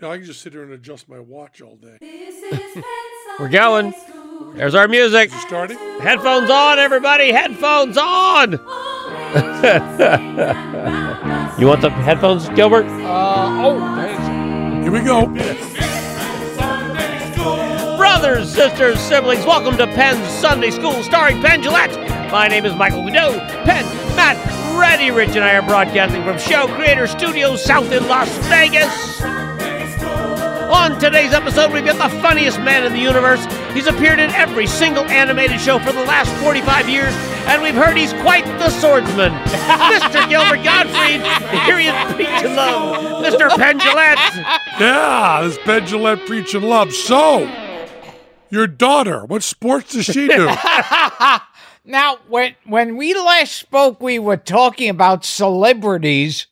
Yeah, 0.00 0.10
I 0.10 0.18
can 0.18 0.26
just 0.26 0.42
sit 0.42 0.52
here 0.52 0.62
and 0.62 0.72
adjust 0.72 1.08
my 1.08 1.18
watch 1.18 1.62
all 1.62 1.76
day. 1.76 1.96
We're 3.38 3.48
going. 3.48 3.94
There's 4.54 4.74
our 4.74 4.86
music. 4.88 5.30
Starting? 5.30 5.78
Headphones 6.00 6.50
on, 6.50 6.78
everybody. 6.78 7.32
Headphones 7.32 7.96
on. 7.96 8.52
you 11.58 11.66
want 11.66 11.80
the 11.80 11.88
headphones, 11.90 12.46
Gilbert? 12.50 12.84
Uh, 12.84 13.64
oh, 13.64 13.96
there's- 13.96 14.82
Here 14.84 14.92
we 14.92 15.00
go. 15.00 15.26
Brothers, 17.96 18.52
sisters, 18.54 19.00
siblings, 19.00 19.44
welcome 19.46 19.78
to 19.78 19.86
Penn's 19.86 20.28
Sunday 20.28 20.70
School 20.70 21.02
starring 21.02 21.40
Penn 21.40 21.62
Jillette. 21.62 22.30
My 22.30 22.48
name 22.48 22.66
is 22.66 22.74
Michael 22.74 23.02
Goudeau. 23.02 23.38
Penn, 23.64 23.84
Matt, 24.14 24.36
Ready 24.78 25.10
Rich, 25.10 25.30
and 25.30 25.42
I 25.44 25.54
are 25.54 25.62
broadcasting 25.62 26.22
from 26.22 26.38
Show 26.38 26.66
Creator 26.74 27.06
Studios 27.06 27.64
South 27.64 27.90
in 27.92 28.06
Las 28.08 28.28
Vegas. 28.48 29.22
On 30.72 30.98
today's 30.98 31.32
episode, 31.32 31.72
we've 31.72 31.84
got 31.84 31.96
the 32.10 32.20
funniest 32.20 32.58
man 32.60 32.84
in 32.84 32.92
the 32.92 32.98
universe. 32.98 33.44
He's 33.72 33.86
appeared 33.86 34.18
in 34.18 34.30
every 34.30 34.66
single 34.66 35.04
animated 35.04 35.60
show 35.60 35.78
for 35.78 35.92
the 35.92 36.02
last 36.04 36.30
45 36.42 36.88
years, 36.88 37.14
and 37.46 37.62
we've 37.62 37.74
heard 37.74 37.96
he's 37.96 38.12
quite 38.14 38.44
the 38.58 38.68
swordsman. 38.70 39.32
Mr. 39.92 40.28
Gilbert 40.28 40.64
Gottfried, 40.64 41.22
here 41.66 41.78
he 41.78 41.86
is 41.88 42.14
preaching 42.14 42.56
love. 42.56 43.24
Mr. 43.24 43.48
Penn 43.56 43.78
Jillette. 43.78 44.16
Yeah, 44.80 45.42
this 45.44 45.58
Penn 45.58 45.82
Jillette 45.86 46.26
preaching 46.26 46.62
love. 46.62 46.92
So, 46.92 47.48
your 48.50 48.66
daughter, 48.66 49.24
what 49.24 49.42
sports 49.42 49.92
does 49.92 50.04
she 50.06 50.26
do? 50.28 50.48
Now, 51.88 52.16
when 52.26 52.56
when 52.64 52.96
we 52.96 53.14
last 53.14 53.52
spoke, 53.54 54.00
we 54.02 54.18
were 54.18 54.36
talking 54.36 54.88
about 54.90 55.24
celebrities 55.24 56.48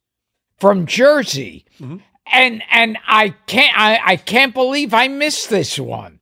from 0.59 0.87
Jersey, 0.87 1.65
Mm-hmm. 1.80 1.96
And 2.27 2.62
and 2.70 2.98
I 3.06 3.30
can't 3.46 3.77
I, 3.78 4.01
I 4.05 4.16
can't 4.16 4.55
believe 4.55 4.95
I 4.95 5.09
missed 5.09 5.51
this 5.51 5.78
one 5.78 6.20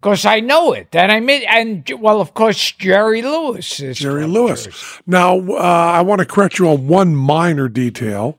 because 0.00 0.24
I 0.24 0.40
know 0.40 0.72
it, 0.72 0.94
and 0.94 1.10
I 1.10 1.20
miss 1.20 1.44
and 1.48 1.88
well, 1.98 2.20
of 2.20 2.34
course, 2.34 2.72
Jerry 2.72 3.22
Lewis 3.22 3.80
is 3.80 3.98
Jerry 3.98 4.26
Lewis. 4.26 4.64
Jersey. 4.64 5.02
Now, 5.06 5.38
uh, 5.38 5.54
I 5.54 6.02
want 6.02 6.20
to 6.20 6.26
correct 6.26 6.58
you 6.58 6.68
on 6.68 6.86
one 6.86 7.14
minor 7.16 7.68
detail. 7.68 8.38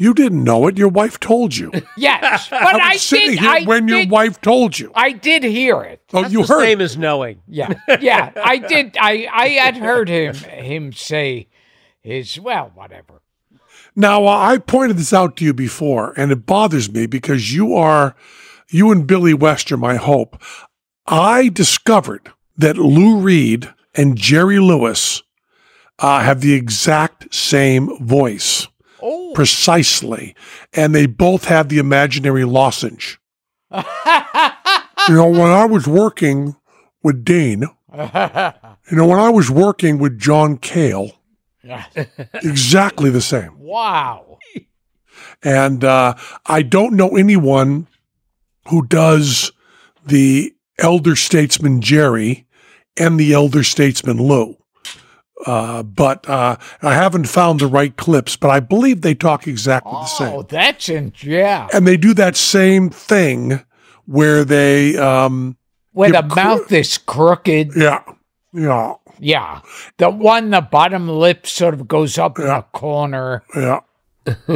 You 0.00 0.14
didn't 0.14 0.44
know 0.44 0.68
it. 0.68 0.78
Your 0.78 0.88
wife 0.88 1.18
told 1.18 1.56
you. 1.56 1.72
Yes, 1.96 2.48
but 2.50 2.62
I 2.62 2.90
I, 2.90 2.92
was 2.92 3.02
sitting 3.02 3.30
did. 3.30 3.40
here 3.40 3.50
I 3.50 3.64
when 3.64 3.88
your 3.88 4.06
wife 4.06 4.40
told 4.40 4.78
you. 4.78 4.92
I 4.94 5.10
did 5.10 5.42
hear 5.42 5.82
it. 5.82 6.00
Oh, 6.12 6.24
you 6.26 6.42
the 6.42 6.54
heard. 6.54 6.60
same 6.60 6.80
as 6.80 6.96
knowing. 6.96 7.42
Yeah, 7.48 7.74
yeah, 8.00 8.30
I 8.36 8.58
did. 8.58 8.96
I 9.00 9.28
I 9.32 9.48
had 9.48 9.76
heard 9.76 10.08
him 10.08 10.34
him 10.34 10.92
say 10.92 11.48
his 12.00 12.38
well, 12.38 12.70
whatever. 12.74 13.17
Now, 13.98 14.26
uh, 14.26 14.38
I 14.38 14.58
pointed 14.58 14.96
this 14.96 15.12
out 15.12 15.36
to 15.36 15.44
you 15.44 15.52
before, 15.52 16.14
and 16.16 16.30
it 16.30 16.46
bothers 16.46 16.88
me 16.88 17.06
because 17.06 17.52
you 17.52 17.74
are, 17.74 18.14
you 18.70 18.92
and 18.92 19.04
Billy 19.04 19.34
West 19.34 19.72
are 19.72 19.76
my 19.76 19.96
hope. 19.96 20.40
I 21.08 21.48
discovered 21.48 22.30
that 22.56 22.76
Lou 22.76 23.18
Reed 23.18 23.74
and 23.96 24.16
Jerry 24.16 24.60
Lewis 24.60 25.20
uh, 25.98 26.20
have 26.20 26.42
the 26.42 26.54
exact 26.54 27.34
same 27.34 27.98
voice, 27.98 28.68
Oh, 29.02 29.32
precisely, 29.34 30.36
and 30.72 30.94
they 30.94 31.06
both 31.06 31.46
have 31.46 31.68
the 31.68 31.78
imaginary 31.78 32.44
lozenge. 32.44 33.18
You 33.72 33.82
know, 35.14 35.28
when 35.28 35.50
I 35.50 35.64
was 35.64 35.88
working 35.88 36.54
with 37.02 37.24
Dean, 37.24 37.62
you 37.92 38.96
know, 38.96 39.06
when 39.06 39.18
I 39.18 39.30
was 39.30 39.50
working 39.50 39.98
with 39.98 40.20
John 40.20 40.56
Cale, 40.56 41.17
exactly 42.34 43.10
the 43.10 43.20
same. 43.20 43.58
wow. 43.58 44.38
And 45.42 45.84
uh, 45.84 46.14
I 46.46 46.62
don't 46.62 46.94
know 46.94 47.16
anyone 47.16 47.86
who 48.68 48.86
does 48.86 49.52
the 50.04 50.54
elder 50.78 51.14
statesman 51.16 51.80
Jerry 51.80 52.46
and 52.96 53.18
the 53.18 53.32
elder 53.32 53.62
statesman 53.62 54.18
Lou. 54.18 54.56
Uh, 55.46 55.84
but 55.84 56.28
uh, 56.28 56.56
I 56.82 56.94
haven't 56.94 57.26
found 57.26 57.60
the 57.60 57.68
right 57.68 57.96
clips, 57.96 58.34
but 58.36 58.50
I 58.50 58.58
believe 58.58 59.02
they 59.02 59.14
talk 59.14 59.46
exactly 59.46 59.92
the 59.92 60.06
same. 60.06 60.34
Oh, 60.34 60.42
that's 60.42 60.88
in 60.88 61.12
yeah. 61.20 61.68
And 61.72 61.86
they 61.86 61.96
do 61.96 62.12
that 62.14 62.36
same 62.36 62.90
thing 62.90 63.64
where 64.06 64.44
they, 64.44 64.96
um, 64.96 65.56
Where 65.92 66.10
the 66.10 66.22
cro- 66.22 66.42
mouth 66.42 66.72
is 66.72 66.98
crooked. 66.98 67.72
yeah, 67.76 68.02
yeah, 68.52 68.94
Yeah. 69.18 69.60
The 69.98 70.10
one, 70.10 70.50
the 70.50 70.60
bottom 70.60 71.08
lip 71.08 71.46
sort 71.46 71.74
of 71.74 71.88
goes 71.88 72.18
up 72.18 72.38
in 72.38 72.46
a 72.46 72.62
corner. 72.72 73.42
yeah. 73.54 73.80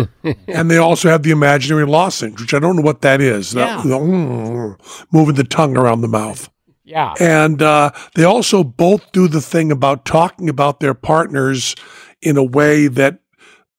and 0.49 0.71
they 0.71 0.77
also 0.77 1.09
have 1.09 1.23
the 1.23 1.31
imaginary 1.31 1.87
lozenge, 1.87 2.39
which 2.41 2.53
I 2.53 2.59
don't 2.59 2.77
know 2.77 2.83
what 2.83 3.01
that 3.03 3.21
is. 3.23 3.55
Yeah. 3.55 3.81
the, 3.83 3.97
mm, 3.99 5.07
moving 5.13 5.35
the 5.35 5.45
tongue 5.45 5.77
around 5.79 6.03
the 6.03 6.09
mouth. 6.09 6.51
Yeah. 6.85 7.15
And 7.19 7.63
uh, 7.63 7.93
they 8.15 8.25
also 8.25 8.65
both 8.65 9.13
do 9.13 9.29
the 9.29 9.41
thing 9.41 9.73
about 9.73 10.05
talking 10.05 10.49
about 10.49 10.81
their 10.81 10.95
partners 10.95 11.75
in 12.21 12.37
a 12.37 12.45
way 12.45 12.87
that 12.89 13.21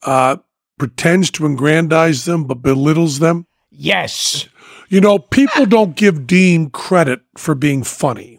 uh, 0.01 0.37
pretends 0.79 1.29
to 1.31 1.45
aggrandize 1.45 2.25
them 2.25 2.45
but 2.45 2.61
belittles 2.61 3.19
them. 3.19 3.45
Yes. 3.69 4.47
You 4.89 5.01
know, 5.01 5.19
people 5.19 5.65
don't 5.65 5.95
give 5.95 6.27
Dean 6.27 6.69
credit 6.69 7.21
for 7.37 7.55
being 7.55 7.83
funny. 7.83 8.32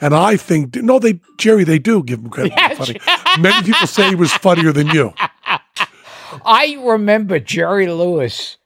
And 0.00 0.14
I 0.14 0.36
think, 0.36 0.74
no, 0.76 0.98
they, 0.98 1.20
Jerry, 1.38 1.64
they 1.64 1.78
do 1.78 2.02
give 2.02 2.20
him 2.20 2.30
credit 2.30 2.52
Yes. 2.56 2.76
for 2.78 2.84
funny. 2.84 3.00
Many 3.40 3.66
people 3.66 3.86
say 3.86 4.08
he 4.08 4.14
was 4.14 4.32
funnier 4.32 4.72
than 4.72 4.88
you. 4.88 5.14
I 6.44 6.78
remember 6.80 7.38
Jerry 7.38 7.86
Lewis. 7.88 8.56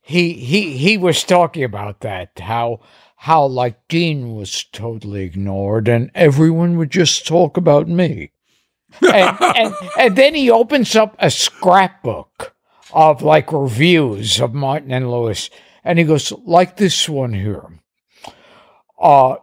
He 0.00 0.34
he 0.34 0.76
he 0.76 0.96
was 0.96 1.24
talking 1.24 1.64
about 1.64 2.00
that 2.00 2.38
how 2.38 2.80
how 3.16 3.44
like 3.46 3.88
Dean 3.88 4.34
was 4.34 4.64
totally 4.72 5.22
ignored 5.24 5.88
and 5.88 6.10
everyone 6.14 6.76
would 6.78 6.90
just 6.90 7.26
talk 7.26 7.56
about 7.56 7.88
me. 7.88 8.30
and, 9.02 9.36
and 9.56 9.74
and 9.98 10.16
then 10.16 10.34
he 10.34 10.50
opens 10.50 10.94
up 10.94 11.16
a 11.18 11.30
scrapbook 11.30 12.54
of 12.92 13.22
like 13.22 13.52
reviews 13.52 14.40
of 14.40 14.54
Martin 14.54 14.92
and 14.92 15.10
Lewis 15.10 15.50
and 15.82 15.98
he 15.98 16.04
goes 16.04 16.32
like 16.44 16.76
this 16.76 17.08
one 17.08 17.32
here. 17.32 17.66
Uh 19.00 19.36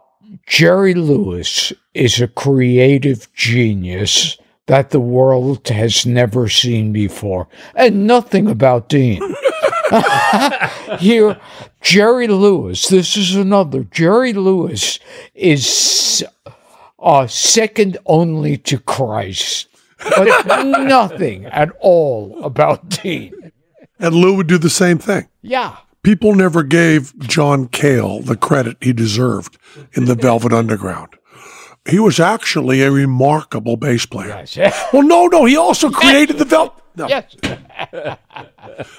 Jerry 0.46 0.94
Lewis 0.94 1.72
is 1.94 2.20
a 2.20 2.28
creative 2.28 3.32
genius 3.34 4.36
that 4.66 4.90
the 4.90 5.00
world 5.00 5.68
has 5.68 6.06
never 6.06 6.48
seen 6.48 6.92
before, 6.92 7.48
and 7.74 8.06
nothing 8.06 8.46
about 8.48 8.88
Dean. 8.88 9.20
Here, 10.98 11.38
Jerry 11.80 12.26
Lewis, 12.26 12.88
this 12.88 13.16
is 13.16 13.34
another. 13.34 13.84
Jerry 13.84 14.32
Lewis 14.32 14.98
is 15.34 16.24
uh, 16.98 17.26
second 17.26 17.98
only 18.06 18.56
to 18.58 18.78
Christ, 18.78 19.68
but 20.16 20.46
nothing 20.64 21.44
at 21.46 21.70
all 21.80 22.42
about 22.42 22.88
Dean. 22.88 23.52
And 23.98 24.14
Lou 24.14 24.36
would 24.36 24.46
do 24.46 24.58
the 24.58 24.70
same 24.70 24.98
thing. 24.98 25.28
Yeah. 25.42 25.76
People 26.04 26.34
never 26.34 26.62
gave 26.62 27.18
John 27.18 27.66
Cale 27.66 28.20
the 28.20 28.36
credit 28.36 28.76
he 28.80 28.92
deserved 28.92 29.56
in 29.94 30.04
the 30.04 30.14
Velvet 30.14 30.52
Underground. 30.52 31.16
He 31.88 31.98
was 31.98 32.20
actually 32.20 32.82
a 32.82 32.90
remarkable 32.90 33.76
bass 33.76 34.06
player. 34.06 34.44
Yes. 34.52 34.88
Well, 34.92 35.02
no, 35.02 35.26
no, 35.26 35.44
he 35.46 35.56
also 35.56 35.90
created 35.90 36.38
the 36.38 36.44
Velvet. 36.44 36.82
No, 36.96 37.08
yes. 37.08 37.34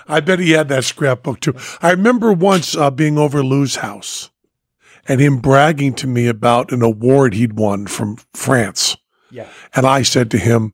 I 0.07 0.19
bet 0.19 0.39
he 0.39 0.51
had 0.51 0.67
that 0.69 0.83
scrapbook 0.83 1.39
too. 1.39 1.55
I 1.81 1.91
remember 1.91 2.33
once 2.33 2.75
uh, 2.75 2.91
being 2.91 3.17
over 3.17 3.41
Lou's 3.41 3.77
house 3.77 4.31
and 5.07 5.21
him 5.21 5.37
bragging 5.37 5.93
to 5.95 6.07
me 6.07 6.27
about 6.27 6.71
an 6.71 6.81
award 6.81 7.35
he'd 7.35 7.53
won 7.53 7.87
from 7.87 8.17
France. 8.33 8.97
Yeah. 9.31 9.47
And 9.73 9.85
I 9.85 10.01
said 10.01 10.31
to 10.31 10.37
him, 10.37 10.73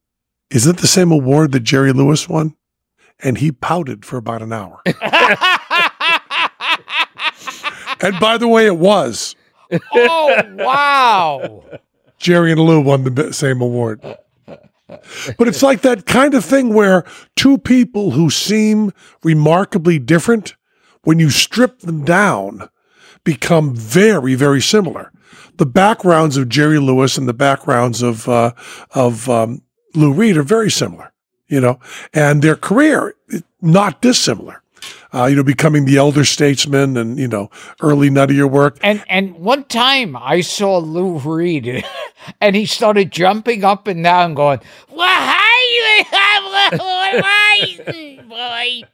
Is 0.49 0.65
it 0.65 0.77
the 0.77 0.87
same 0.87 1.11
award 1.11 1.51
that 1.51 1.61
Jerry 1.61 1.91
Lewis 1.91 2.27
won? 2.27 2.55
And 3.19 3.37
he 3.37 3.51
pouted 3.51 4.05
for 4.05 4.17
about 4.17 4.41
an 4.41 4.51
hour. 4.51 4.81
and 8.01 8.19
by 8.19 8.37
the 8.37 8.47
way, 8.47 8.65
it 8.65 8.77
was. 8.77 9.35
Oh, 9.93 10.41
wow. 10.55 11.63
Jerry 12.17 12.51
and 12.51 12.61
Lou 12.61 12.81
won 12.81 13.03
the 13.03 13.33
same 13.33 13.61
award. 13.61 14.01
But 15.37 15.47
it's 15.47 15.63
like 15.63 15.81
that 15.81 16.05
kind 16.05 16.33
of 16.33 16.43
thing 16.43 16.73
where 16.73 17.05
two 17.35 17.57
people 17.57 18.11
who 18.11 18.29
seem 18.29 18.91
remarkably 19.23 19.99
different, 19.99 20.55
when 21.03 21.19
you 21.19 21.29
strip 21.29 21.79
them 21.79 22.03
down, 22.03 22.69
become 23.23 23.75
very, 23.75 24.35
very 24.35 24.61
similar. 24.61 25.11
The 25.57 25.65
backgrounds 25.65 26.37
of 26.37 26.49
Jerry 26.49 26.79
Lewis 26.79 27.17
and 27.17 27.27
the 27.27 27.33
backgrounds 27.33 28.01
of 28.01 28.27
uh, 28.27 28.51
of 28.93 29.29
um, 29.29 29.61
Lou 29.95 30.11
Reed 30.11 30.37
are 30.37 30.43
very 30.43 30.71
similar, 30.71 31.13
you 31.47 31.61
know, 31.61 31.79
and 32.13 32.41
their 32.41 32.55
career 32.55 33.15
not 33.61 34.01
dissimilar. 34.01 34.61
Uh, 35.13 35.25
you 35.25 35.35
know, 35.35 35.43
becoming 35.43 35.83
the 35.85 35.97
elder 35.97 36.23
statesman 36.23 36.95
and 36.95 37.19
you 37.19 37.27
know 37.27 37.49
early 37.81 38.09
nuttier 38.09 38.49
work. 38.49 38.77
And 38.81 39.03
and 39.09 39.35
one 39.35 39.65
time 39.65 40.15
I 40.15 40.39
saw 40.41 40.77
Lou 40.77 41.17
Reed, 41.17 41.83
and 42.41 42.55
he 42.55 42.65
started 42.65 43.11
jumping 43.11 43.63
up 43.65 43.87
and 43.87 44.03
down, 44.03 44.33
going, 44.35 44.59
"Well, 44.89 45.07
hi, 45.09 45.41
boy." 48.27 48.87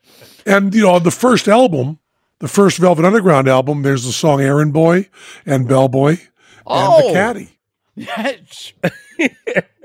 And 0.52 0.74
you 0.74 0.82
know, 0.84 0.94
on 0.96 1.04
the 1.04 1.12
first 1.12 1.48
album, 1.48 2.00
the 2.40 2.48
first 2.48 2.78
Velvet 2.80 3.06
Underground 3.06 3.48
album, 3.48 3.84
there's 3.84 4.06
the 4.06 4.12
song 4.12 4.42
Errand 4.42 4.74
Boy 4.74 5.10
and 5.46 5.68
Bellboy 5.68 6.12
and 6.12 6.20
Oh. 6.66 7.08
the 7.10 7.14
Caddy. 7.14 7.50
Yes. 8.00 8.74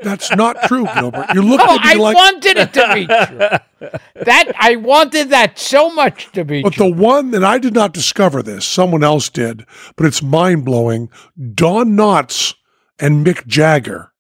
That's 0.03 0.31
not 0.35 0.63
true, 0.65 0.87
Gilbert. 0.95 1.27
You 1.35 1.43
looked 1.43 1.65
Oh, 1.67 1.75
at 1.77 1.83
me 1.85 1.91
I 1.91 1.95
like, 1.95 2.17
wanted 2.17 2.57
it 2.59 2.73
to 2.75 2.91
be 2.95 3.07
true. 3.07 3.91
That 4.25 4.53
I 4.59 4.77
wanted 4.77 5.31
that 5.31 5.59
so 5.59 5.91
much 5.93 6.31
to 6.33 6.45
be 6.45 6.63
but 6.63 6.75
true. 6.75 6.89
the 6.91 6.95
one, 6.95 7.35
and 7.35 7.45
I 7.45 7.59
did 7.59 7.75
not 7.75 7.93
discover 7.93 8.43
this, 8.43 8.65
someone 8.65 9.03
else 9.05 9.29
did, 9.29 9.67
but 9.97 10.07
it's 10.07 10.23
mind 10.23 10.65
blowing. 10.65 11.11
Don 11.55 11.91
Knotts 11.97 12.55
and 12.99 13.27
Mick 13.27 13.47
Jagger 13.47 14.13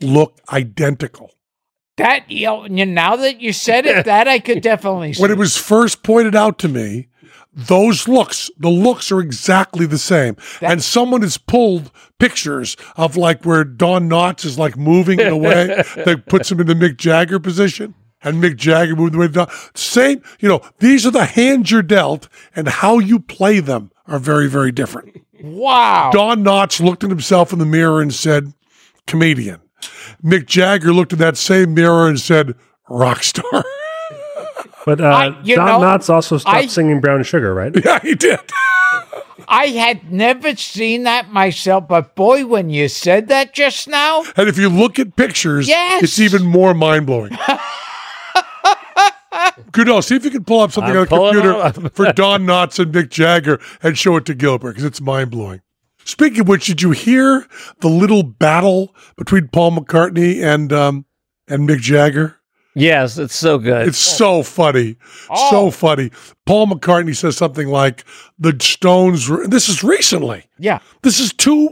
look 0.00 0.38
identical. 0.52 1.30
that 1.96 2.30
you 2.30 2.46
know, 2.46 2.66
now 2.66 3.16
that 3.16 3.40
you 3.40 3.52
said 3.54 3.86
it, 3.86 4.04
that 4.04 4.28
I 4.28 4.38
could 4.38 4.60
definitely. 4.62 5.14
When 5.18 5.30
it 5.30 5.38
was 5.38 5.56
first 5.56 6.02
pointed 6.02 6.34
out 6.34 6.58
to 6.58 6.68
me, 6.68 7.08
those 7.56 8.06
looks, 8.06 8.50
the 8.58 8.68
looks 8.68 9.10
are 9.10 9.20
exactly 9.20 9.86
the 9.86 9.98
same. 9.98 10.36
and 10.60 10.84
someone 10.84 11.22
has 11.22 11.38
pulled 11.38 11.90
pictures 12.18 12.76
of 12.96 13.16
like 13.16 13.44
where 13.44 13.64
Don 13.64 14.10
Knotts 14.10 14.44
is 14.44 14.58
like 14.58 14.76
moving 14.76 15.18
in 15.18 15.28
a 15.28 15.36
way 15.36 15.66
that 16.04 16.24
puts 16.28 16.52
him 16.52 16.60
in 16.60 16.66
the 16.66 16.74
Mick 16.74 16.98
Jagger 16.98 17.40
position. 17.40 17.94
And 18.22 18.42
Mick 18.42 18.56
Jagger 18.56 18.94
moved 18.94 19.14
the 19.14 19.18
way 19.18 19.28
Don. 19.28 19.48
Same, 19.74 20.22
you 20.38 20.48
know, 20.48 20.60
these 20.80 21.06
are 21.06 21.10
the 21.10 21.24
hands 21.24 21.70
you're 21.70 21.82
dealt, 21.82 22.28
and 22.54 22.68
how 22.68 22.98
you 22.98 23.18
play 23.20 23.60
them 23.60 23.90
are 24.06 24.18
very, 24.18 24.48
very 24.48 24.70
different. 24.72 25.22
wow. 25.42 26.10
Don 26.12 26.44
Knotts 26.44 26.80
looked 26.80 27.04
at 27.04 27.10
himself 27.10 27.52
in 27.52 27.58
the 27.58 27.66
mirror 27.66 28.02
and 28.02 28.12
said, 28.12 28.52
comedian. 29.06 29.60
Mick 30.22 30.46
Jagger 30.46 30.92
looked 30.92 31.12
at 31.12 31.18
that 31.20 31.36
same 31.36 31.72
mirror 31.74 32.08
and 32.08 32.20
said, 32.20 32.54
rock 32.88 33.22
star. 33.22 33.64
But 34.86 35.00
uh, 35.02 35.08
I- 35.08 35.28
Don 35.30 35.44
know, 35.44 35.86
Knotts 35.86 36.08
also 36.08 36.38
stopped 36.38 36.56
I- 36.56 36.66
singing 36.68 37.00
Brown 37.00 37.22
Sugar, 37.24 37.52
right? 37.52 37.72
yeah, 37.84 37.98
he 38.00 38.14
did. 38.14 38.38
I 39.48 39.66
had 39.66 40.10
never 40.10 40.56
seen 40.56 41.02
that 41.02 41.30
myself, 41.32 41.86
but 41.88 42.14
boy, 42.14 42.46
when 42.46 42.70
you 42.70 42.88
said 42.88 43.28
that 43.28 43.52
just 43.52 43.86
now, 43.86 44.24
And 44.36 44.48
if 44.48 44.56
you 44.58 44.68
look 44.68 44.98
at 44.98 45.14
pictures, 45.14 45.68
Yes. 45.68 46.02
it's 46.02 46.18
even 46.18 46.44
more 46.46 46.72
mind 46.72 47.06
blowing. 47.06 47.36
Goudeau, 49.72 50.02
see 50.02 50.16
if 50.16 50.24
you 50.24 50.30
can 50.30 50.44
pull 50.44 50.60
up 50.60 50.72
something 50.72 50.92
I'm 50.92 51.00
on 51.00 51.04
the 51.04 51.72
computer 51.72 51.90
for 51.90 52.12
Don 52.12 52.46
Knotts 52.46 52.78
and 52.78 52.92
Mick 52.92 53.10
Jagger 53.10 53.60
and 53.82 53.96
show 53.98 54.16
it 54.16 54.24
to 54.26 54.34
Gilbert 54.34 54.70
because 54.70 54.84
it's 54.84 55.00
mind 55.00 55.30
blowing. 55.30 55.60
Speaking 56.04 56.40
of 56.40 56.48
which, 56.48 56.66
did 56.66 56.82
you 56.82 56.92
hear 56.92 57.46
the 57.80 57.88
little 57.88 58.22
battle 58.22 58.94
between 59.16 59.48
Paul 59.48 59.72
McCartney 59.72 60.42
and 60.42 60.72
um, 60.72 61.04
and 61.48 61.68
Mick 61.68 61.80
Jagger? 61.80 62.36
Yes, 62.78 63.16
it's 63.16 63.34
so 63.34 63.58
good. 63.58 63.88
It's 63.88 63.96
so 63.98 64.42
funny, 64.42 64.96
Oh. 65.30 65.50
so 65.50 65.70
funny. 65.70 66.10
Paul 66.44 66.66
McCartney 66.66 67.16
says 67.16 67.36
something 67.36 67.68
like, 67.68 68.04
"The 68.38 68.54
Stones." 68.60 69.28
Were, 69.28 69.46
this 69.48 69.68
is 69.70 69.82
recently. 69.82 70.44
yeah. 70.58 70.80
This 71.02 71.18
is 71.18 71.32
two 71.32 71.70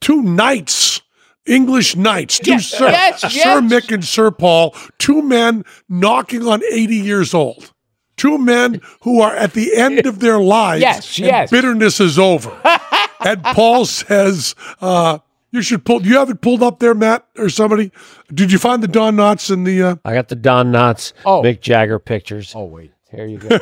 two 0.00 0.22
knights, 0.22 1.00
English 1.44 1.96
knights, 1.96 2.38
two 2.38 2.52
Yes, 2.52 2.66
Sir, 2.66 2.88
yes, 2.88 3.20
Sir 3.22 3.28
yes. 3.32 3.62
Mick 3.72 3.92
and 3.92 4.04
Sir 4.04 4.30
Paul, 4.30 4.76
two 4.98 5.22
men 5.22 5.64
knocking 5.88 6.46
on 6.46 6.62
80 6.70 6.94
years 6.94 7.34
old. 7.34 7.72
Two 8.16 8.38
men 8.38 8.80
who 9.02 9.20
are 9.20 9.34
at 9.34 9.54
the 9.54 9.74
end 9.76 10.06
of 10.06 10.20
their 10.20 10.38
lives. 10.60 10.82
Yes, 10.82 11.18
yes. 11.18 11.50
Bitterness 11.50 11.98
is 12.00 12.16
over. 12.18 12.50
and 13.20 13.42
Paul 13.42 13.86
says, 13.86 14.54
uh, 14.80 15.18
you 15.50 15.62
should 15.62 15.84
pull, 15.84 16.00
Do 16.00 16.08
you 16.08 16.18
have 16.18 16.30
it 16.30 16.40
pulled 16.40 16.62
up 16.62 16.78
there, 16.78 16.94
Matt, 16.94 17.26
or 17.38 17.48
somebody? 17.48 17.90
Did 18.32 18.52
you 18.52 18.58
find 18.58 18.82
the 18.82 18.88
Don 18.88 19.16
Knotts 19.16 19.50
and 19.50 19.66
the, 19.66 19.82
uh, 19.82 19.96
I 20.04 20.14
got 20.14 20.28
the 20.28 20.36
Don 20.36 20.72
Knotts, 20.72 21.12
Oh. 21.24 21.42
Mick 21.42 21.60
Jagger 21.60 21.98
pictures. 21.98 22.52
Oh 22.54 22.64
wait. 22.64 22.92
Here 23.10 23.24
you 23.24 23.38
go. 23.38 23.48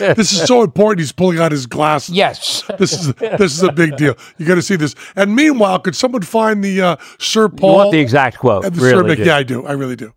this 0.00 0.32
is 0.32 0.42
so 0.44 0.64
important. 0.64 0.98
He's 0.98 1.12
pulling 1.12 1.38
out 1.38 1.52
his 1.52 1.66
glasses. 1.66 2.16
Yes. 2.16 2.64
This 2.80 2.92
is 2.92 3.14
this 3.14 3.52
is 3.52 3.62
a 3.62 3.70
big 3.70 3.96
deal. 3.96 4.16
You 4.38 4.46
got 4.46 4.56
to 4.56 4.62
see 4.62 4.74
this. 4.74 4.96
And 5.14 5.36
meanwhile, 5.36 5.78
could 5.78 5.94
someone 5.94 6.22
find 6.22 6.64
the 6.64 6.80
uh, 6.82 6.96
Sir 7.20 7.42
you 7.44 7.48
Paul? 7.50 7.76
want 7.76 7.92
the 7.92 8.00
exact 8.00 8.38
quote? 8.38 8.64
and 8.64 8.74
the 8.74 8.80
Sir 8.80 9.04
really 9.04 9.14
Mick? 9.16 9.24
Yeah, 9.24 9.36
I 9.36 9.44
do. 9.44 9.64
I 9.66 9.72
really 9.72 9.94
do. 9.94 10.12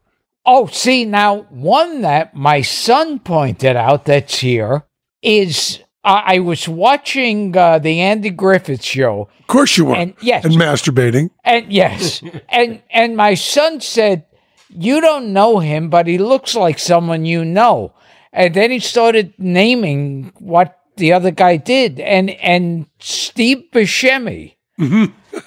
Oh, 0.48 0.66
see 0.66 1.06
now, 1.06 1.42
one 1.52 2.02
that 2.02 2.36
my 2.36 2.62
son 2.64 3.20
pointed 3.20 3.76
out 3.76 4.06
that's 4.06 4.40
here 4.40 4.84
is 5.22 5.80
I 6.04 6.36
I 6.36 6.40
was 6.40 6.68
watching 6.68 7.56
uh, 7.56 7.80
the 7.80 8.02
Andy 8.02 8.30
Griffith 8.30 8.84
show, 8.84 9.30
Of 9.40 9.48
course 9.48 9.78
you 9.78 9.86
were. 9.86 9.96
And- 9.96 10.16
yes. 10.22 10.44
And 10.46 10.56
masturbating. 10.56 11.30
and 11.44 11.72
yes, 11.72 12.22
and 12.50 12.82
and 12.92 13.16
my 13.18 13.34
son 13.36 13.82
said, 13.82 14.26
"You 14.70 15.02
don't 15.02 15.34
know 15.34 15.60
him, 15.60 15.90
but 15.90 16.08
he 16.08 16.18
looks 16.18 16.56
like 16.56 16.80
someone 16.80 17.26
you 17.26 17.46
know." 17.46 17.94
And 18.34 18.54
then 18.56 18.72
he 18.72 18.80
started 18.80 19.34
naming 19.38 20.32
what 20.40 20.80
the 20.98 21.14
other 21.14 21.32
guy 21.32 21.58
did, 21.58 22.00
and 22.00 22.30
and 22.42 22.88
Steve 23.00 23.66
Buscemi 23.72 24.53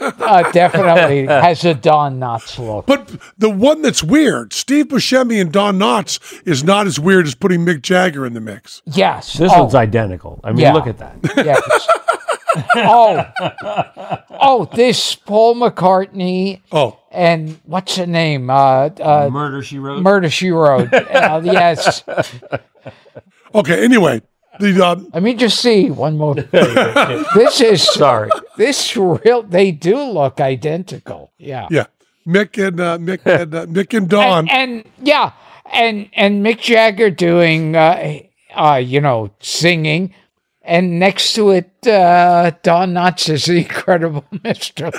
uh, 0.00 0.52
definitely 0.52 1.26
has 1.26 1.64
a 1.64 1.74
Don 1.74 2.20
Knotts 2.20 2.58
look. 2.58 2.86
But 2.86 3.16
the 3.36 3.50
one 3.50 3.82
that's 3.82 4.02
weird, 4.02 4.52
Steve 4.52 4.86
Buscemi 4.86 5.40
and 5.40 5.50
Don 5.52 5.78
Knotts, 5.78 6.42
is 6.46 6.62
not 6.62 6.86
as 6.86 7.00
weird 7.00 7.26
as 7.26 7.34
putting 7.34 7.60
Mick 7.66 7.82
Jagger 7.82 8.24
in 8.24 8.34
the 8.34 8.40
mix. 8.40 8.82
Yes, 8.86 9.34
This 9.34 9.52
oh, 9.54 9.62
one's 9.62 9.74
identical. 9.74 10.40
I 10.44 10.50
mean, 10.52 10.60
Yeah. 10.60 10.72
look 10.74 10.86
at 10.86 10.98
that. 10.98 11.16
Yes. 11.44 11.88
oh, 12.76 13.26
oh, 14.30 14.64
this 14.74 15.14
Paul 15.14 15.56
McCartney 15.56 16.62
Oh, 16.72 16.98
and 17.10 17.58
what's 17.64 17.96
her 17.96 18.06
name? 18.06 18.48
Uh, 18.48 18.88
uh, 19.00 19.28
Murder 19.30 19.62
She 19.62 19.78
Wrote. 19.78 20.02
Murder 20.02 20.30
She 20.30 20.50
Wrote. 20.50 20.90
Uh, 20.92 21.42
yes. 21.44 22.02
okay. 23.54 23.84
Anyway, 23.84 24.22
the 24.58 24.84
uh, 24.84 24.96
Let 25.12 25.22
me 25.22 25.34
just 25.34 25.60
see 25.60 25.90
one 25.90 26.16
more 26.16 26.34
thing. 26.34 26.46
this 27.34 27.60
is 27.60 27.82
sorry. 27.82 28.30
This 28.56 28.96
real. 28.96 29.42
They 29.42 29.70
do 29.72 29.96
look 29.96 30.40
identical. 30.40 31.32
Yeah. 31.38 31.68
yeah, 31.70 31.86
Mick 32.26 32.66
and 32.66 32.80
uh, 32.80 32.98
Mick 32.98 33.20
and 33.40 33.54
uh, 33.54 33.66
Mick 33.66 33.96
and 33.96 34.08
Don. 34.08 34.48
And, 34.48 34.50
and 34.50 34.84
yeah, 35.02 35.32
and 35.72 36.08
and 36.14 36.44
Mick 36.44 36.60
Jagger 36.60 37.10
doing, 37.10 37.76
uh, 37.76 38.20
uh, 38.54 38.76
you 38.82 39.00
know, 39.00 39.30
singing. 39.40 40.14
And 40.62 40.98
next 40.98 41.34
to 41.34 41.50
it, 41.50 41.70
uh, 41.86 42.50
Don 42.64 42.92
Knotts 42.92 43.32
is 43.32 43.44
the 43.44 43.58
incredible 43.58 44.24
Mr. 44.32 44.90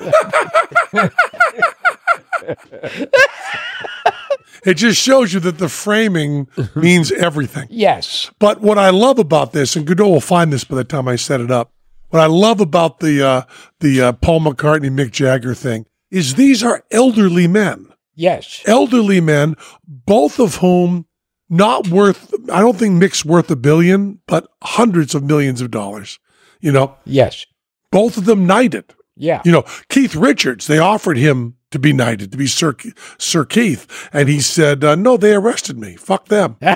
It 4.66 4.74
just 4.74 5.00
shows 5.00 5.34
you 5.34 5.40
that 5.42 5.60
the 5.60 5.70
framing 5.70 6.48
means 6.76 7.12
everything. 7.12 7.68
Yes. 7.70 8.32
But 8.40 8.60
what 8.60 8.78
I 8.78 8.90
love 8.90 9.20
about 9.20 9.52
this, 9.54 9.76
and 9.76 9.86
Goudeau 9.88 10.10
will 10.10 10.20
find 10.22 10.52
this 10.52 10.64
by 10.64 10.76
the 10.76 10.84
time 10.84 11.08
I 11.08 11.16
set 11.16 11.40
it 11.42 11.52
up. 11.52 11.72
What 12.10 12.22
I 12.22 12.26
love 12.26 12.60
about 12.60 13.00
the 13.00 13.22
uh, 13.26 13.42
the 13.80 14.02
uh, 14.02 14.12
Paul 14.14 14.42
McCartney 14.42 14.90
Mick 14.90 15.12
Jagger 15.12 15.54
thing 15.54 15.86
is 16.10 16.36
these 16.36 16.64
are 16.64 16.84
elderly 16.92 17.48
men. 17.48 17.94
Yes. 18.16 18.64
elderly 18.66 19.22
men, 19.22 19.56
both 19.88 20.40
of 20.40 20.56
whom 20.56 21.06
not 21.50 21.88
worth, 21.90 22.34
I 22.52 22.62
don't 22.62 22.76
think 22.78 23.02
Mick's 23.02 23.24
worth 23.24 23.52
a 23.52 23.56
billion, 23.56 24.20
but 24.26 24.48
hundreds 24.64 25.14
of 25.14 25.24
millions 25.24 25.62
of 25.62 25.70
dollars. 25.70 26.18
You 26.60 26.72
know, 26.72 26.96
Yes. 27.06 27.46
both 27.92 28.18
of 28.18 28.26
them 28.26 28.48
knighted. 28.48 28.96
Yeah. 29.16 29.44
You 29.46 29.52
know, 29.52 29.66
Keith 29.90 30.16
Richards, 30.16 30.66
they 30.66 30.80
offered 30.80 31.18
him 31.18 31.57
to 31.72 31.80
be 31.80 31.94
knighted, 31.94 32.32
to 32.32 32.38
be 32.38 32.48
Sir, 32.48 32.76
Sir 33.18 33.46
Keith. 33.46 34.10
And 34.14 34.30
he 34.30 34.40
said, 34.40 34.84
uh, 34.84 34.96
no, 34.96 35.18
they 35.18 35.34
arrested 35.34 35.78
me. 35.78 35.96
Fuck 35.96 36.28
them. 36.28 36.58
but 36.60 36.76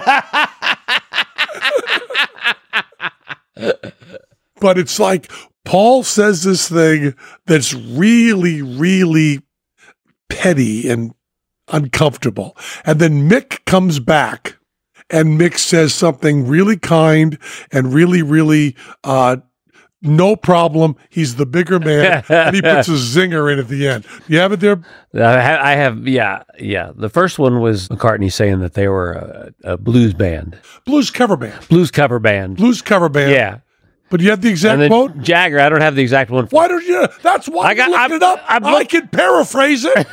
it's 4.78 5.00
like 5.00 5.32
Paul 5.66 6.04
says 6.04 6.44
this 6.44 6.70
thing 6.70 7.16
that's 7.46 7.74
really, 7.74 8.62
really 8.62 9.42
petty 10.30 10.90
and 10.90 11.14
uncomfortable. 11.68 12.58
And 12.86 13.00
then 13.00 13.30
Mick 13.30 13.64
comes 13.66 14.00
back 14.00 14.58
and 15.10 15.40
Mick 15.40 15.58
says 15.58 15.94
something 15.94 16.48
really 16.48 16.78
kind 16.78 17.38
and 17.72 17.94
really, 17.94 18.22
really, 18.22 18.76
uh, 19.04 19.38
no 20.02 20.36
problem. 20.36 20.96
He's 21.10 21.36
the 21.36 21.46
bigger 21.46 21.80
man. 21.80 22.24
and 22.30 22.56
he 22.56 22.62
puts 22.62 22.88
a 22.88 22.92
zinger 22.92 23.52
in 23.52 23.60
at 23.60 23.68
the 23.68 23.88
end. 23.88 24.06
You 24.28 24.40
have 24.40 24.52
it 24.52 24.60
there? 24.60 24.82
I 25.14 25.72
have, 25.76 26.08
yeah, 26.08 26.44
yeah. 26.60 26.92
The 26.96 27.10
first 27.10 27.38
one 27.40 27.60
was 27.60 27.88
McCartney 27.90 28.32
saying 28.32 28.60
that 28.60 28.74
they 28.74 28.88
were 28.88 29.12
a, 29.14 29.54
a 29.74 29.78
blues 29.78 30.14
band, 30.14 30.58
Blues 30.86 31.12
cover 31.12 31.38
band. 31.38 31.68
blues 31.68 31.92
cover 31.92 32.20
band. 32.20 32.58
Blues 32.58 32.82
cover 32.82 33.10
band. 33.10 33.32
Yeah. 33.32 33.60
But 34.10 34.20
you 34.20 34.30
have 34.32 34.42
the 34.42 34.50
exact 34.50 34.86
quote? 34.90 35.20
Jagger, 35.20 35.58
I 35.60 35.70
don't 35.70 35.80
have 35.80 35.96
the 35.96 36.02
exact 36.02 36.32
one. 36.32 36.46
Why 36.48 36.68
don't 36.68 36.84
you? 36.86 37.08
That's 37.24 37.48
why 37.48 37.68
I 37.68 37.74
got- 37.76 37.94
I'm- 37.94 38.12
it 38.12 38.22
up. 38.22 38.44
I'm 38.46 38.66
I 38.66 38.84
can 38.84 39.08
paraphrase 39.08 39.86
it. 39.88 40.08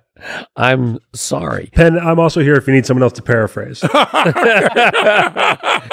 I'm 0.56 0.98
sorry. 1.14 1.70
Pen, 1.72 1.98
I'm 1.98 2.18
also 2.18 2.40
here 2.40 2.54
if 2.54 2.66
you 2.66 2.72
need 2.72 2.86
someone 2.86 3.02
else 3.02 3.12
to 3.14 3.22
paraphrase. 3.22 3.80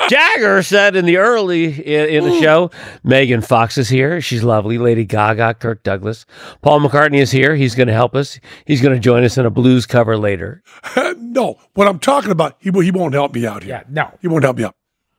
Jagger 0.10 0.64
said 0.64 0.96
in 0.96 1.06
the 1.06 1.18
early 1.18 1.66
in, 1.66 2.10
in 2.10 2.24
the 2.24 2.42
show, 2.42 2.72
Megan 3.04 3.42
Fox 3.42 3.78
is 3.78 3.90
here. 3.90 4.22
She's 4.22 4.44
lovely. 4.44 4.78
Lady 4.78 5.06
Gaga, 5.06 5.56
Kirk 5.56 5.84
Douglas. 5.84 6.26
Paul 6.62 6.82
McCartney 6.82 7.20
is 7.20 7.32
here. 7.32 7.56
He's 7.56 7.76
going 7.76 7.88
to 7.88 7.94
help 7.94 8.16
us. 8.16 8.40
He's 8.66 8.82
going 8.82 8.94
to 8.94 9.00
join 9.00 9.24
us 9.24 9.38
in 9.38 9.46
a 9.46 9.50
blues 9.50 9.86
cover 9.86 10.18
later. 10.18 10.64
no, 11.18 11.58
what 11.74 11.88
I'm 11.88 12.00
talking 12.00 12.32
about, 12.32 12.58
he, 12.60 12.72
he 12.72 12.92
won't 12.92 13.14
help 13.14 13.34
me 13.34 13.46
out 13.46 13.64
here. 13.64 13.78
Yeah. 13.78 13.84
No. 13.90 14.18
He 14.22 14.28
won't 14.28 14.44
help 14.44 14.58
me 14.58 14.64
out. 14.64 14.76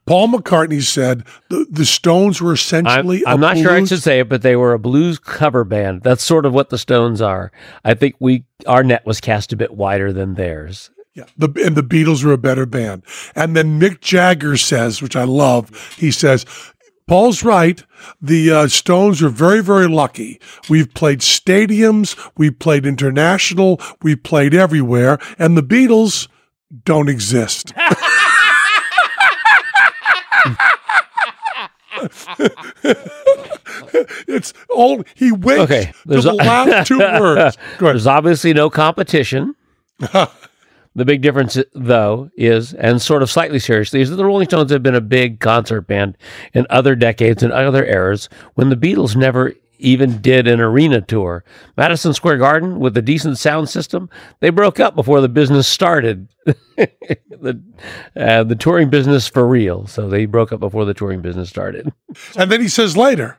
Paul 0.09 0.29
McCartney 0.29 0.83
said 0.83 1.25
the, 1.49 1.67
the 1.71 1.85
Stones 1.85 2.41
were 2.41 2.51
I'm, 2.51 2.55
essentially. 2.55 3.23
I'm 3.27 3.39
a 3.39 3.41
not 3.41 3.59
sure 3.59 3.73
I 3.73 3.85
should 3.85 4.03
say 4.03 4.21
it, 4.21 4.29
but 4.29 4.43
they 4.43 4.57
were 4.57 4.73
a 4.73 4.79
blues 4.79 5.19
cover 5.19 5.65
band. 5.65 6.03
That's 6.03 6.23
sort 6.23 6.47
of 6.47 6.53
what 6.53 6.71
the 6.71 6.79
Stones 6.79 7.21
are. 7.21 7.53
I 7.85 7.95
think 7.95 8.17
we 8.19 8.45
our 8.67 8.83
net 8.83 9.07
was 9.07 9.21
cast 9.21 9.53
a 9.53 9.57
bit 9.57 9.75
wider 9.75 10.13
than 10.13 10.35
theirs. 10.35 10.91
Yeah, 11.15 11.25
the, 11.37 11.49
and 11.65 11.77
the 11.77 11.83
Beatles 11.83 12.25
were 12.25 12.33
a 12.33 12.39
better 12.39 12.65
band. 12.65 13.03
And 13.35 13.57
then 13.57 13.81
Mick 13.81 14.01
Jagger 14.01 14.57
says, 14.57 15.03
which 15.03 15.17
I 15.17 15.25
love, 15.25 15.97
he 15.99 16.13
says, 16.13 16.47
Paul's 17.09 17.43
right. 17.43 17.83
The 18.23 18.53
uh, 18.53 18.69
Stones 18.69 19.21
are 19.23 19.29
very, 19.29 19.61
very 19.61 19.89
lucky. 19.89 20.41
We've 20.69 20.93
played 20.95 21.21
stadiums, 21.21 22.17
we've 22.37 22.59
played 22.59 22.87
international, 22.87 23.81
we've 24.03 24.23
played 24.23 24.55
everywhere, 24.55 25.19
and 25.39 25.57
the 25.57 25.63
Beatles 25.63 26.29
don't 26.85 27.09
exist. 27.09 27.73
it's 34.29 34.53
all 34.71 35.03
he 35.15 35.33
waits 35.33 35.61
Okay, 35.63 35.85
to 35.87 35.95
there's 36.07 36.25
the 36.25 36.33
a- 36.33 36.35
last 36.35 36.87
two 36.89 36.99
words. 36.99 37.57
There's 37.81 38.07
obviously 38.07 38.53
no 38.53 38.71
competition. 38.71 39.55
the 39.99 41.05
big 41.05 41.23
difference, 41.23 41.59
though, 41.75 42.31
is, 42.37 42.73
and 42.75 43.01
sort 43.03 43.23
of 43.23 43.31
slightly 43.31 43.59
seriously, 43.59 44.01
is 44.01 44.11
that 44.11 44.17
the 44.17 44.25
Rolling 44.25 44.47
Stones 44.49 44.71
have 44.71 44.83
been 44.83 44.95
a 44.95 45.01
big 45.01 45.41
concert 45.41 45.83
band 45.83 46.17
in 46.55 46.67
other 46.71 46.95
decades 46.95 47.43
and 47.43 47.53
other 47.53 47.85
eras 47.85 48.29
when 48.55 48.69
the 48.69 48.77
Beatles 48.77 49.17
never 49.17 49.55
even 49.79 50.21
did 50.21 50.47
an 50.47 50.61
arena 50.61 51.01
tour. 51.01 51.45
Madison 51.77 52.13
Square 52.13 52.39
Garden, 52.39 52.81
with 52.81 52.97
a 52.97 53.03
decent 53.03 53.39
sound 53.39 53.69
system, 53.69 54.11
they 54.41 54.51
broke 54.51 54.81
up 54.81 54.95
before 54.95 55.21
the 55.21 55.29
business 55.29 55.67
started. 55.67 56.29
the, 56.47 57.63
uh, 58.17 58.45
the 58.45 58.57
touring 58.57 58.91
business 58.91 59.29
for 59.29 59.47
real. 59.47 59.87
So 59.87 60.09
they 60.09 60.27
broke 60.27 60.53
up 60.53 60.61
before 60.61 60.85
the 60.85 60.95
touring 60.95 61.21
business 61.21 61.49
started. 61.49 61.93
And 62.37 62.51
then 62.51 62.61
he 62.61 62.69
says 62.69 62.97
later, 62.97 63.39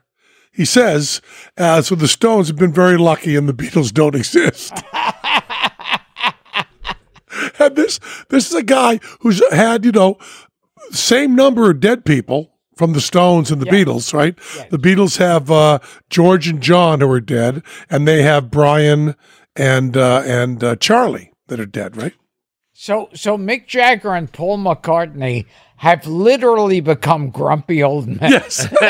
he 0.52 0.64
says, 0.64 1.20
uh, 1.56 1.82
so 1.82 1.94
the 1.94 2.08
Stones 2.08 2.48
have 2.48 2.56
been 2.56 2.72
very 2.72 2.96
lucky 2.96 3.36
and 3.36 3.48
the 3.48 3.54
Beatles 3.54 3.92
don't 3.92 4.14
exist. 4.14 4.72
and 7.58 7.76
this 7.76 8.00
this 8.28 8.48
is 8.48 8.54
a 8.54 8.62
guy 8.62 8.98
who's 9.20 9.42
had, 9.52 9.84
you 9.84 9.92
know, 9.92 10.18
same 10.90 11.36
number 11.36 11.70
of 11.70 11.80
dead 11.80 12.04
people 12.04 12.49
from 12.80 12.94
the 12.94 13.00
Stones 13.02 13.50
and 13.50 13.60
the 13.60 13.66
Beatles, 13.66 14.14
right? 14.14 14.34
The 14.70 14.78
Beatles 14.78 15.18
have 15.18 15.50
uh, 15.50 15.80
George 16.08 16.48
and 16.48 16.62
John 16.62 17.00
who 17.00 17.10
are 17.10 17.20
dead, 17.20 17.62
and 17.90 18.08
they 18.08 18.22
have 18.22 18.50
Brian 18.50 19.16
and 19.54 19.98
uh, 19.98 20.22
and 20.24 20.64
uh, 20.64 20.76
Charlie 20.76 21.30
that 21.48 21.60
are 21.60 21.66
dead, 21.66 21.98
right? 21.98 22.14
So, 22.72 23.10
so 23.12 23.36
Mick 23.36 23.66
Jagger 23.66 24.14
and 24.14 24.32
Paul 24.32 24.56
McCartney 24.56 25.44
have 25.76 26.06
literally 26.06 26.80
become 26.80 27.28
grumpy 27.28 27.82
old 27.82 28.08
men. 28.08 28.30
Yes. 28.30 28.66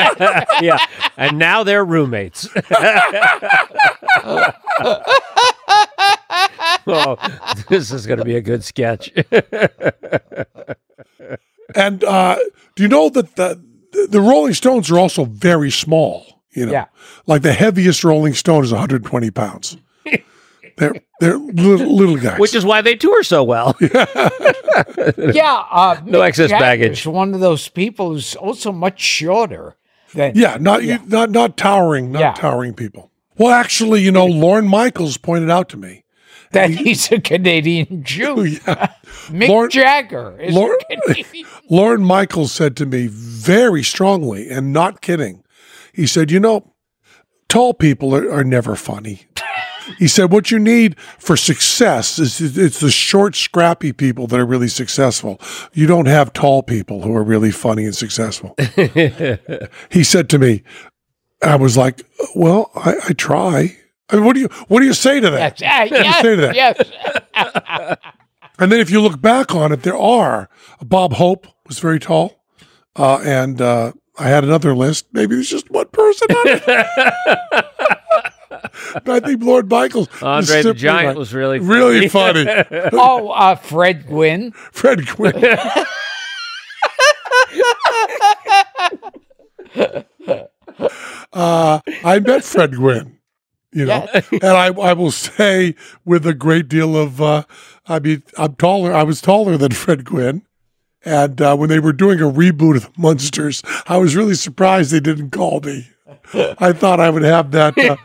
yeah. 0.60 0.78
And 1.16 1.36
now 1.36 1.64
they're 1.64 1.84
roommates. 1.84 2.48
oh, 6.86 7.16
this 7.68 7.90
is 7.90 8.06
going 8.06 8.20
to 8.20 8.24
be 8.24 8.36
a 8.36 8.40
good 8.40 8.62
sketch. 8.62 9.12
And 11.74 12.02
uh, 12.04 12.36
do 12.74 12.82
you 12.82 12.88
know 12.88 13.08
that 13.10 13.36
the 13.36 13.62
the 14.08 14.20
Rolling 14.20 14.54
Stones 14.54 14.90
are 14.90 14.98
also 14.98 15.24
very 15.24 15.70
small? 15.70 16.26
You 16.52 16.66
know, 16.66 16.72
Yeah. 16.72 16.86
like 17.26 17.42
the 17.42 17.52
heaviest 17.52 18.02
Rolling 18.04 18.34
Stone 18.34 18.64
is 18.64 18.72
120 18.72 19.30
pounds. 19.30 19.76
they're 20.76 20.94
they're 21.20 21.36
little, 21.36 21.94
little 21.94 22.16
guys. 22.16 22.38
Which 22.40 22.54
is 22.54 22.64
why 22.64 22.80
they 22.82 22.96
tour 22.96 23.22
so 23.22 23.44
well. 23.44 23.76
Yeah, 23.80 25.64
uh, 25.70 26.00
No 26.04 26.20
Mick 26.20 26.28
excess 26.28 26.50
Jagger's 26.50 26.60
baggage. 26.60 27.06
One 27.06 27.34
of 27.34 27.40
those 27.40 27.68
people 27.68 28.10
who's 28.12 28.34
also 28.36 28.72
much 28.72 29.00
shorter 29.00 29.76
than 30.14 30.32
yeah, 30.34 30.56
not 30.60 30.82
you 30.84 30.98
not 31.06 31.30
not 31.30 31.56
towering, 31.56 32.12
not 32.12 32.20
Yeah. 32.20 32.32
towering 32.32 32.74
people. 32.74 33.10
Well, 33.38 33.52
actually, 33.52 34.02
you 34.02 34.10
know, 34.12 34.26
Lorne 34.26 34.66
Michaels 34.68 35.16
pointed 35.16 35.50
out 35.50 35.68
to 35.70 35.76
me. 35.76 36.04
That 36.52 36.70
he's 36.70 37.10
a 37.12 37.20
Canadian 37.20 38.02
Jew. 38.02 38.44
Yeah, 38.66 38.92
Mick 39.28 39.48
Lorne- 39.48 39.70
Jagger 39.70 40.38
is 40.40 40.54
Lorne- 40.54 40.76
a 40.90 40.96
Canadian. 40.96 41.46
Lorne 41.70 42.04
Michaels 42.04 42.52
said 42.52 42.76
to 42.78 42.86
me 42.86 43.06
very 43.08 43.82
strongly, 43.82 44.48
and 44.50 44.72
not 44.72 45.00
kidding. 45.00 45.44
He 45.92 46.06
said, 46.06 46.30
"You 46.30 46.40
know, 46.40 46.72
tall 47.48 47.74
people 47.74 48.14
are, 48.14 48.30
are 48.32 48.44
never 48.44 48.74
funny." 48.76 49.22
He 49.98 50.08
said, 50.08 50.30
"What 50.32 50.50
you 50.50 50.58
need 50.58 50.98
for 51.18 51.36
success 51.36 52.18
is 52.18 52.40
it's 52.58 52.80
the 52.80 52.90
short, 52.90 53.34
scrappy 53.36 53.92
people 53.92 54.26
that 54.28 54.38
are 54.40 54.46
really 54.46 54.68
successful. 54.68 55.40
You 55.72 55.86
don't 55.86 56.06
have 56.06 56.32
tall 56.32 56.62
people 56.62 57.02
who 57.02 57.14
are 57.14 57.24
really 57.24 57.50
funny 57.52 57.84
and 57.84 57.94
successful." 57.94 58.56
he 59.90 60.02
said 60.04 60.28
to 60.30 60.38
me, 60.38 60.62
"I 61.42 61.56
was 61.56 61.76
like, 61.76 62.02
well, 62.34 62.70
I, 62.74 62.94
I 63.08 63.12
try." 63.12 63.76
I 64.10 64.16
mean, 64.16 64.24
what 64.24 64.34
do 64.34 64.40
you 64.40 64.48
what 64.68 64.80
do 64.80 64.86
you 64.86 64.94
say 64.94 65.20
to 65.20 65.30
that? 65.30 65.60
Yes, 65.60 65.90
ah, 65.92 65.94
yes, 65.94 66.22
say 66.22 66.36
to 66.36 66.42
that. 66.42 66.54
yes. 66.54 67.98
And 68.58 68.70
then 68.70 68.80
if 68.80 68.90
you 68.90 69.00
look 69.00 69.20
back 69.22 69.54
on 69.54 69.72
it, 69.72 69.82
there 69.84 69.96
are 69.96 70.50
Bob 70.82 71.14
Hope 71.14 71.46
was 71.66 71.78
very 71.78 71.98
tall, 71.98 72.42
uh, 72.94 73.20
and 73.24 73.58
uh, 73.60 73.92
I 74.18 74.28
had 74.28 74.44
another 74.44 74.74
list. 74.74 75.06
Maybe 75.12 75.34
there's 75.34 75.48
just 75.48 75.70
one 75.70 75.88
person 75.88 76.28
on 76.30 76.46
it. 76.46 76.62
but 79.04 79.08
I 79.08 79.20
think 79.20 79.42
Lorne 79.42 79.68
Michaels, 79.68 80.08
is 80.08 80.22
Andre 80.22 80.62
the 80.62 80.74
Giant 80.74 81.06
right. 81.06 81.16
was 81.16 81.32
really 81.32 81.58
really 81.58 82.08
funny. 82.08 82.44
Oh, 82.92 83.30
uh, 83.30 83.54
Fred 83.54 84.06
Gwynne. 84.06 84.50
Fred 84.72 85.06
Gwynne. 85.06 85.42
uh, 91.32 91.80
I 92.04 92.18
met 92.20 92.44
Fred 92.44 92.74
Gwynne, 92.74 93.18
you 93.72 93.86
know, 93.86 94.06
and 94.32 94.44
I, 94.44 94.66
I 94.66 94.92
will 94.92 95.10
say 95.10 95.74
with 96.04 96.26
a 96.26 96.34
great 96.34 96.68
deal 96.68 96.96
of, 96.96 97.20
uh, 97.20 97.44
I 97.86 97.98
mean, 97.98 98.22
I'm 98.36 98.54
taller. 98.54 98.92
I 98.92 99.02
was 99.02 99.20
taller 99.20 99.56
than 99.56 99.72
Fred 99.72 100.04
Gwynne. 100.04 100.42
And 101.02 101.40
uh, 101.40 101.56
when 101.56 101.70
they 101.70 101.78
were 101.78 101.94
doing 101.94 102.20
a 102.20 102.24
reboot 102.24 102.76
of 102.76 102.82
the 102.82 103.00
Munsters, 103.00 103.62
I 103.86 103.96
was 103.96 104.14
really 104.14 104.34
surprised 104.34 104.90
they 104.90 105.00
didn't 105.00 105.30
call 105.30 105.60
me. 105.60 105.88
I 106.34 106.72
thought 106.72 107.00
I 107.00 107.08
would 107.08 107.22
have 107.22 107.52
that. 107.52 107.78
Uh, 107.78 107.96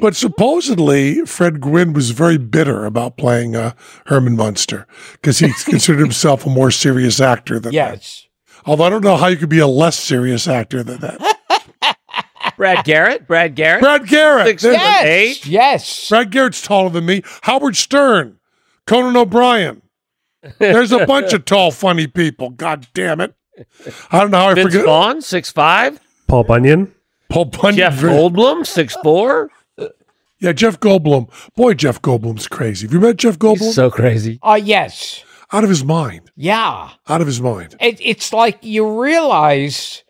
but 0.00 0.16
supposedly, 0.16 1.26
Fred 1.26 1.60
Gwynne 1.60 1.92
was 1.92 2.10
very 2.10 2.38
bitter 2.38 2.86
about 2.86 3.18
playing 3.18 3.54
uh, 3.54 3.74
Herman 4.06 4.36
Munster 4.36 4.86
because 5.12 5.40
he 5.40 5.52
considered 5.64 6.00
himself 6.00 6.46
a 6.46 6.50
more 6.50 6.70
serious 6.70 7.20
actor 7.20 7.54
than 7.60 7.72
that. 7.72 7.74
Yes. 7.74 8.26
Although 8.64 8.84
I 8.84 8.90
don't 8.90 9.04
know 9.04 9.16
how 9.16 9.26
you 9.26 9.36
could 9.36 9.48
be 9.48 9.58
a 9.58 9.66
less 9.66 9.98
serious 9.98 10.48
actor 10.48 10.82
than 10.82 11.00
that. 11.00 11.31
Brad 12.56 12.84
Garrett. 12.84 13.26
Brad 13.26 13.54
Garrett. 13.54 13.82
Brad 13.82 14.06
Garrett. 14.06 14.46
Six- 14.46 14.62
There's- 14.62 14.78
Yes. 14.80 15.04
Eight? 15.06 15.46
Yes. 15.46 16.08
Brad 16.08 16.30
Garrett's 16.30 16.62
taller 16.62 16.90
than 16.90 17.06
me. 17.06 17.22
Howard 17.42 17.76
Stern, 17.76 18.38
Conan 18.86 19.16
O'Brien. 19.16 19.82
There's 20.58 20.90
a 20.92 21.06
bunch 21.06 21.32
of 21.32 21.44
tall, 21.44 21.70
funny 21.70 22.06
people. 22.08 22.50
God 22.50 22.86
damn 22.94 23.20
it. 23.20 23.34
I 24.10 24.20
don't 24.20 24.30
know 24.30 24.38
how 24.38 24.48
I 24.50 24.54
Vince 24.54 24.72
forget. 24.72 24.86
Vaughn, 24.86 25.20
six 25.22 25.50
five. 25.52 26.00
Paul 26.26 26.44
Bunyan. 26.44 26.92
Paul 27.28 27.44
Bunyan. 27.46 27.76
Jeff 27.76 28.00
Goldblum, 28.00 28.66
six 28.66 28.96
four. 29.02 29.50
Yeah, 30.40 30.50
Jeff 30.52 30.80
Goldblum. 30.80 31.30
Boy, 31.54 31.74
Jeff 31.74 32.02
Goldblum's 32.02 32.48
crazy. 32.48 32.86
Have 32.86 32.92
you 32.94 32.98
met 32.98 33.16
Jeff 33.18 33.38
Goldblum? 33.38 33.72
So 33.72 33.90
crazy. 33.92 34.40
Oh, 34.42 34.54
yes. 34.56 35.22
Out 35.52 35.62
of 35.62 35.70
his 35.70 35.84
mind. 35.84 36.32
Yeah. 36.34 36.90
Out 37.08 37.20
of 37.20 37.28
his 37.28 37.40
mind. 37.40 37.76
It, 37.78 37.98
it's 38.00 38.32
like 38.32 38.58
you 38.64 39.00
realize 39.00 40.02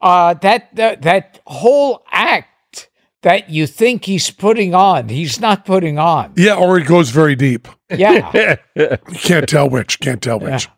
uh, 0.00 0.34
that, 0.34 0.74
that 0.76 1.02
that 1.02 1.40
whole 1.46 2.04
act 2.10 2.88
that 3.22 3.50
you 3.50 3.66
think 3.66 4.04
he's 4.04 4.30
putting 4.30 4.74
on, 4.74 5.08
he's 5.08 5.40
not 5.40 5.64
putting 5.64 5.98
on. 5.98 6.32
Yeah, 6.36 6.54
or 6.54 6.78
it 6.78 6.86
goes 6.86 7.10
very 7.10 7.34
deep. 7.36 7.68
Yeah. 7.90 8.56
You 8.74 8.96
can't 9.14 9.48
tell 9.48 9.68
which. 9.68 10.00
Can't 10.00 10.22
tell 10.22 10.40
which. 10.40 10.68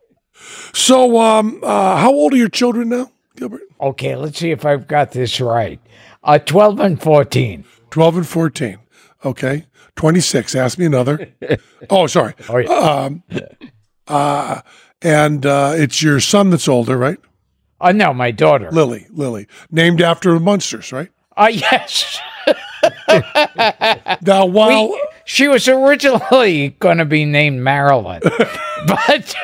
So, 0.73 1.21
um, 1.21 1.61
uh, 1.62 1.97
how 1.99 2.11
old 2.11 2.33
are 2.33 2.37
your 2.37 2.49
children 2.49 2.88
now, 2.88 3.11
Gilbert? 3.37 3.62
okay, 3.81 4.17
let's 4.17 4.38
see 4.38 4.50
if 4.50 4.64
I've 4.64 4.87
got 4.87 5.12
this 5.12 5.41
right. 5.41 5.81
Uh, 6.23 6.38
12 6.38 6.81
and 6.81 7.02
14. 7.02 7.64
12 7.91 8.17
and 8.17 8.26
14. 8.26 8.79
Okay. 9.25 9.67
26. 9.97 10.55
Ask 10.55 10.79
me 10.79 10.87
another. 10.87 11.33
oh, 11.91 12.07
sorry. 12.07 12.35
Oh, 12.49 12.59
yeah. 12.59 12.69
Um, 12.69 13.23
uh, 14.07 14.62
and 15.02 15.45
uh, 15.45 15.73
it's 15.75 16.02
your 16.02 16.21
son 16.21 16.50
that's 16.50 16.69
older, 16.69 16.97
right? 16.97 17.19
Uh, 17.82 17.92
no, 17.92 18.14
my 18.14 18.30
daughter. 18.30 18.70
Lily. 18.70 19.06
Lily. 19.10 19.48
Named 19.70 20.00
after 20.00 20.32
the 20.34 20.40
Munsters, 20.40 20.92
right? 20.92 21.10
Uh, 21.36 21.50
yes. 21.52 22.18
Now, 24.22 24.46
while. 24.46 24.90
We- 24.90 25.02
she 25.24 25.46
was 25.46 25.68
originally 25.68 26.70
going 26.80 26.98
to 26.98 27.04
be 27.04 27.24
named 27.24 27.60
Marilyn. 27.60 28.20
but 28.86 29.34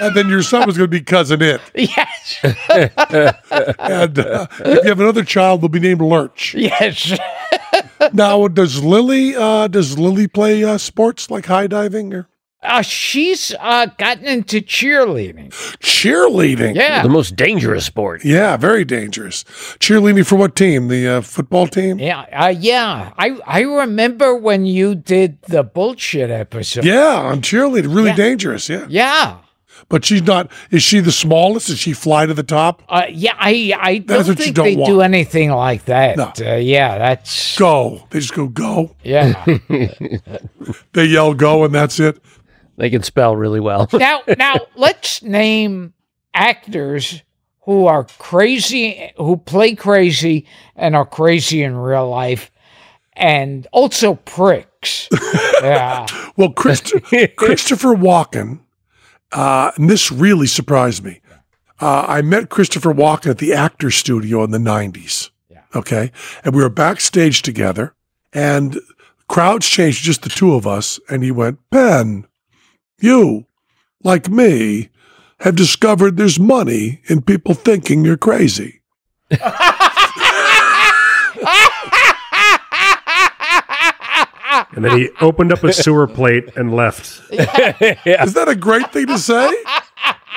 and 0.00 0.14
then 0.14 0.28
your 0.28 0.42
son 0.42 0.64
was 0.66 0.78
going 0.78 0.88
to 0.88 0.96
be 0.96 1.00
cousin 1.00 1.42
it. 1.42 1.60
yes. 1.74 2.38
And 3.78 4.18
uh, 4.18 4.46
if 4.60 4.84
you 4.84 4.88
have 4.88 5.00
another 5.00 5.24
child, 5.24 5.60
they'll 5.60 5.68
be 5.68 5.80
named 5.80 6.00
Lurch. 6.02 6.54
Yes. 6.54 7.18
Now, 8.12 8.46
does 8.48 8.82
Lily 8.82 9.34
uh, 9.34 9.66
does 9.68 9.98
Lily 9.98 10.28
play 10.28 10.62
uh, 10.64 10.78
sports 10.78 11.30
like 11.30 11.46
high 11.46 11.66
diving? 11.66 12.14
Or 12.14 12.28
Uh, 12.62 12.80
she's 12.80 13.52
uh, 13.58 13.86
gotten 13.98 14.24
into 14.24 14.60
cheerleading. 14.60 15.50
Cheerleading. 15.80 16.76
Yeah. 16.76 17.02
The 17.02 17.08
most 17.08 17.34
dangerous 17.34 17.84
sport. 17.86 18.24
Yeah, 18.24 18.56
very 18.56 18.84
dangerous. 18.84 19.42
Cheerleading 19.80 20.24
for 20.26 20.36
what 20.36 20.54
team? 20.54 20.86
The 20.88 21.08
uh, 21.08 21.20
football 21.22 21.66
team? 21.66 21.98
Yeah, 21.98 22.20
uh, 22.32 22.54
yeah. 22.56 23.12
I 23.18 23.36
I 23.46 23.60
remember 23.62 24.36
when 24.36 24.64
you 24.64 24.94
did 24.94 25.42
the 25.42 25.64
bullshit 25.64 26.30
episode. 26.30 26.84
Yeah, 26.84 27.16
on 27.16 27.40
cheerleading. 27.42 27.94
Really 27.94 28.10
Yeah. 28.10 28.16
dangerous, 28.16 28.68
yeah. 28.68 28.86
Yeah. 28.88 29.38
But 29.88 30.04
she's 30.04 30.22
not, 30.22 30.50
is 30.70 30.82
she 30.84 31.00
the 31.00 31.10
smallest? 31.10 31.66
Does 31.66 31.78
she 31.80 31.92
fly 31.92 32.24
to 32.26 32.32
the 32.34 32.44
top? 32.44 32.82
Uh, 32.88 33.06
yeah, 33.10 33.34
I 33.36 33.72
I 33.78 33.98
That's 33.98 34.06
don't 34.06 34.28
what 34.28 34.38
you 34.38 34.44
think 34.44 34.56
don't 34.56 34.64
they 34.66 34.84
do 34.84 35.00
anything 35.00 35.50
like 35.50 35.86
that. 35.86 36.16
No. 36.16 36.32
Uh, 36.40 36.54
yeah, 36.56 36.96
that's 36.98 37.58
Go. 37.58 38.06
They 38.10 38.20
just 38.20 38.34
go, 38.34 38.46
go. 38.46 38.94
yeah. 39.02 39.44
They 40.92 41.06
yell, 41.06 41.34
go, 41.34 41.64
and 41.64 41.74
that's 41.74 41.98
it. 41.98 42.18
They 42.76 42.90
can 42.90 43.02
spell 43.02 43.36
really 43.36 43.60
well. 43.60 43.88
now 43.92 44.22
now 44.38 44.54
let's 44.76 45.22
name 45.22 45.94
actors 46.34 47.22
who 47.62 47.86
are 47.86 48.04
crazy 48.18 49.12
who 49.16 49.36
play 49.36 49.74
crazy 49.74 50.46
and 50.74 50.96
are 50.96 51.06
crazy 51.06 51.62
in 51.62 51.76
real 51.76 52.08
life 52.08 52.50
and 53.14 53.66
also 53.72 54.14
pricks. 54.14 55.08
yeah. 55.62 56.06
Well, 56.36 56.52
Christ- 56.52 56.94
Christopher 57.36 57.94
Walken, 57.94 58.60
uh, 59.32 59.72
and 59.76 59.88
this 59.88 60.10
really 60.10 60.46
surprised 60.46 61.04
me. 61.04 61.20
Uh, 61.80 62.04
I 62.06 62.22
met 62.22 62.48
Christopher 62.48 62.94
Walken 62.94 63.30
at 63.30 63.38
the 63.38 63.52
Actors 63.52 63.96
Studio 63.96 64.44
in 64.44 64.50
the 64.50 64.58
90s. 64.58 65.30
Yeah. 65.50 65.62
Okay. 65.74 66.12
And 66.44 66.54
we 66.54 66.62
were 66.62 66.70
backstage 66.70 67.42
together, 67.42 67.94
and 68.32 68.78
crowds 69.28 69.68
changed, 69.68 70.04
just 70.04 70.22
the 70.22 70.28
two 70.28 70.54
of 70.54 70.66
us. 70.66 71.00
And 71.08 71.22
he 71.22 71.30
went, 71.30 71.58
Ben, 71.70 72.26
you, 72.98 73.46
like 74.02 74.28
me, 74.28 74.88
have 75.40 75.56
discovered 75.56 76.16
there's 76.16 76.38
money 76.38 77.00
in 77.06 77.22
people 77.22 77.54
thinking 77.54 78.04
you're 78.04 78.16
crazy. 78.16 78.80
And 84.74 84.84
then 84.84 84.98
he 84.98 85.10
opened 85.20 85.52
up 85.52 85.62
a 85.64 85.72
sewer 85.72 86.06
plate 86.06 86.56
and 86.56 86.74
left. 86.74 87.22
Is 87.30 88.34
that 88.34 88.46
a 88.48 88.56
great 88.56 88.92
thing 88.92 89.06
to 89.06 89.18
say? 89.18 89.48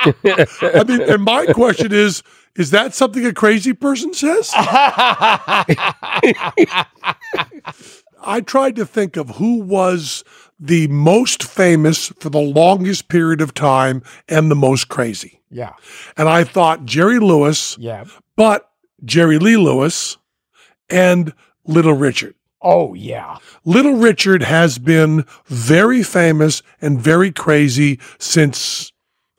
I 0.04 0.84
mean, 0.86 1.02
and 1.02 1.24
my 1.24 1.46
question 1.46 1.92
is, 1.92 2.22
is 2.54 2.70
that 2.70 2.94
something 2.94 3.24
a 3.26 3.32
crazy 3.32 3.72
person 3.72 4.14
says? 4.14 4.50
I 4.54 5.64
tried 8.44 8.76
to 8.76 8.86
think 8.86 9.16
of 9.16 9.30
who 9.36 9.60
was 9.60 10.22
the 10.58 10.86
most 10.88 11.42
famous 11.42 12.08
for 12.20 12.30
the 12.30 12.40
longest 12.40 13.08
period 13.08 13.40
of 13.40 13.52
time 13.54 14.02
and 14.28 14.50
the 14.50 14.54
most 14.56 14.88
crazy. 14.88 15.40
Yeah. 15.50 15.74
And 16.16 16.28
I 16.28 16.44
thought 16.44 16.84
Jerry 16.86 17.18
Lewis, 17.18 17.76
Yeah. 17.78 18.04
but 18.36 18.70
Jerry 19.04 19.38
Lee 19.38 19.56
Lewis 19.56 20.16
and 20.88 21.32
Little 21.66 21.92
Richard. 21.92 22.34
Oh 22.62 22.94
yeah. 22.94 23.36
Little 23.64 23.96
Richard 23.96 24.42
has 24.42 24.78
been 24.78 25.24
very 25.46 26.02
famous 26.02 26.62
and 26.80 27.00
very 27.00 27.30
crazy 27.30 28.00
since 28.18 28.92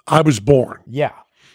I 0.06 0.22
was 0.22 0.40
born. 0.40 0.82
Yeah. 0.86 1.14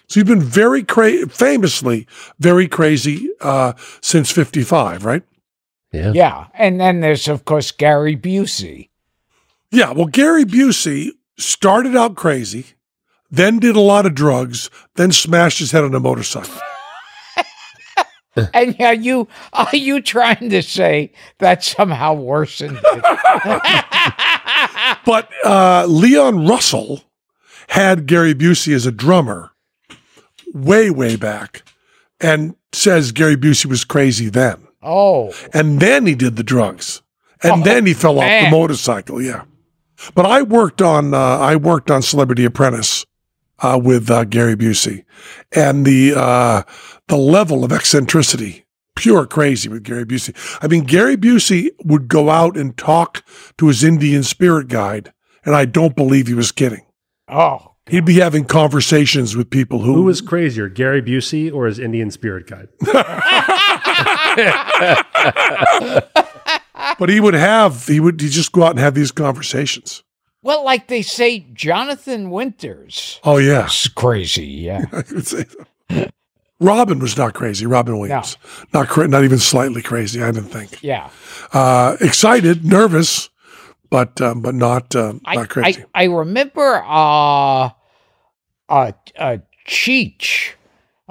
So 0.08 0.20
you've 0.20 0.26
been 0.26 0.42
very 0.42 0.82
cra- 0.82 1.28
famously 1.28 2.06
very 2.38 2.68
crazy 2.68 3.30
uh, 3.40 3.72
since 4.02 4.30
55, 4.30 5.04
right? 5.04 5.22
Yeah. 5.92 6.12
Yeah. 6.14 6.46
And 6.54 6.80
then 6.80 7.00
there's 7.00 7.28
of 7.28 7.44
course 7.44 7.70
Gary 7.70 8.16
Busey. 8.16 8.88
Yeah. 9.72 9.90
Well, 9.92 10.06
Gary 10.06 10.44
Busey 10.44 11.10
started 11.38 11.96
out 11.96 12.14
crazy, 12.14 12.66
then 13.30 13.58
did 13.58 13.74
a 13.74 13.80
lot 13.80 14.04
of 14.06 14.14
drugs, 14.14 14.68
then 14.96 15.10
smashed 15.12 15.58
his 15.58 15.72
head 15.72 15.82
on 15.84 15.94
a 15.94 16.00
motorcycle. 16.00 16.54
And 18.54 18.74
are 18.80 18.94
you 18.94 19.28
are 19.52 19.76
you 19.76 20.00
trying 20.00 20.48
to 20.48 20.62
say 20.62 21.12
that 21.38 21.62
somehow 21.62 22.14
worsened 22.14 22.80
it? 22.82 23.04
But 25.04 25.28
uh, 25.44 25.84
Leon 25.86 26.46
Russell 26.46 27.02
had 27.68 28.06
Gary 28.06 28.34
Busey 28.34 28.74
as 28.74 28.86
a 28.86 28.92
drummer 28.92 29.50
way, 30.54 30.88
way 30.90 31.16
back 31.16 31.62
and 32.20 32.54
says 32.72 33.12
Gary 33.12 33.36
Busey 33.36 33.66
was 33.66 33.84
crazy 33.84 34.28
then. 34.30 34.66
oh. 34.82 35.34
And 35.52 35.80
then 35.80 36.06
he 36.06 36.14
did 36.14 36.36
the 36.36 36.42
drugs. 36.42 37.02
And 37.42 37.60
Oh, 37.60 37.64
then 37.64 37.84
he 37.84 37.92
fell 37.94 38.18
off 38.18 38.44
the 38.44 38.50
motorcycle. 38.50 39.20
Yeah. 39.20 39.42
But 40.14 40.26
I 40.26 40.42
worked 40.42 40.82
on, 40.82 41.14
uh, 41.14 41.18
I 41.18 41.56
worked 41.56 41.90
on 41.90 42.02
Celebrity 42.02 42.44
Apprentice, 42.44 43.06
uh, 43.60 43.80
with, 43.82 44.10
uh, 44.10 44.24
Gary 44.24 44.56
Busey 44.56 45.04
and 45.52 45.84
the, 45.84 46.14
uh, 46.16 46.62
the 47.08 47.16
level 47.16 47.64
of 47.64 47.72
eccentricity, 47.72 48.64
pure 48.96 49.26
crazy 49.26 49.68
with 49.68 49.84
Gary 49.84 50.04
Busey. 50.04 50.34
I 50.62 50.68
mean, 50.68 50.84
Gary 50.84 51.16
Busey 51.16 51.70
would 51.84 52.08
go 52.08 52.30
out 52.30 52.56
and 52.56 52.76
talk 52.76 53.24
to 53.58 53.68
his 53.68 53.84
Indian 53.84 54.22
spirit 54.22 54.68
guide. 54.68 55.12
And 55.44 55.56
I 55.56 55.64
don't 55.64 55.96
believe 55.96 56.28
he 56.28 56.34
was 56.34 56.52
kidding. 56.52 56.86
Oh. 57.28 57.68
He'd 57.86 58.04
be 58.04 58.20
having 58.20 58.44
conversations 58.44 59.36
with 59.36 59.50
people 59.50 59.80
who, 59.80 59.94
Who 59.94 60.02
was 60.04 60.20
crazier, 60.20 60.68
Gary 60.68 61.02
Busey 61.02 61.52
or 61.52 61.66
his 61.66 61.80
Indian 61.80 62.12
spirit 62.12 62.46
guide? 62.46 62.68
but 66.98 67.08
he 67.08 67.20
would 67.20 67.34
have, 67.34 67.86
he 67.86 68.00
would, 68.00 68.20
he'd 68.20 68.30
just 68.30 68.52
go 68.52 68.62
out 68.64 68.70
and 68.70 68.78
have 68.78 68.94
these 68.94 69.12
conversations. 69.12 70.02
Well, 70.42 70.64
like 70.64 70.88
they 70.88 71.02
say, 71.02 71.46
Jonathan 71.52 72.30
Winters 72.30 73.20
Oh, 73.24 73.36
yeah. 73.36 73.66
is 73.66 73.88
crazy. 73.94 74.46
Yeah. 74.46 74.84
I 74.92 74.96
would 75.12 75.26
say 75.26 75.44
so. 75.48 76.06
Robin 76.58 76.98
was 77.00 77.16
not 77.16 77.34
crazy. 77.34 77.66
Robin 77.66 77.98
Williams, 77.98 78.36
not 78.72 78.88
cra- 78.88 79.08
not 79.08 79.24
even 79.24 79.38
slightly 79.38 79.82
crazy. 79.82 80.22
I 80.22 80.30
didn't 80.30 80.50
think. 80.50 80.80
Yeah. 80.80 81.10
Uh, 81.52 81.96
excited, 82.00 82.64
nervous, 82.64 83.30
but 83.90 84.20
um, 84.20 84.42
but 84.42 84.54
not 84.54 84.94
uh, 84.94 85.14
I, 85.24 85.34
not 85.34 85.48
crazy. 85.48 85.84
I, 85.92 86.02
I 86.02 86.04
remember 86.04 86.82
uh 86.86 87.70
uh 88.68 88.92
uh 89.18 89.38
Cheech 89.66 90.52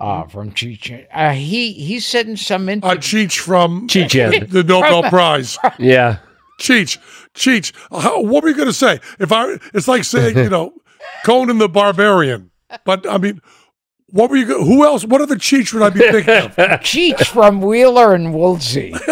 uh 0.01 0.23
from 0.27 0.51
Cheech 0.51 1.05
uh 1.13 1.31
he 1.31 1.71
he 1.73 1.99
said 1.99 2.27
in 2.27 2.35
some 2.35 2.67
uh, 2.67 2.71
interview 2.73 2.97
Cheech 2.99 3.37
from 3.39 3.87
Cheech 3.87 4.49
the 4.49 4.63
Nobel 4.63 5.03
Prize. 5.03 5.57
Yeah. 5.79 6.17
Cheech, 6.59 6.97
Cheech. 7.33 7.71
How, 7.91 8.21
what 8.21 8.43
were 8.43 8.49
you 8.49 8.55
going 8.55 8.67
to 8.67 8.73
say? 8.73 8.99
If 9.19 9.31
I, 9.31 9.57
it's 9.73 9.87
like 9.87 10.03
saying 10.03 10.37
you 10.37 10.49
know, 10.55 10.73
Conan 11.25 11.57
the 11.57 11.67
Barbarian. 11.67 12.51
But 12.85 13.09
I 13.09 13.17
mean, 13.17 13.41
what 14.11 14.29
were 14.29 14.35
you? 14.37 14.45
go- 14.45 14.63
Who 14.63 14.83
else? 14.85 15.03
What 15.03 15.21
other 15.21 15.37
Cheech 15.37 15.73
would 15.73 15.81
I 15.81 15.89
be 15.89 15.99
thinking 16.01 16.35
of? 16.35 16.55
Cheech 16.81 17.25
from 17.25 17.61
Wheeler 17.61 18.13
and 18.13 18.31
Woolsey. 18.35 18.93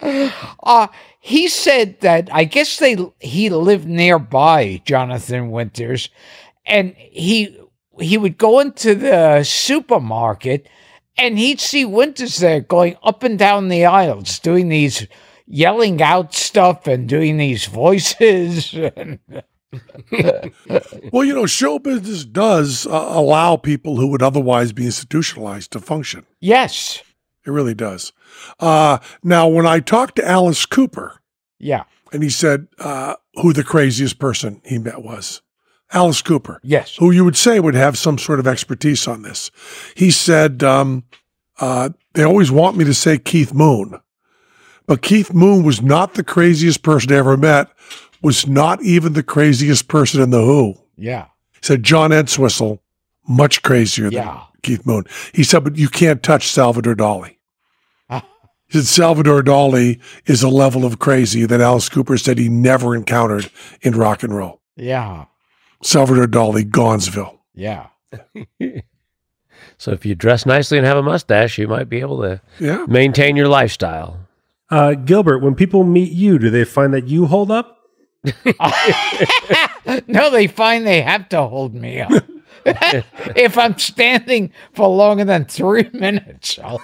uh, 0.00 0.86
he 1.20 1.48
said 1.48 2.00
that 2.00 2.28
I 2.32 2.44
guess 2.44 2.78
they 2.78 2.96
he 3.20 3.50
lived 3.50 3.88
nearby, 3.88 4.82
Jonathan 4.84 5.50
Winters, 5.50 6.10
and 6.64 6.94
he 6.96 7.58
he 8.00 8.16
would 8.16 8.38
go 8.38 8.60
into 8.60 8.94
the 8.94 9.42
supermarket 9.42 10.68
and 11.16 11.38
he'd 11.38 11.60
see 11.60 11.84
Winters 11.84 12.38
there 12.38 12.60
going 12.60 12.96
up 13.02 13.24
and 13.24 13.38
down 13.38 13.68
the 13.68 13.84
aisles 13.84 14.38
doing 14.38 14.68
these 14.68 15.06
yelling 15.46 16.00
out 16.00 16.34
stuff 16.34 16.86
and 16.86 17.08
doing 17.08 17.36
these 17.36 17.66
voices. 17.66 18.74
Well, 21.12 21.24
you 21.24 21.34
know, 21.34 21.44
show 21.44 21.78
business 21.78 22.24
does 22.24 22.86
uh, 22.86 22.90
allow 22.90 23.56
people 23.56 23.96
who 23.96 24.06
would 24.06 24.22
otherwise 24.22 24.72
be 24.72 24.86
institutionalized 24.86 25.72
to 25.72 25.80
function. 25.80 26.24
yes. 26.40 27.02
It 27.46 27.50
really 27.50 27.74
does. 27.74 28.12
Uh, 28.60 28.98
now, 29.22 29.48
when 29.48 29.66
I 29.66 29.80
talked 29.80 30.16
to 30.16 30.28
Alice 30.28 30.66
Cooper, 30.66 31.20
Yeah. 31.58 31.84
and 32.12 32.22
he 32.22 32.30
said 32.30 32.68
uh, 32.78 33.14
who 33.36 33.52
the 33.52 33.64
craziest 33.64 34.18
person 34.18 34.60
he 34.64 34.78
met 34.78 35.02
was, 35.02 35.40
Alice 35.92 36.20
Cooper, 36.20 36.60
Yes. 36.62 36.96
who 36.96 37.10
you 37.10 37.24
would 37.24 37.36
say 37.36 37.58
would 37.60 37.74
have 37.74 37.96
some 37.96 38.18
sort 38.18 38.38
of 38.40 38.46
expertise 38.46 39.06
on 39.08 39.22
this. 39.22 39.50
He 39.96 40.10
said 40.10 40.62
um, 40.62 41.04
uh, 41.60 41.90
they 42.14 42.22
always 42.24 42.50
want 42.50 42.76
me 42.76 42.84
to 42.84 42.92
say 42.94 43.16
Keith 43.18 43.54
Moon, 43.54 43.98
but 44.86 45.00
Keith 45.02 45.32
Moon 45.32 45.62
was 45.64 45.80
not 45.80 46.14
the 46.14 46.24
craziest 46.24 46.82
person 46.82 47.12
I 47.12 47.16
ever 47.16 47.36
met. 47.36 47.68
Was 48.20 48.46
not 48.48 48.82
even 48.82 49.12
the 49.12 49.22
craziest 49.22 49.86
person 49.86 50.20
in 50.20 50.30
the 50.30 50.42
Who. 50.44 50.74
Yeah. 50.96 51.26
He 51.52 51.60
said 51.62 51.84
John 51.84 52.10
Entwistle, 52.12 52.82
much 53.28 53.62
crazier 53.62 54.04
than 54.06 54.12
Yeah. 54.14 54.40
Keith 54.62 54.84
Moon. 54.86 55.04
He 55.32 55.44
said, 55.44 55.64
but 55.64 55.76
you 55.76 55.88
can't 55.88 56.22
touch 56.22 56.48
Salvador 56.48 56.94
Dali. 56.94 57.36
He 58.70 58.76
said 58.78 58.84
Salvador 58.86 59.42
Dali 59.42 59.98
is 60.26 60.42
a 60.42 60.48
level 60.50 60.84
of 60.84 60.98
crazy 60.98 61.46
that 61.46 61.60
Alice 61.62 61.88
Cooper 61.88 62.18
said 62.18 62.36
he 62.36 62.50
never 62.50 62.94
encountered 62.94 63.50
in 63.80 63.94
rock 63.96 64.22
and 64.22 64.36
roll. 64.36 64.60
Yeah. 64.76 65.24
Salvador 65.82 66.26
Dali, 66.26 66.68
Gonzville. 66.68 67.40
Yeah. 67.54 67.86
So 69.76 69.92
if 69.92 70.04
you 70.04 70.14
dress 70.16 70.44
nicely 70.44 70.76
and 70.78 70.86
have 70.86 70.96
a 70.96 71.02
mustache, 71.02 71.56
you 71.56 71.68
might 71.68 71.88
be 71.88 72.00
able 72.00 72.20
to 72.22 72.40
Yeah. 72.58 72.84
maintain 72.88 73.36
your 73.36 73.46
lifestyle. 73.48 74.18
Uh, 74.70 74.94
Gilbert, 74.94 75.38
when 75.38 75.54
people 75.54 75.84
meet 75.84 76.10
you, 76.12 76.36
do 76.38 76.50
they 76.50 76.64
find 76.64 76.92
that 76.94 77.06
you 77.06 77.26
hold 77.26 77.50
up? 77.52 77.78
No, 80.06 80.30
they 80.30 80.46
find 80.48 80.86
they 80.86 81.00
have 81.00 81.28
to 81.30 81.42
hold 81.42 81.74
me 81.74 82.00
up. 82.00 82.10
if 83.36 83.58
I'm 83.58 83.78
standing 83.78 84.52
for 84.74 84.88
longer 84.88 85.24
than 85.24 85.44
three 85.44 85.88
minutes, 85.92 86.58
I'll, 86.62 86.80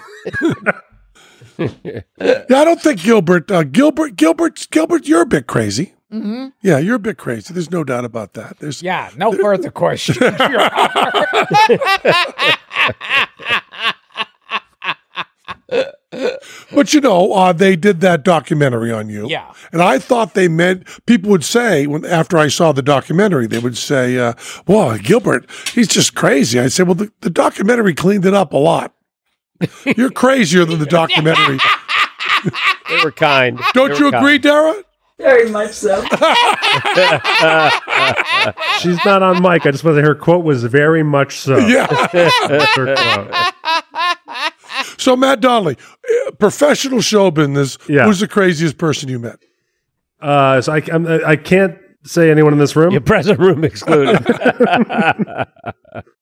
Yeah, 1.86 2.00
I 2.18 2.64
don't 2.64 2.82
think 2.82 3.02
Gilbert, 3.02 3.50
uh, 3.50 3.62
Gilbert, 3.62 4.16
Gilbert, 4.16 4.66
Gilbert, 4.70 5.06
you're 5.06 5.22
a 5.22 5.26
bit 5.26 5.46
crazy. 5.46 5.94
Mhm. 6.12 6.52
Yeah, 6.62 6.78
you're 6.78 6.96
a 6.96 7.00
bit 7.00 7.16
crazy. 7.16 7.54
There's 7.54 7.70
no 7.70 7.84
doubt 7.84 8.04
about 8.04 8.34
that. 8.34 8.58
There's 8.58 8.82
yeah, 8.82 9.10
no 9.16 9.32
further 9.32 9.70
questions. 9.70 10.18
Your 15.72 15.84
Honor. 16.12 16.30
But 16.72 16.94
you 16.94 17.00
know, 17.00 17.32
uh, 17.32 17.52
they 17.52 17.74
did 17.76 18.00
that 18.02 18.22
documentary 18.22 18.92
on 18.92 19.08
you. 19.08 19.28
Yeah. 19.28 19.52
And 19.72 19.82
I 19.82 19.98
thought 19.98 20.34
they 20.34 20.46
meant 20.48 20.86
people 21.06 21.30
would 21.30 21.44
say 21.44 21.86
when 21.86 22.04
after 22.04 22.38
I 22.38 22.48
saw 22.48 22.70
the 22.72 22.82
documentary, 22.82 23.46
they 23.48 23.58
would 23.58 23.76
say, 23.76 24.18
uh, 24.18 24.34
"Well, 24.66 24.96
Gilbert, 24.98 25.48
he's 25.72 25.88
just 25.88 26.14
crazy." 26.14 26.60
I 26.60 26.68
said, 26.68 26.86
"Well, 26.86 26.94
the, 26.94 27.10
the 27.22 27.30
documentary 27.30 27.94
cleaned 27.94 28.26
it 28.26 28.34
up 28.34 28.52
a 28.52 28.56
lot. 28.58 28.94
You're 29.96 30.10
crazier 30.10 30.64
than 30.64 30.78
the 30.78 30.86
documentary. 30.86 31.58
They 32.90 33.02
were 33.02 33.10
kind. 33.12 33.58
Don't 33.72 33.92
They 33.92 33.98
you 33.98 34.10
kind. 34.10 34.22
agree, 34.22 34.38
Dara?" 34.38 34.74
Very 35.18 35.48
much 35.48 35.72
so. 35.72 36.02
She's 38.80 39.02
not 39.04 39.22
on 39.22 39.40
mic. 39.42 39.64
I 39.64 39.70
just 39.70 39.84
want 39.84 39.96
to 39.96 40.02
her 40.02 40.14
quote 40.14 40.44
was 40.44 40.64
very 40.64 41.02
much 41.02 41.38
so. 41.38 41.56
Yeah. 41.56 41.86
That's 45.04 45.12
her 45.12 45.16
quote. 45.16 45.16
so 45.16 45.16
Matt 45.16 45.40
Donnelly, 45.40 45.76
uh, 46.26 46.30
professional 46.32 47.00
show 47.00 47.30
business. 47.30 47.78
Yeah. 47.88 48.06
Who's 48.06 48.20
the 48.20 48.28
craziest 48.28 48.78
person 48.78 49.08
you 49.08 49.18
met? 49.18 49.38
Uh, 50.20 50.60
so 50.60 50.72
I, 50.72 50.82
I'm, 50.92 51.06
I 51.06 51.36
can't 51.36 51.78
say 52.04 52.30
anyone 52.30 52.52
in 52.52 52.58
this 52.58 52.76
room. 52.76 52.92
Your 52.92 53.00
present 53.00 53.38
room 53.38 53.64
excluded. 53.64 54.24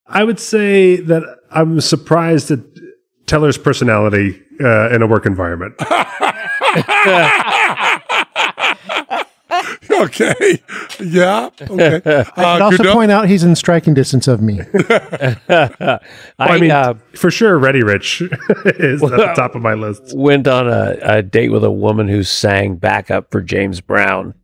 I 0.06 0.24
would 0.24 0.40
say 0.40 0.96
that 0.96 1.22
I'm 1.50 1.80
surprised 1.80 2.50
at 2.50 2.60
Teller's 3.26 3.58
personality 3.58 4.42
uh, 4.60 4.90
in 4.90 5.02
a 5.02 5.06
work 5.06 5.26
environment. 5.26 5.74
Okay. 10.04 10.60
Yeah. 11.00 11.50
Okay. 11.60 12.00
Uh, 12.06 12.24
I'd 12.36 12.62
also 12.62 12.82
Goudeau? 12.82 12.92
point 12.92 13.10
out 13.10 13.28
he's 13.28 13.42
in 13.44 13.54
striking 13.56 13.92
distance 13.94 14.28
of 14.28 14.40
me. 14.40 14.60
I, 15.48 15.98
I 16.38 16.58
mean, 16.60 16.70
uh, 16.70 16.94
for 17.14 17.30
sure, 17.30 17.58
Ready 17.58 17.82
Rich 17.82 18.22
is 18.66 19.02
at 19.02 19.10
the 19.10 19.32
top 19.34 19.54
of 19.54 19.62
my 19.62 19.74
list. 19.74 20.16
went 20.16 20.46
on 20.46 20.68
a, 20.68 20.96
a 21.02 21.22
date 21.22 21.50
with 21.50 21.64
a 21.64 21.70
woman 21.70 22.08
who 22.08 22.22
sang 22.22 22.76
backup 22.76 23.30
for 23.30 23.40
James 23.40 23.80
Brown. 23.80 24.34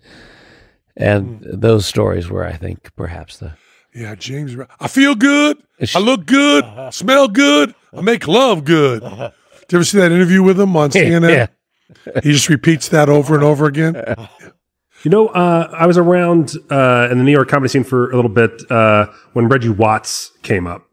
And 0.96 1.44
those 1.52 1.86
stories 1.86 2.28
were, 2.28 2.44
I 2.44 2.52
think, 2.54 2.94
perhaps 2.96 3.38
the. 3.38 3.52
Yeah, 3.94 4.14
James. 4.16 4.54
Brown. 4.54 4.68
I 4.80 4.88
feel 4.88 5.14
good. 5.14 5.58
I 5.94 5.98
look 6.00 6.26
good. 6.26 6.64
Smell 6.92 7.28
good. 7.28 7.74
I 7.96 8.00
make 8.00 8.26
love 8.26 8.64
good. 8.64 9.00
Did 9.02 9.12
you 9.70 9.78
ever 9.78 9.84
see 9.84 9.98
that 9.98 10.12
interview 10.12 10.42
with 10.42 10.58
him 10.58 10.76
on 10.76 10.90
CNN? 10.90 11.30
Yeah. 11.30 11.46
He 12.22 12.32
just 12.32 12.48
repeats 12.48 12.88
that 12.88 13.08
over 13.08 13.34
and 13.34 13.44
over 13.44 13.66
again. 13.66 13.94
You 15.04 15.10
know, 15.10 15.28
uh, 15.28 15.70
I 15.72 15.86
was 15.86 15.96
around 15.96 16.54
uh, 16.70 17.08
in 17.10 17.18
the 17.18 17.24
New 17.24 17.32
York 17.32 17.48
comedy 17.48 17.68
scene 17.68 17.84
for 17.84 18.10
a 18.10 18.16
little 18.16 18.30
bit 18.30 18.68
uh, 18.70 19.06
when 19.32 19.48
Reggie 19.48 19.68
Watts 19.68 20.32
came 20.42 20.66
up, 20.66 20.88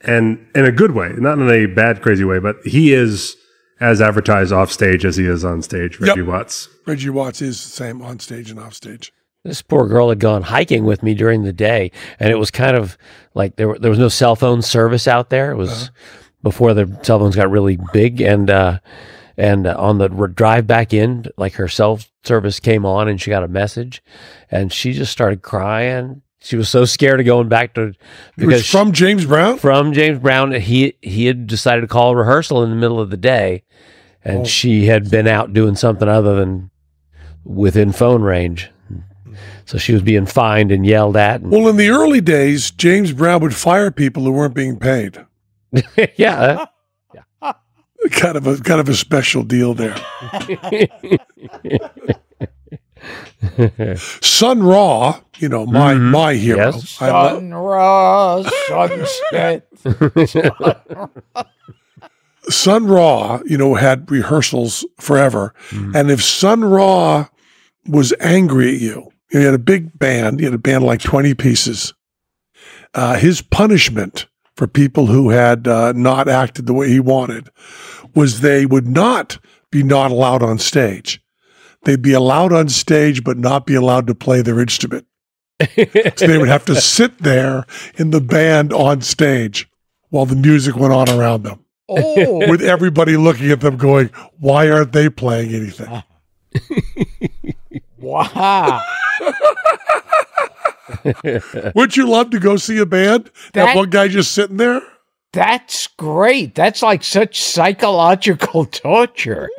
and 0.00 0.46
in 0.54 0.64
a 0.64 0.72
good 0.72 0.92
way, 0.92 1.12
not 1.18 1.38
in 1.38 1.50
a 1.50 1.66
bad, 1.66 2.00
crazy 2.00 2.24
way, 2.24 2.38
but 2.38 2.56
he 2.64 2.92
is 2.92 3.36
as 3.80 4.00
advertised 4.00 4.52
off 4.52 4.72
stage 4.72 5.04
as 5.04 5.16
he 5.16 5.26
is 5.26 5.44
on 5.44 5.60
stage. 5.60 6.00
Reggie 6.00 6.20
Yep. 6.20 6.26
Watts. 6.28 6.68
Reggie 6.86 7.10
Watts 7.10 7.42
is 7.42 7.62
the 7.62 7.68
same 7.70 8.00
on 8.00 8.18
stage 8.18 8.50
and 8.50 8.58
off 8.58 8.72
stage. 8.72 9.12
This 9.44 9.60
poor 9.60 9.86
girl 9.86 10.08
had 10.08 10.20
gone 10.20 10.40
hiking 10.42 10.84
with 10.84 11.02
me 11.02 11.12
during 11.12 11.42
the 11.42 11.52
day, 11.52 11.90
and 12.18 12.30
it 12.30 12.36
was 12.36 12.50
kind 12.50 12.76
of 12.76 12.96
like 13.34 13.56
there 13.56 13.68
were, 13.68 13.78
there 13.78 13.90
was 13.90 13.98
no 13.98 14.08
cell 14.08 14.36
phone 14.36 14.62
service 14.62 15.06
out 15.06 15.28
there. 15.28 15.50
It 15.50 15.56
was 15.56 15.90
before 16.42 16.72
the 16.72 16.86
cell 17.02 17.18
phones 17.18 17.36
got 17.36 17.50
really 17.50 17.78
big, 17.92 18.22
and 18.22 18.48
uh, 18.48 18.78
and 19.36 19.66
uh, 19.66 19.74
on 19.78 19.98
the 19.98 20.08
drive 20.08 20.66
back 20.66 20.92
in, 20.92 21.26
like 21.36 21.54
her 21.54 21.68
self 21.68 22.10
service 22.24 22.60
came 22.60 22.84
on, 22.86 23.08
and 23.08 23.20
she 23.20 23.30
got 23.30 23.42
a 23.44 23.48
message, 23.48 24.02
and 24.50 24.72
she 24.72 24.92
just 24.92 25.12
started 25.12 25.42
crying. 25.42 26.22
She 26.40 26.56
was 26.56 26.68
so 26.68 26.84
scared 26.84 27.20
of 27.20 27.26
going 27.26 27.48
back 27.48 27.72
to 27.74 27.94
He 28.36 28.46
was 28.46 28.64
she- 28.64 28.72
from 28.76 28.92
James 28.92 29.24
Brown. 29.24 29.58
from 29.58 29.92
James 29.94 30.18
Brown. 30.18 30.52
He 30.52 30.94
he 31.02 31.26
had 31.26 31.46
decided 31.46 31.80
to 31.82 31.86
call 31.86 32.10
a 32.12 32.16
rehearsal 32.16 32.62
in 32.62 32.70
the 32.70 32.76
middle 32.76 33.00
of 33.00 33.10
the 33.10 33.16
day, 33.16 33.62
and 34.22 34.40
Oh. 34.40 34.44
she 34.44 34.86
had 34.86 35.10
been 35.10 35.26
out 35.26 35.52
doing 35.52 35.74
something 35.74 36.08
other 36.08 36.36
than 36.36 36.70
within 37.44 37.92
phone 37.92 38.22
range. 38.22 38.70
So 39.66 39.78
she 39.78 39.92
was 39.94 40.02
being 40.02 40.26
fined 40.26 40.70
and 40.70 40.84
yelled 40.84 41.16
at. 41.16 41.40
And, 41.40 41.50
Well, 41.50 41.68
in 41.68 41.76
the 41.78 41.88
early 41.88 42.20
days, 42.20 42.70
James 42.70 43.12
Brown 43.12 43.40
would 43.40 43.54
fire 43.54 43.90
people 43.90 44.22
who 44.24 44.30
weren't 44.32 44.54
being 44.54 44.76
paid. 44.78 45.24
yeah, 46.16 46.66
Kind 48.10 48.36
of 48.36 48.46
a 48.46 48.58
kind 48.58 48.80
of 48.80 48.88
a 48.88 48.94
special 48.94 49.42
deal 49.42 49.74
there. 49.74 49.96
Sun 54.20 54.62
Ra, 54.62 55.20
you 55.38 55.48
know 55.48 55.66
my 55.66 55.94
my 55.94 56.34
hero. 56.34 56.58
Yes. 56.72 57.00
I 57.00 57.10
lo- 57.10 57.40
Sunrise, 57.40 58.46
sunset. 58.68 59.66
Sun 62.50 62.86
Ra, 62.86 63.40
you 63.46 63.56
know, 63.56 63.74
had 63.74 64.10
rehearsals 64.10 64.84
forever. 64.98 65.54
And 65.94 66.10
if 66.10 66.22
Sun 66.22 66.62
Ra 66.64 67.28
was 67.86 68.12
angry 68.20 68.74
at 68.74 68.80
you, 68.80 68.88
you 68.88 68.94
know, 68.94 69.10
he 69.40 69.44
had 69.44 69.54
a 69.54 69.58
big 69.58 69.98
band, 69.98 70.40
he 70.40 70.44
had 70.44 70.54
a 70.54 70.58
band 70.58 70.84
like 70.84 71.00
20 71.00 71.32
pieces. 71.34 71.94
Uh, 72.92 73.14
his 73.16 73.40
punishment 73.42 74.26
for 74.56 74.66
people 74.66 75.06
who 75.06 75.30
had 75.30 75.66
uh, 75.66 75.92
not 75.92 76.28
acted 76.28 76.66
the 76.66 76.74
way 76.74 76.88
he 76.88 77.00
wanted 77.00 77.48
was 78.14 78.40
they 78.40 78.66
would 78.66 78.86
not 78.86 79.38
be 79.70 79.82
not 79.82 80.10
allowed 80.10 80.42
on 80.42 80.58
stage. 80.58 81.20
They'd 81.84 82.02
be 82.02 82.12
allowed 82.12 82.52
on 82.52 82.68
stage, 82.68 83.24
but 83.24 83.36
not 83.36 83.66
be 83.66 83.74
allowed 83.74 84.06
to 84.06 84.14
play 84.14 84.40
their 84.42 84.60
instrument. 84.60 85.06
so 85.60 86.26
they 86.26 86.38
would 86.38 86.48
have 86.48 86.64
to 86.66 86.80
sit 86.80 87.18
there 87.18 87.66
in 87.96 88.10
the 88.10 88.20
band 88.20 88.72
on 88.72 89.02
stage 89.02 89.68
while 90.10 90.26
the 90.26 90.36
music 90.36 90.76
went 90.76 90.92
on 90.92 91.08
around 91.08 91.42
them 91.42 91.64
Oh, 91.88 92.48
with 92.48 92.62
everybody 92.62 93.16
looking 93.16 93.50
at 93.50 93.60
them 93.60 93.76
going, 93.76 94.10
why 94.38 94.70
aren't 94.70 94.92
they 94.92 95.10
playing 95.10 95.54
anything? 95.54 96.02
wow. 97.98 98.80
Would 101.74 101.96
you 101.96 102.08
love 102.08 102.30
to 102.30 102.38
go 102.40 102.56
see 102.56 102.78
a 102.78 102.86
band? 102.86 103.26
That, 103.52 103.66
That- 103.66 103.76
one 103.76 103.90
guy 103.90 104.08
just 104.08 104.32
sitting 104.32 104.56
there? 104.58 104.80
That's 105.32 105.88
great. 105.88 106.54
That's 106.54 106.80
like 106.80 107.02
such 107.02 107.42
psychological 107.42 108.64
torture. 108.70 109.50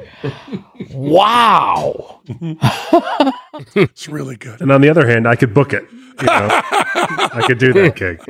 Wow. 0.91 2.21
It's 3.73 4.07
really 4.09 4.35
good. 4.35 4.59
And 4.61 4.69
on 4.71 4.81
the 4.81 4.89
other 4.89 5.07
hand, 5.07 5.27
I 5.27 5.35
could 5.37 5.53
book 5.53 5.71
it. 5.73 5.85
You 6.19 6.25
know, 6.27 6.47
I 6.51 7.43
could 7.47 7.57
do 7.57 7.71
that 7.73 7.95
gig. 7.95 8.21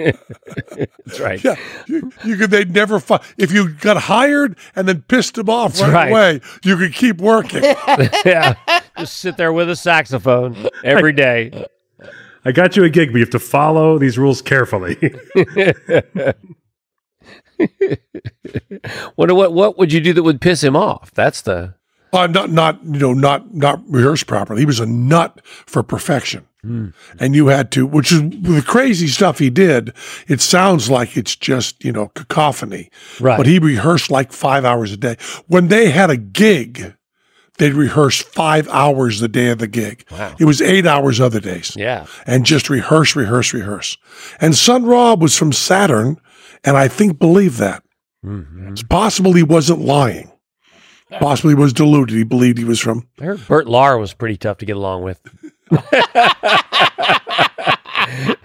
that's 1.06 1.20
right. 1.20 1.44
Yeah, 1.44 1.56
you, 1.88 2.12
you 2.24 2.36
could. 2.38 2.52
They'd 2.52 2.72
never. 2.72 3.00
Fi- 3.00 3.22
if 3.38 3.52
you 3.52 3.70
got 3.70 3.98
hired 3.98 4.58
and 4.76 4.88
then 4.88 5.02
pissed 5.04 5.34
them 5.36 5.50
off 5.50 5.80
right, 5.82 5.92
right. 5.92 6.10
away, 6.12 6.42
you 6.64 6.78
could 6.78 6.94
keep 6.94 7.18
working. 7.20 7.64
yeah. 8.24 8.54
Just 9.00 9.18
sit 9.18 9.38
there 9.38 9.52
with 9.54 9.70
a 9.70 9.76
saxophone 9.76 10.68
every 10.84 11.14
day. 11.14 11.66
I 12.46 12.52
got 12.52 12.76
you 12.78 12.84
a 12.84 12.90
gig, 12.90 13.10
but 13.10 13.16
you 13.16 13.24
have 13.24 13.30
to 13.32 13.40
follow 13.40 13.98
these 13.98 14.18
rules 14.18 14.42
carefully. 14.42 14.98
What 19.16 19.32
what 19.32 19.54
what 19.54 19.78
would 19.78 19.94
you 19.94 20.02
do 20.02 20.14
that 20.14 20.24
would 20.24 20.42
piss 20.42 20.64
him 20.64 20.76
off? 20.76 21.12
That's 21.12 21.42
the 21.42 21.76
Uh, 22.14 22.28
not, 22.28 22.50
not, 22.50 22.80
you 22.84 23.00
know, 23.00 23.14
not, 23.14 23.54
not 23.54 23.82
rehearsed 23.90 24.28
properly. 24.28 24.62
He 24.62 24.66
was 24.66 24.80
a 24.80 24.86
nut 24.86 25.42
for 25.46 25.84
perfection. 25.84 26.48
And 27.20 27.36
you 27.36 27.48
had 27.48 27.72
to, 27.74 27.86
which 27.86 28.12
is 28.12 28.22
the 28.22 28.64
crazy 28.66 29.08
stuff 29.08 29.38
he 29.38 29.52
did. 29.52 29.94
It 30.28 30.42
sounds 30.42 30.90
like 30.90 31.16
it's 31.16 31.36
just, 31.36 31.84
you 31.86 31.92
know, 31.92 32.08
cacophony. 32.16 32.90
right. 33.20 33.38
But 33.38 33.46
he 33.46 33.60
rehearsed 33.60 34.10
like 34.10 34.32
five 34.32 34.66
hours 34.66 34.92
a 34.92 34.98
day. 34.98 35.18
When 35.48 35.68
they 35.68 35.92
had 35.92 36.10
a 36.10 36.18
gig, 36.18 36.96
they'd 37.58 37.74
rehearse 37.74 38.22
five 38.22 38.68
hours 38.70 39.20
the 39.20 39.28
day 39.28 39.50
of 39.50 39.58
the 39.60 39.68
gig. 39.68 40.06
Wow. 40.12 40.36
It 40.40 40.46
was 40.46 40.62
eight 40.62 40.86
hours 40.86 41.20
other 41.22 41.40
days. 41.40 41.76
yeah. 41.78 42.06
And 42.26 42.46
just 42.46 42.70
rehearse, 42.70 43.16
rehearse, 43.16 43.54
rehearse. 43.54 43.98
And 44.42 44.56
Sun 44.56 44.86
Ra 44.86 45.16
was 45.16 45.38
from 45.38 45.54
Saturn, 45.54 46.18
and 46.64 46.76
I 46.78 46.88
think 46.88 47.20
believed 47.20 47.58
that. 47.60 47.84
Mhm. 48.26 48.72
It's 48.72 48.84
possible 48.84 49.34
he 49.34 49.44
wasn't 49.44 49.80
lying. 49.82 50.32
Possibly 51.20 51.54
was 51.56 51.72
deluded. 51.72 52.14
He 52.16 52.24
believed 52.24 52.58
he 52.58 52.66
was 52.66 52.80
from. 52.82 53.08
I 53.22 53.26
heard 53.26 53.48
Bert 53.48 53.68
Lahr 53.68 53.98
was 54.00 54.14
pretty 54.14 54.36
tough 54.36 54.58
to 54.58 54.66
get 54.66 54.76
along 54.76 55.04
with. 55.04 55.22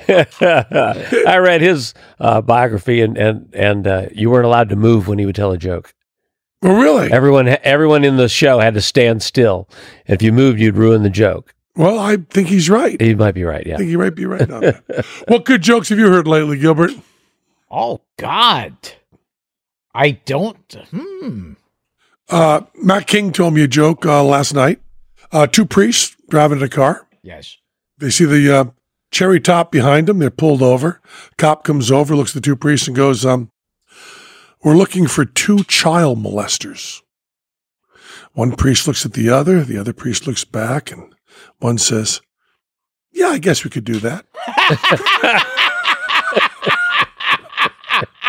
I 0.09 1.38
read 1.40 1.61
his 1.61 1.94
uh, 2.18 2.40
biography, 2.42 3.01
and 3.01 3.16
and 3.18 3.49
and 3.55 3.87
uh, 3.87 4.07
you 4.12 4.31
weren't 4.31 4.46
allowed 4.46 4.68
to 4.70 4.77
move 4.77 5.09
when 5.09 5.18
he 5.18 5.27
would 5.27 5.35
tell 5.35 5.53
a 5.53 5.59
joke. 5.59 5.94
Oh, 6.62 6.79
really? 6.79 7.11
Everyone, 7.11 7.49
everyone 7.49 8.05
in 8.05 8.16
the 8.16 8.29
show 8.29 8.59
had 8.59 8.75
to 8.75 8.83
stand 8.83 9.23
still. 9.23 9.68
If 10.07 10.20
you 10.23 10.33
moved, 10.33 10.61
you'd 10.61 10.77
ruin 10.77 11.03
the 11.03 11.11
joke. 11.11 11.55
Well, 11.77 11.99
I 11.99 12.16
think 12.16 12.49
he's 12.49 12.68
right. 12.68 13.01
He 13.01 13.14
might 13.14 13.33
be 13.35 13.44
right. 13.44 13.66
Yeah, 13.66 13.75
I 13.75 13.79
think 13.79 13.88
he 13.88 13.96
might 13.96 14.14
be 14.14 14.27
right 14.27 14.51
on 14.51 14.61
that. 14.61 15.07
what 15.29 15.44
good 15.44 15.62
jokes 15.62 15.88
have 15.88 15.99
you 15.99 16.09
heard 16.11 16.27
lately, 16.27 16.59
Gilbert? 16.59 16.90
Oh 17.70 18.01
God, 18.18 18.77
I 19.94 20.11
don't. 20.11 20.73
Hmm. 20.90 21.53
Uh, 22.29 22.62
Matt 22.75 23.07
King 23.07 23.33
told 23.33 23.55
me 23.55 23.62
a 23.62 23.68
joke 23.68 24.05
uh, 24.05 24.23
last 24.23 24.53
night. 24.53 24.81
Uh, 25.33 25.46
two 25.46 25.64
priests 25.64 26.16
driving 26.29 26.59
in 26.59 26.64
a 26.64 26.68
car. 26.68 27.07
Yes. 27.23 27.57
They 27.99 28.11
see 28.11 28.25
the 28.25 28.55
uh, 28.55 28.64
cherry 29.11 29.40
top 29.40 29.70
behind 29.70 30.07
them. 30.07 30.18
They're 30.18 30.31
pulled 30.31 30.62
over. 30.62 31.01
Cop 31.38 31.64
comes 31.64 31.90
over, 31.90 32.16
looks 32.16 32.31
at 32.31 32.35
the 32.35 32.40
two 32.46 32.57
priests, 32.57 32.87
and 32.87 32.96
goes, 32.96 33.25
um, 33.25 33.51
We're 34.62 34.77
looking 34.77 35.07
for 35.07 35.25
two 35.25 35.64
child 35.64 36.18
molesters. 36.18 37.01
One 38.33 38.53
priest 38.53 38.87
looks 38.87 39.07
at 39.07 39.14
the 39.14 39.31
other. 39.31 39.64
The 39.64 39.79
other 39.79 39.92
priest 39.92 40.27
looks 40.27 40.44
back, 40.44 40.92
and 40.92 41.14
one 41.59 41.79
says, 41.79 42.20
Yeah, 43.12 43.29
I 43.29 43.38
guess 43.38 43.64
we 43.64 43.70
could 43.70 43.85
do 43.85 43.99
that. 44.01 44.27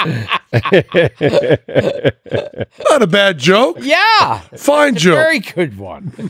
Not 2.90 3.02
a 3.02 3.08
bad 3.08 3.38
joke. 3.38 3.78
Yeah. 3.82 4.40
Fine 4.58 4.96
joke. 4.96 5.16
Very 5.16 5.40
good 5.40 5.78
one. 5.78 6.14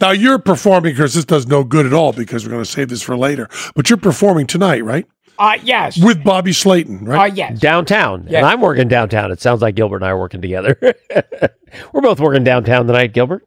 Now 0.00 0.12
you're 0.12 0.38
performing 0.38 0.92
because 0.92 1.14
this 1.14 1.24
does 1.24 1.46
no 1.46 1.64
good 1.64 1.84
at 1.84 1.92
all 1.92 2.12
because 2.12 2.44
we're 2.44 2.52
going 2.52 2.64
to 2.64 2.70
save 2.70 2.88
this 2.88 3.02
for 3.02 3.16
later. 3.16 3.48
But 3.74 3.90
you're 3.90 3.98
performing 3.98 4.46
tonight, 4.46 4.84
right? 4.84 5.04
Uh 5.38 5.58
yes. 5.62 5.96
With 6.02 6.22
Bobby 6.24 6.52
Slayton, 6.52 7.08
uh 7.08 7.12
right? 7.12 7.34
yes. 7.34 7.58
Downtown. 7.58 8.26
Yeah. 8.28 8.38
And 8.38 8.46
I'm 8.46 8.60
working 8.60 8.88
downtown. 8.88 9.30
It 9.32 9.40
sounds 9.40 9.62
like 9.62 9.74
Gilbert 9.74 9.96
and 9.96 10.04
I 10.06 10.10
are 10.10 10.18
working 10.18 10.40
together. 10.40 10.78
We're 11.92 12.00
both 12.02 12.20
working 12.20 12.44
downtown 12.44 12.86
tonight, 12.86 13.12
Gilbert. 13.12 13.46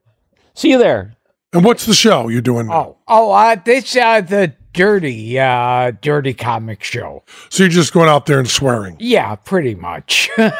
See 0.53 0.69
you 0.71 0.77
there. 0.77 1.13
and 1.53 1.63
what's 1.63 1.85
the 1.85 1.93
show 1.93 2.27
you're 2.29 2.41
doing? 2.41 2.67
now? 2.67 2.73
Oh, 2.73 2.97
oh, 3.07 3.31
uh, 3.31 3.55
this 3.63 3.95
uh 3.95 4.21
the 4.21 4.53
dirty, 4.73 5.39
uh, 5.39 5.91
dirty 6.01 6.33
comic 6.33 6.83
show. 6.83 7.23
So 7.49 7.63
you're 7.63 7.69
just 7.71 7.93
going 7.93 8.09
out 8.09 8.25
there 8.27 8.37
and 8.39 8.47
swearing. 8.49 8.95
Yeah, 8.99 9.35
pretty 9.35 9.75
much. 9.75 10.29
And 10.37 10.51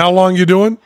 how 0.00 0.10
long 0.12 0.36
you 0.36 0.46
doing? 0.46 0.78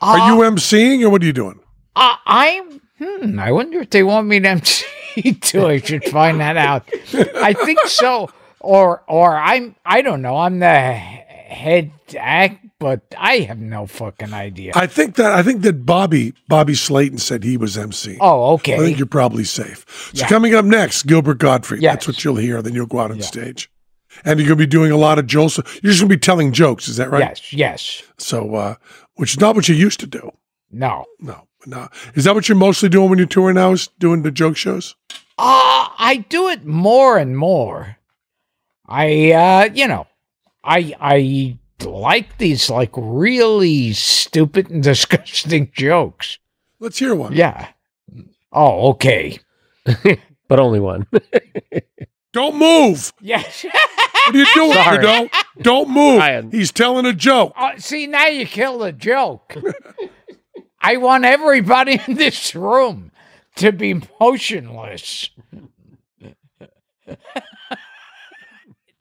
Are 0.00 0.18
Uh, 0.18 0.26
you 0.28 0.40
emceeing 0.42 1.02
or 1.02 1.10
what 1.10 1.22
are 1.22 1.26
you 1.26 1.32
doing? 1.32 1.60
Uh, 1.96 2.14
I'm. 2.26 2.80
Hmm, 2.98 3.38
I 3.40 3.50
wonder 3.52 3.80
if 3.80 3.90
they 3.90 4.02
want 4.02 4.26
me 4.28 4.40
to 4.40 4.48
MC 4.50 4.84
too. 5.40 5.66
I 5.66 5.78
should 5.78 6.04
find 6.04 6.38
that 6.40 6.56
out. 6.56 6.88
I 7.36 7.52
think 7.52 7.80
so. 7.86 8.30
Or, 8.60 9.02
or 9.08 9.36
I'm. 9.36 9.74
I 9.86 10.02
don't 10.02 10.22
know. 10.22 10.36
I'm 10.36 10.58
the 10.58 10.66
head 10.70 11.90
act, 12.16 12.64
but 12.78 13.02
I 13.18 13.38
have 13.38 13.58
no 13.58 13.86
fucking 13.86 14.32
idea. 14.32 14.72
I 14.74 14.86
think 14.86 15.16
that 15.16 15.32
I 15.32 15.42
think 15.42 15.62
that 15.62 15.84
Bobby 15.86 16.34
Bobby 16.48 16.74
Slayton 16.74 17.18
said 17.18 17.42
he 17.42 17.56
was 17.56 17.76
MC. 17.78 18.18
oh, 18.20 18.52
okay. 18.54 18.74
I 18.74 18.78
think 18.78 18.98
you're 18.98 19.06
probably 19.06 19.44
safe. 19.44 19.84
So 20.14 20.20
Yeah. 20.22 20.28
coming 20.28 20.54
up 20.54 20.64
next, 20.64 21.04
Gilbert 21.06 21.38
Gottfried. 21.38 21.82
Yes. 21.82 21.94
That's 21.94 22.06
what 22.06 22.24
you'll 22.24 22.36
hear. 22.36 22.60
Then 22.62 22.74
you'll 22.74 22.86
go 22.86 23.00
out 23.00 23.10
on 23.10 23.20
stage. 23.22 23.70
And 24.24 24.38
you're 24.40 24.48
going 24.48 24.58
to 24.58 24.62
be 24.66 24.66
doing 24.66 24.90
a 24.90 24.96
lot 24.96 25.18
of 25.20 25.26
jokes. 25.26 25.56
You're 25.56 25.92
just 25.92 26.00
going 26.00 26.08
to 26.10 26.16
be 26.16 26.18
telling 26.18 26.52
jokes. 26.52 26.88
Is 26.88 26.96
that 26.96 27.10
right? 27.10 27.20
Yes, 27.20 27.52
yes. 27.52 28.02
So, 28.18 28.56
uh, 28.56 28.74
which 29.14 29.34
is 29.34 29.40
not 29.40 29.54
what 29.54 29.68
you 29.68 29.74
used 29.76 30.00
to 30.00 30.06
do. 30.06 30.32
No. 30.70 31.06
No, 31.20 31.46
no. 31.64 31.88
Is 32.14 32.24
that 32.24 32.34
what 32.34 32.48
you're 32.48 32.58
mostly 32.58 32.88
doing 32.88 33.08
when 33.08 33.18
you're 33.18 33.28
touring 33.28 33.54
now? 33.54 33.70
Is 33.72 33.86
doing 34.00 34.22
the 34.22 34.32
joke 34.32 34.56
shows? 34.56 34.96
Uh, 35.38 35.86
I 35.98 36.24
do 36.28 36.48
it 36.48 36.66
more 36.66 37.18
and 37.18 37.38
more. 37.38 37.98
I, 38.90 39.32
uh, 39.32 39.70
you 39.72 39.86
know, 39.86 40.06
I, 40.64 40.94
I 41.00 41.58
like 41.84 42.38
these 42.38 42.68
like 42.68 42.90
really 42.96 43.92
stupid 43.92 44.70
and 44.70 44.82
disgusting 44.82 45.70
jokes. 45.72 46.38
Let's 46.80 46.98
hear 46.98 47.14
one. 47.14 47.32
Yeah. 47.32 47.68
Oh, 48.52 48.90
okay. 48.90 49.38
But 50.50 50.58
only 50.58 50.80
one. 50.80 51.06
Don't 52.32 52.56
move. 52.56 53.12
Yes. 53.20 53.62
What 53.62 54.34
are 54.34 54.38
you 54.38 54.46
doing, 54.52 54.72
Sorry. 54.72 54.96
Trudeau? 54.96 55.06
Don't 55.06 55.32
don't 55.62 55.90
move. 55.90 56.18
Ryan. 56.18 56.50
He's 56.50 56.72
telling 56.72 57.06
a 57.06 57.12
joke. 57.12 57.52
Uh, 57.56 57.78
see, 57.78 58.08
now 58.08 58.26
you 58.26 58.46
killed 58.46 58.82
the 58.82 58.90
joke. 58.90 59.54
I 60.80 60.96
want 60.96 61.24
everybody 61.24 62.00
in 62.04 62.14
this 62.16 62.56
room 62.56 63.12
to 63.56 63.70
be 63.70 64.02
motionless. 64.18 65.30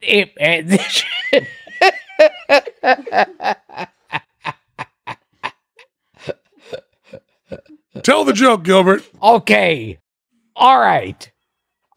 It- 0.01 0.35
Tell 8.03 8.23
the 8.23 8.33
joke, 8.33 8.63
Gilbert. 8.63 9.03
okay. 9.21 9.99
All 10.55 10.79
right. 10.79 11.31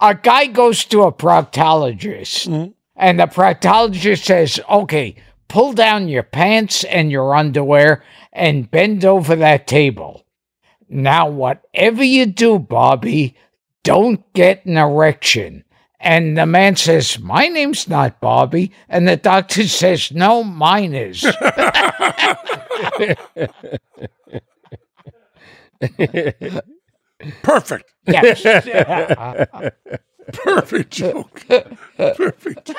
A 0.01 0.15
guy 0.15 0.47
goes 0.47 0.85
to 0.87 1.03
a 1.03 1.13
proctologist, 1.13 2.49
mm-hmm. 2.49 2.71
and 2.97 3.21
the 3.21 3.27
proctologist 3.27 4.25
says, 4.25 4.59
okay, 4.69 5.15
pull 5.49 5.73
down 5.73 6.09
your 6.09 6.25
pants 6.25 6.83
and 6.85 7.11
your 7.11 7.35
underwear 7.35 8.03
and 8.33 8.71
bend 8.71 9.05
over 9.05 9.37
that 9.37 9.67
table. 9.67 10.25
Now, 10.89 11.29
whatever 11.29 12.03
you 12.03 12.27
do, 12.27 12.59
Bobby, 12.59 13.37
don't 13.85 14.31
get 14.33 14.67
an 14.67 14.77
erection. 14.77 15.65
And 16.03 16.37
the 16.37 16.47
man 16.47 16.75
says, 16.75 17.21
My 17.21 17.47
name's 17.47 17.89
not 17.89 18.21
Bobby. 18.21 18.73
And 18.89 19.07
the 19.07 19.17
doctor 19.17 19.69
says, 19.69 20.11
No, 20.11 20.43
mine 20.43 20.95
is. 20.95 21.23
Perfect. 27.43 27.93
yes. 28.07 28.43
Perfect 30.33 30.91
joke. 30.93 31.45
Perfect. 31.97 32.67
joke. 32.67 32.77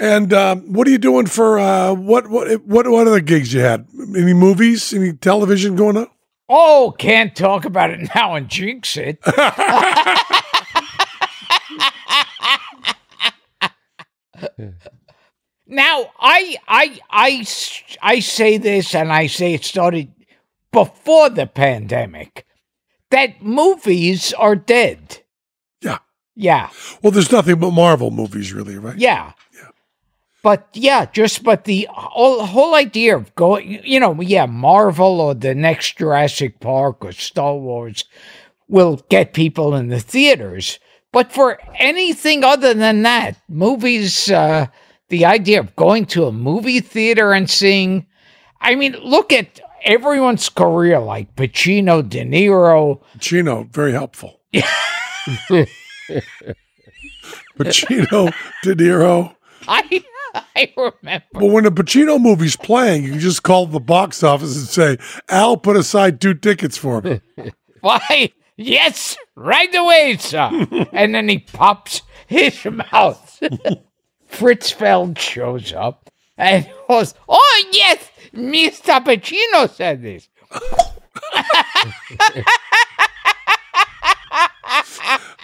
and 0.00 0.32
um, 0.32 0.72
what 0.72 0.88
are 0.88 0.90
you 0.90 0.98
doing 0.98 1.26
for 1.26 1.58
uh, 1.60 1.92
what 1.92 2.28
what 2.28 2.60
what 2.64 2.88
what 2.88 3.06
other 3.06 3.20
gigs 3.20 3.54
you 3.54 3.60
had? 3.60 3.86
Any 4.16 4.34
movies? 4.34 4.92
Any 4.92 5.12
television 5.12 5.76
going 5.76 5.96
on? 5.96 6.08
oh, 6.52 6.94
can't 6.98 7.34
talk 7.34 7.64
about 7.64 7.90
it 7.90 8.10
now 8.14 8.34
and 8.34 8.48
jinx 8.48 8.96
it. 8.96 9.18
now, 15.66 16.10
I, 16.18 16.56
I, 16.68 17.00
I, 17.10 17.46
I 18.02 18.20
say 18.20 18.58
this, 18.58 18.94
and 18.94 19.12
I 19.12 19.26
say 19.26 19.54
it 19.54 19.64
started 19.64 20.12
before 20.72 21.30
the 21.30 21.46
pandemic. 21.46 22.46
That 23.10 23.42
movies 23.42 24.32
are 24.32 24.56
dead. 24.56 25.20
Yeah. 25.82 25.98
Yeah. 26.34 26.70
Well, 27.02 27.12
there's 27.12 27.30
nothing 27.30 27.56
but 27.56 27.72
Marvel 27.72 28.10
movies, 28.10 28.52
really, 28.52 28.78
right? 28.78 28.96
Yeah. 28.96 29.32
Yeah. 29.54 29.68
But 30.42 30.68
yeah, 30.72 31.06
just 31.06 31.44
but 31.44 31.64
the 31.64 31.88
whole, 31.92 32.44
whole 32.46 32.74
idea 32.74 33.16
of 33.16 33.34
going, 33.34 33.80
you 33.84 34.00
know, 34.00 34.20
yeah, 34.20 34.46
Marvel 34.46 35.20
or 35.20 35.34
the 35.34 35.54
next 35.54 35.98
Jurassic 35.98 36.58
Park 36.58 37.04
or 37.04 37.12
Star 37.12 37.54
Wars 37.54 38.04
will 38.66 39.04
get 39.10 39.34
people 39.34 39.74
in 39.74 39.88
the 39.88 40.00
theaters. 40.00 40.80
But 41.12 41.32
for 41.32 41.58
anything 41.76 42.42
other 42.42 42.72
than 42.72 43.02
that, 43.02 43.36
movies, 43.48 44.30
uh, 44.30 44.66
the 45.08 45.26
idea 45.26 45.60
of 45.60 45.76
going 45.76 46.06
to 46.06 46.24
a 46.24 46.32
movie 46.32 46.80
theater 46.80 47.32
and 47.32 47.48
seeing, 47.48 48.06
I 48.60 48.74
mean, 48.74 48.96
look 49.02 49.32
at 49.32 49.60
everyone's 49.84 50.48
career, 50.48 50.98
like 50.98 51.36
Pacino, 51.36 52.08
De 52.08 52.24
Niro. 52.24 53.02
Pacino, 53.18 53.70
very 53.70 53.92
helpful. 53.92 54.40
Pacino, 57.58 58.32
De 58.62 58.74
Niro. 58.74 59.36
I, 59.68 60.04
I 60.34 60.72
remember. 60.76 61.26
But 61.34 61.46
when 61.46 61.66
a 61.66 61.70
Pacino 61.70 62.18
movie's 62.20 62.56
playing, 62.56 63.04
you 63.04 63.18
just 63.18 63.42
call 63.42 63.66
the 63.66 63.80
box 63.80 64.22
office 64.22 64.56
and 64.56 64.66
say, 64.66 64.98
"Al, 65.28 65.56
put 65.56 65.76
aside 65.76 66.20
two 66.20 66.34
tickets 66.34 66.76
for 66.76 67.02
me." 67.02 67.20
Why? 67.80 68.32
Yes, 68.56 69.16
right 69.34 69.74
away, 69.74 70.16
sir. 70.18 70.66
and 70.92 71.14
then 71.14 71.28
he 71.28 71.38
pops 71.38 72.02
his 72.26 72.64
mouth. 72.64 73.42
Fritz 74.26 74.70
Feld 74.70 75.18
shows 75.18 75.72
up 75.72 76.10
and 76.36 76.68
goes, 76.88 77.14
Oh, 77.28 77.64
yes, 77.72 78.08
Mr. 78.34 79.04
Pacino 79.04 79.70
said 79.70 80.02
this. 80.02 80.28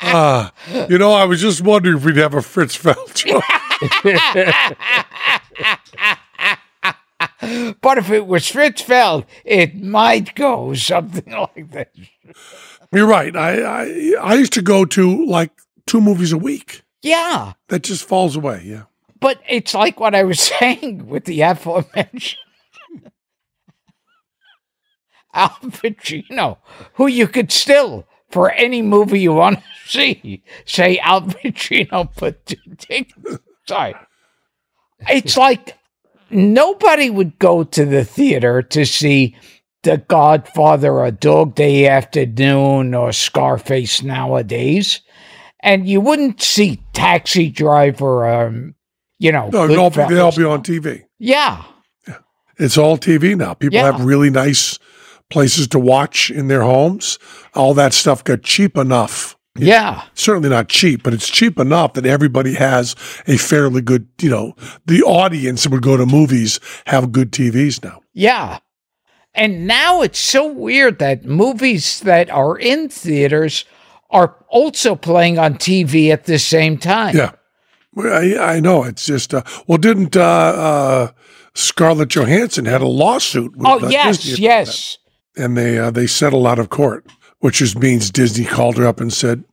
Ah, 0.01 0.53
you 0.89 0.97
know, 0.97 1.13
I 1.13 1.25
was 1.25 1.41
just 1.41 1.61
wondering 1.61 1.99
if 1.99 2.05
we'd 2.05 2.17
have 2.17 2.33
a 2.33 2.41
Fritz 2.41 2.75
Feld. 2.75 2.97
But 7.81 7.99
if 7.99 8.11
it 8.11 8.27
was 8.27 8.49
Fritz 8.49 8.83
Feld, 8.83 9.25
it 9.45 9.75
might 9.81 10.35
go 10.35 10.75
something 10.75 11.33
like 11.33 11.71
this. 11.71 11.89
You're 12.93 13.07
right. 13.07 13.35
I, 13.37 13.61
I 13.63 14.15
I 14.21 14.35
used 14.35 14.53
to 14.55 14.63
go 14.63 14.85
to 14.87 15.25
like 15.27 15.51
two 15.87 16.01
movies 16.01 16.33
a 16.33 16.39
week. 16.39 16.83
Yeah, 17.03 17.53
That 17.69 17.83
just 17.85 18.05
falls 18.09 18.35
away. 18.37 18.63
Yeah. 18.65 18.85
but 19.21 19.41
it's 19.49 19.73
like 19.75 20.01
what 20.01 20.15
I 20.15 20.25
was 20.25 20.41
saying 20.59 21.07
with 21.07 21.25
the 21.27 21.41
aforementioned 21.43 22.39
Al 25.35 25.51
Pacino, 25.51 26.59
who 26.95 27.07
you 27.07 27.29
could 27.29 27.53
still, 27.53 28.07
for 28.31 28.51
any 28.53 28.83
movie 28.83 29.21
you 29.21 29.33
want 29.35 29.59
to 29.59 29.65
see, 29.87 30.43
say 30.65 30.99
Al 30.99 31.23
Pacino 31.23 32.15
put 32.17 32.45
two 32.47 32.57
tickets. 32.79 33.39
Sorry. 33.67 33.95
It's 35.09 35.37
like 35.37 35.77
nobody 36.31 37.09
would 37.11 37.39
go 37.39 37.63
to 37.65 37.85
the 37.85 38.05
theater 38.05 38.63
to 38.63 38.85
see 38.85 39.37
The 39.89 39.97
Godfather 39.97 40.93
or 41.01 41.11
Dog 41.11 41.55
Day 41.55 41.89
Afternoon 41.89 42.93
or 42.95 43.11
Scarface 43.11 44.03
nowadays. 44.03 45.01
And 45.61 45.89
you 45.89 46.03
wouldn't 46.03 46.43
see 46.43 46.83
Taxi 46.93 47.49
Driver, 47.49 48.29
um, 48.29 48.75
you 49.19 49.33
know. 49.33 49.49
No, 49.51 49.67
they'll 49.67 49.89
be, 49.89 50.15
they'll 50.15 50.31
be 50.31 50.45
on 50.45 50.63
TV. 50.63 51.05
Yeah. 51.19 51.65
It's 52.59 52.77
all 52.77 52.99
TV 52.99 53.35
now. 53.35 53.55
People 53.55 53.77
Yeah. 53.79 53.91
have 53.93 54.05
really 54.05 54.29
nice 54.29 54.79
places 55.31 55.67
to 55.69 55.79
watch 55.79 56.31
in 56.31 56.49
their 56.49 56.63
homes. 56.65 57.19
All 57.55 57.73
that 57.73 57.95
stuff 57.95 58.23
got 58.23 58.43
cheap 58.43 58.77
enough. 58.77 59.39
Yeah. 59.57 60.03
Certainly 60.13 60.51
not 60.51 60.69
cheap, 60.69 61.03
but 61.03 61.15
it's 61.15 61.31
cheap 61.31 61.59
enough 61.59 61.95
that 61.95 62.05
everybody 62.05 62.53
has 62.57 62.95
a 63.27 63.39
fairly 63.39 63.81
good, 63.81 64.07
you 64.21 64.29
know, 64.29 64.53
the 64.85 65.03
audience 65.03 65.63
that 65.63 65.73
would 65.73 65.83
go 65.83 65.97
to 65.97 66.05
movies 66.05 66.61
have 66.85 67.11
good 67.11 67.33
TVs 67.33 67.83
now. 67.83 68.03
Yeah. 68.13 68.59
And 69.39 69.67
now 69.67 70.03
it's 70.03 70.19
so 70.19 70.47
weird 70.53 70.99
that 70.99 71.25
movies 71.25 72.01
that 72.01 72.29
are 72.29 72.59
in 72.59 72.89
theaters 72.89 73.65
are 74.11 74.35
also 74.49 74.95
playing 74.97 75.39
on 75.39 75.55
TV 75.55 76.11
at 76.11 76.25
the 76.25 76.39
same 76.39 76.77
time. 76.77 77.17
Yeah. 77.17 77.33
I, 77.97 78.37
I 78.57 78.61
know. 78.61 78.85
It's 78.85 79.07
just, 79.07 79.33
uh, 79.35 79.43
well, 79.67 79.79
didn't 79.79 80.17
uh, 80.17 80.21
uh, 80.23 81.11
Scarlett 81.55 82.11
Johansson 82.11 82.65
had 82.65 82.81
a 82.81 82.87
lawsuit? 82.87 83.57
With, 83.57 83.67
Oh, 83.67 83.87
uh, 83.87 83.89
yes, 83.89 84.19
Disney 84.19 84.45
yes. 84.45 84.99
that. 85.35 85.45
And 85.45 85.57
they 85.57 85.79
uh, 85.79 85.91
they 85.93 86.07
settled 86.09 86.47
out 86.47 86.59
of 86.59 86.69
court, 86.69 87.07
which 87.39 87.59
just 87.59 87.79
means 87.79 88.11
Disney 88.11 88.45
called 88.45 88.77
her 88.77 88.87
up 88.87 89.01
and 89.01 89.13
said, 89.13 89.45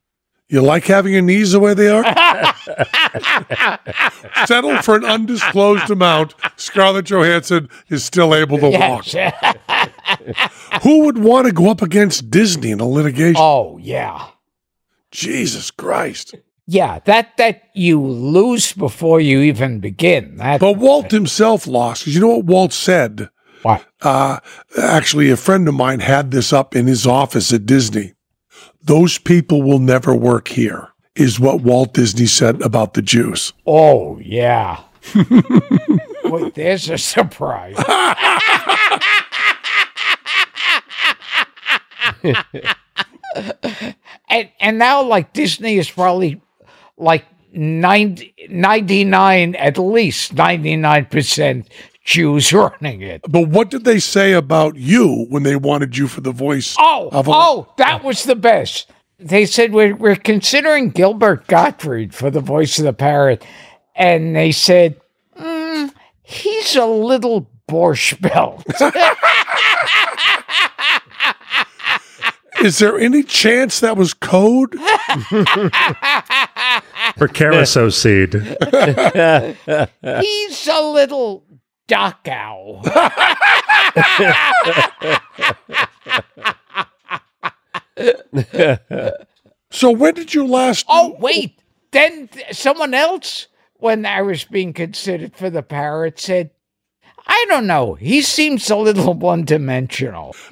"You 0.47 0.61
like 0.61 0.85
having 0.85 1.13
your 1.13 1.21
knees 1.21 1.51
the 1.51 1.59
way 1.59 1.73
they 1.73 1.89
are? 1.89 2.03
Settle 4.45 4.81
for 4.81 4.95
an 4.95 5.05
undisclosed 5.05 5.89
amount. 5.89 6.35
Scarlett 6.55 7.05
Johansson 7.05 7.69
is 7.89 8.03
still 8.03 8.35
able 8.35 8.57
to 8.59 8.69
walk. 8.69 9.05
Who 10.83 11.05
would 11.05 11.17
want 11.17 11.47
to 11.47 11.53
go 11.53 11.69
up 11.69 11.81
against 11.81 12.29
Disney 12.29 12.71
in 12.71 12.79
a 12.79 12.87
litigation? 12.87 13.41
oh, 13.41 13.77
yeah. 13.77 14.27
Jesus 15.11 15.71
Christ! 15.71 16.35
Yeah, 16.67 16.99
that 17.05 17.37
that 17.37 17.63
you 17.73 18.01
lose 18.01 18.73
before 18.73 19.21
you 19.21 19.39
even 19.41 19.79
begin. 19.79 20.37
That 20.37 20.59
But 20.59 20.77
Walt 20.77 21.11
himself 21.11 21.67
lost 21.67 22.01
because 22.01 22.15
you 22.15 22.21
know 22.21 22.37
what 22.37 22.45
Walt 22.45 22.73
said. 22.73 23.29
what? 23.61 23.85
Uh, 24.01 24.39
actually, 24.81 25.29
a 25.29 25.37
friend 25.37 25.67
of 25.67 25.75
mine 25.75 25.99
had 25.99 26.31
this 26.31 26.51
up 26.51 26.75
in 26.75 26.87
his 26.87 27.05
office 27.05 27.53
at 27.53 27.65
Disney. 27.65 28.13
Those 28.85 29.17
people 29.17 29.63
will 29.63 29.79
never 29.79 30.13
work 30.13 30.47
here, 30.47 30.89
is 31.15 31.39
what 31.39 31.61
Walt 31.61 31.95
Disney 31.95 32.27
said 32.27 32.61
about 32.61 32.93
the 32.93 33.01
Jews. 33.01 33.51
Oh, 33.65 34.19
yeah. 34.19 34.81
Wait, 36.25 36.53
there's 36.53 36.87
a 36.89 36.99
surprise. 36.99 37.75
and 44.29 44.49
and 44.59 44.77
now 44.77 45.01
like 45.03 45.33
Disney 45.33 45.77
is 45.77 45.89
probably 45.89 46.41
like 46.97 47.25
90, 47.53 48.33
99 48.49 49.55
at 49.55 49.77
least 49.77 50.35
99% 50.35 51.67
Jews 52.05 52.53
running 52.53 53.01
it. 53.01 53.21
But 53.27 53.49
what 53.49 53.69
did 53.71 53.83
they 53.83 53.99
say 53.99 54.33
about 54.33 54.75
you 54.77 55.25
when 55.29 55.43
they 55.43 55.55
wanted 55.55 55.97
you 55.97 56.07
for 56.07 56.21
the 56.21 56.31
voice? 56.31 56.75
Oh, 56.79 57.09
of 57.11 57.27
a- 57.27 57.31
oh, 57.33 57.73
that 57.77 58.03
was 58.03 58.23
the 58.23 58.35
best. 58.35 58.89
They 59.19 59.45
said 59.45 59.73
we're 59.73 59.95
we're 59.95 60.15
considering 60.15 60.89
Gilbert 60.91 61.47
Gottfried 61.47 62.13
for 62.13 62.29
the 62.29 62.41
voice 62.41 62.77
of 62.79 62.85
the 62.85 62.93
parrot, 62.93 63.43
and 63.95 64.35
they 64.35 64.51
said 64.51 64.99
"Mm, 65.39 65.91
he's 66.21 66.75
a 66.75 66.85
little 66.85 67.49
borscht 67.67 68.21
belt. 68.21 68.63
Is 72.61 72.79
there 72.79 72.97
any 72.97 73.21
chance 73.21 73.81
that 73.81 73.97
was 73.97 74.13
code? 74.13 74.75
For 77.17 77.27
carousel 77.27 77.91
seed. 77.91 78.33
he's 80.21 80.67
a 80.67 80.81
little 80.81 81.43
Dachau. 81.87 82.83
So 89.75 89.91
when 89.91 90.13
did 90.13 90.33
you 90.33 90.47
last? 90.47 90.85
Oh 90.87 91.17
wait, 91.19 91.59
then 91.91 92.29
th- 92.29 92.55
someone 92.55 92.93
else, 92.93 93.47
when 93.73 94.05
I 94.05 94.21
was 94.21 94.45
being 94.45 94.71
considered 94.71 95.35
for 95.35 95.49
the 95.49 95.61
parrot, 95.61 96.17
said, 96.17 96.51
"I 97.27 97.45
don't 97.49 97.67
know. 97.67 97.95
He 97.95 98.21
seems 98.21 98.69
a 98.69 98.77
little 98.77 99.13
one-dimensional." 99.13 100.33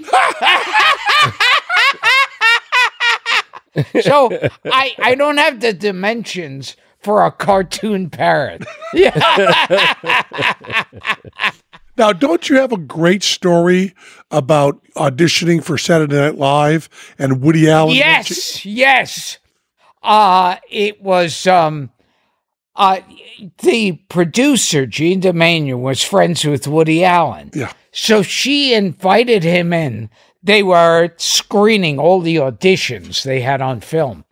so 4.02 4.38
I 4.66 4.92
I 5.00 5.16
don't 5.16 5.38
have 5.38 5.62
the 5.62 5.72
dimensions 5.72 6.76
for 7.04 7.26
a 7.26 7.32
cartoon 7.32 8.10
parrot. 8.10 8.64
Now, 11.96 12.12
don't 12.12 12.50
you 12.50 12.58
have 12.58 12.72
a 12.72 12.78
great 12.78 13.22
story 13.22 13.94
about 14.32 14.84
auditioning 14.96 15.64
for 15.64 15.78
Saturday 15.78 16.16
Night 16.16 16.38
Live 16.38 16.90
and 17.20 17.42
Woody 17.42 17.70
Allen? 17.70 17.96
yes, 17.96 18.66
yes. 18.66 19.38
Uh 20.02 20.58
it 20.70 21.02
was 21.02 21.46
um 21.48 21.92
uh 22.76 23.00
the 23.60 23.94
producer 24.10 24.86
Jean 24.86 25.22
Doumanian 25.22 25.82
was 25.82 26.04
friends 26.04 26.44
with 26.44 26.68
Woody 26.68 27.06
Allen. 27.06 27.52
Yeah. 27.54 27.72
So 27.92 28.22
she 28.24 28.74
invited 28.74 29.44
him 29.44 29.72
in. 29.72 30.10
They 30.42 30.64
were 30.64 31.12
screening 31.18 32.00
all 32.00 32.20
the 32.20 32.36
auditions 32.38 33.24
they 33.24 33.42
had 33.42 33.62
on 33.62 33.80
film. 33.80 34.26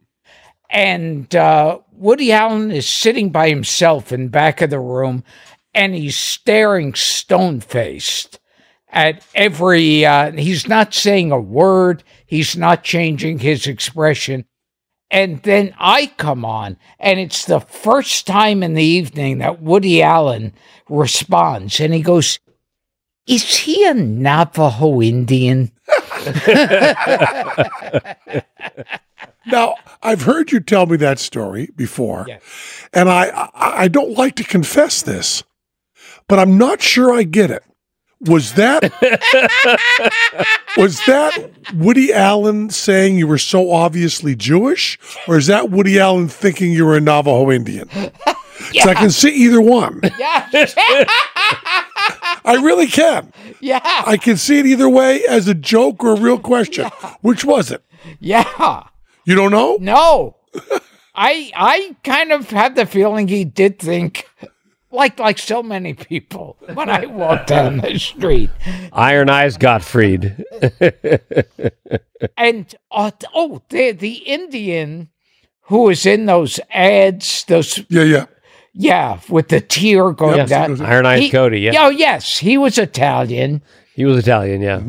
And 0.71 1.33
uh, 1.35 1.79
Woody 1.91 2.31
Allen 2.31 2.71
is 2.71 2.87
sitting 2.87 3.29
by 3.29 3.49
himself 3.49 4.11
in 4.11 4.29
back 4.29 4.61
of 4.61 4.69
the 4.69 4.79
room 4.79 5.23
and 5.73 5.93
he's 5.93 6.17
staring 6.17 6.93
stone 6.93 7.59
faced 7.59 8.39
at 8.89 9.25
every, 9.35 10.05
uh, 10.05 10.31
he's 10.31 10.67
not 10.67 10.93
saying 10.93 11.31
a 11.31 11.39
word, 11.39 12.03
he's 12.25 12.57
not 12.57 12.83
changing 12.83 13.39
his 13.39 13.67
expression. 13.67 14.45
And 15.09 15.43
then 15.43 15.73
I 15.77 16.11
come 16.17 16.45
on, 16.45 16.77
and 16.99 17.19
it's 17.19 17.45
the 17.45 17.59
first 17.59 18.25
time 18.25 18.63
in 18.63 18.75
the 18.75 18.83
evening 18.83 19.39
that 19.39 19.61
Woody 19.61 20.01
Allen 20.01 20.53
responds, 20.89 21.81
and 21.81 21.93
he 21.93 22.01
goes, 22.01 22.39
Is 23.27 23.57
he 23.57 23.85
a 23.85 23.93
Navajo 23.93 25.01
Indian? 25.01 25.71
Now, 29.45 29.75
I've 30.03 30.21
heard 30.23 30.51
you 30.51 30.59
tell 30.59 30.85
me 30.85 30.97
that 30.97 31.17
story 31.19 31.69
before, 31.75 32.25
Yeah. 32.27 32.37
and 32.93 33.09
I, 33.09 33.49
I 33.55 33.83
I 33.83 33.87
don't 33.87 34.17
like 34.17 34.35
to 34.35 34.43
confess 34.43 35.01
this, 35.01 35.43
but 36.27 36.37
I'm 36.39 36.57
not 36.57 36.81
sure 36.81 37.13
I 37.13 37.23
get 37.23 37.49
it. 37.51 37.63
Was 38.21 38.53
that 38.53 38.83
was 40.77 41.03
that 41.07 41.49
Woody 41.73 42.13
Allen 42.13 42.69
saying 42.69 43.17
you 43.17 43.25
were 43.25 43.39
so 43.39 43.71
obviously 43.71 44.35
Jewish, 44.35 44.99
or 45.27 45.37
is 45.37 45.47
that 45.47 45.71
Woody 45.71 45.99
Allen 45.99 46.27
thinking 46.27 46.71
you 46.71 46.85
were 46.85 46.95
a 46.95 47.01
Navajo 47.01 47.49
Indian? 47.51 47.87
'Cause 47.89 48.85
I 48.87 48.93
can 48.93 49.09
see 49.09 49.29
either 49.29 49.59
one. 49.59 50.01
Yeah. 50.19 50.47
I 52.45 52.59
really 52.63 52.87
can. 52.87 53.31
yeah. 53.59 53.79
I 53.83 54.17
can 54.17 54.37
see 54.37 54.59
it 54.59 54.65
either 54.67 54.87
way 54.89 55.23
as 55.25 55.47
a 55.47 55.53
joke 55.55 56.03
or 56.03 56.11
a 56.13 56.19
real 56.19 56.37
question. 56.39 56.89
Which 57.21 57.43
was 57.43 57.71
it? 57.71 57.83
Yeah. 58.19 58.83
You 59.25 59.35
don't 59.35 59.51
know? 59.51 59.77
No. 59.79 60.37
I 61.15 61.51
I 61.55 61.95
kind 62.03 62.31
of 62.31 62.49
had 62.49 62.75
the 62.75 62.85
feeling 62.85 63.27
he 63.27 63.43
did 63.45 63.79
think 63.79 64.27
like 64.91 65.19
like 65.19 65.37
so 65.37 65.61
many 65.61 65.93
people 65.93 66.57
when 66.73 66.89
I 66.89 67.05
walked 67.05 67.47
down 67.55 67.77
the 67.77 67.97
street. 67.99 68.49
Iron 68.93 69.29
Eyes 69.29 69.57
Gottfried. 69.57 70.43
And 72.37 72.73
uh, 72.91 73.11
oh, 73.33 73.61
the 73.69 73.91
the 73.93 74.13
Indian 74.25 75.09
who 75.61 75.83
was 75.83 76.05
in 76.05 76.25
those 76.27 76.59
ads, 76.71 77.43
those 77.45 77.79
Yeah, 77.89 78.03
yeah. 78.03 78.25
yeah, 78.73 79.19
with 79.29 79.47
the 79.49 79.59
tear 79.61 80.11
going 80.11 80.37
Yep, 80.37 80.47
down. 80.47 80.81
Iron 80.81 81.05
Eyes 81.05 81.21
He- 81.21 81.31
Cody, 81.31 81.61
yeah. 81.61 81.71
Oh 81.85 81.89
yes, 81.89 82.37
he 82.37 82.57
was 82.57 82.77
Italian. 82.77 83.63
He 83.95 84.05
was 84.05 84.17
Italian, 84.19 84.61
yeah. 84.61 84.81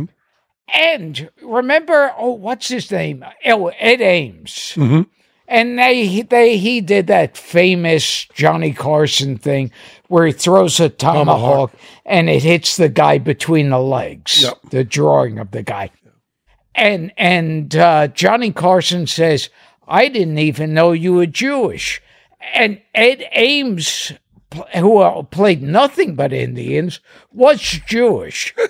And 0.73 1.29
remember, 1.43 2.13
oh, 2.19 2.33
what's 2.33 2.69
his 2.69 2.91
name? 2.91 3.25
Oh, 3.47 3.69
Ed 3.79 4.01
Ames. 4.01 4.73
Mhm. 4.77 5.07
And 5.49 5.79
they 5.79 6.23
they 6.23 6.57
he 6.57 6.81
did 6.81 7.09
that 7.09 7.37
famous 7.37 8.25
Johnny 8.33 8.73
Carson 8.73 9.37
thing 9.37 9.71
where 10.09 10.25
he 10.27 10.33
throws 10.33 10.81
a 10.81 10.89
tomahawk, 10.89 11.73
and 12.07 12.31
it 12.31 12.43
hits 12.43 12.77
the 12.79 12.89
guy 12.89 13.19
between 13.19 13.69
the 13.69 13.79
legs. 13.81 14.43
Yep. 14.45 14.59
The 14.71 14.85
drawing 14.85 15.39
of 15.39 15.51
the 15.51 15.63
guy. 15.63 15.91
and 16.75 17.13
and 17.19 17.77
uh, 17.77 18.09
Johnny 18.09 18.51
Carson 18.51 19.07
says, 19.07 19.51
"I 19.87 20.09
didn't 20.09 20.39
even 20.39 20.73
know 20.73 20.93
you 20.93 21.13
were 21.15 21.27
Jewish," 21.27 22.01
and 22.55 22.81
Ed 22.95 23.27
Ames, 23.33 24.13
who 24.79 24.99
uh, 24.99 25.23
played 25.25 25.63
nothing 25.63 26.15
but 26.15 26.33
Indians, 26.33 27.01
was 27.31 27.61
Jewish. 27.61 28.55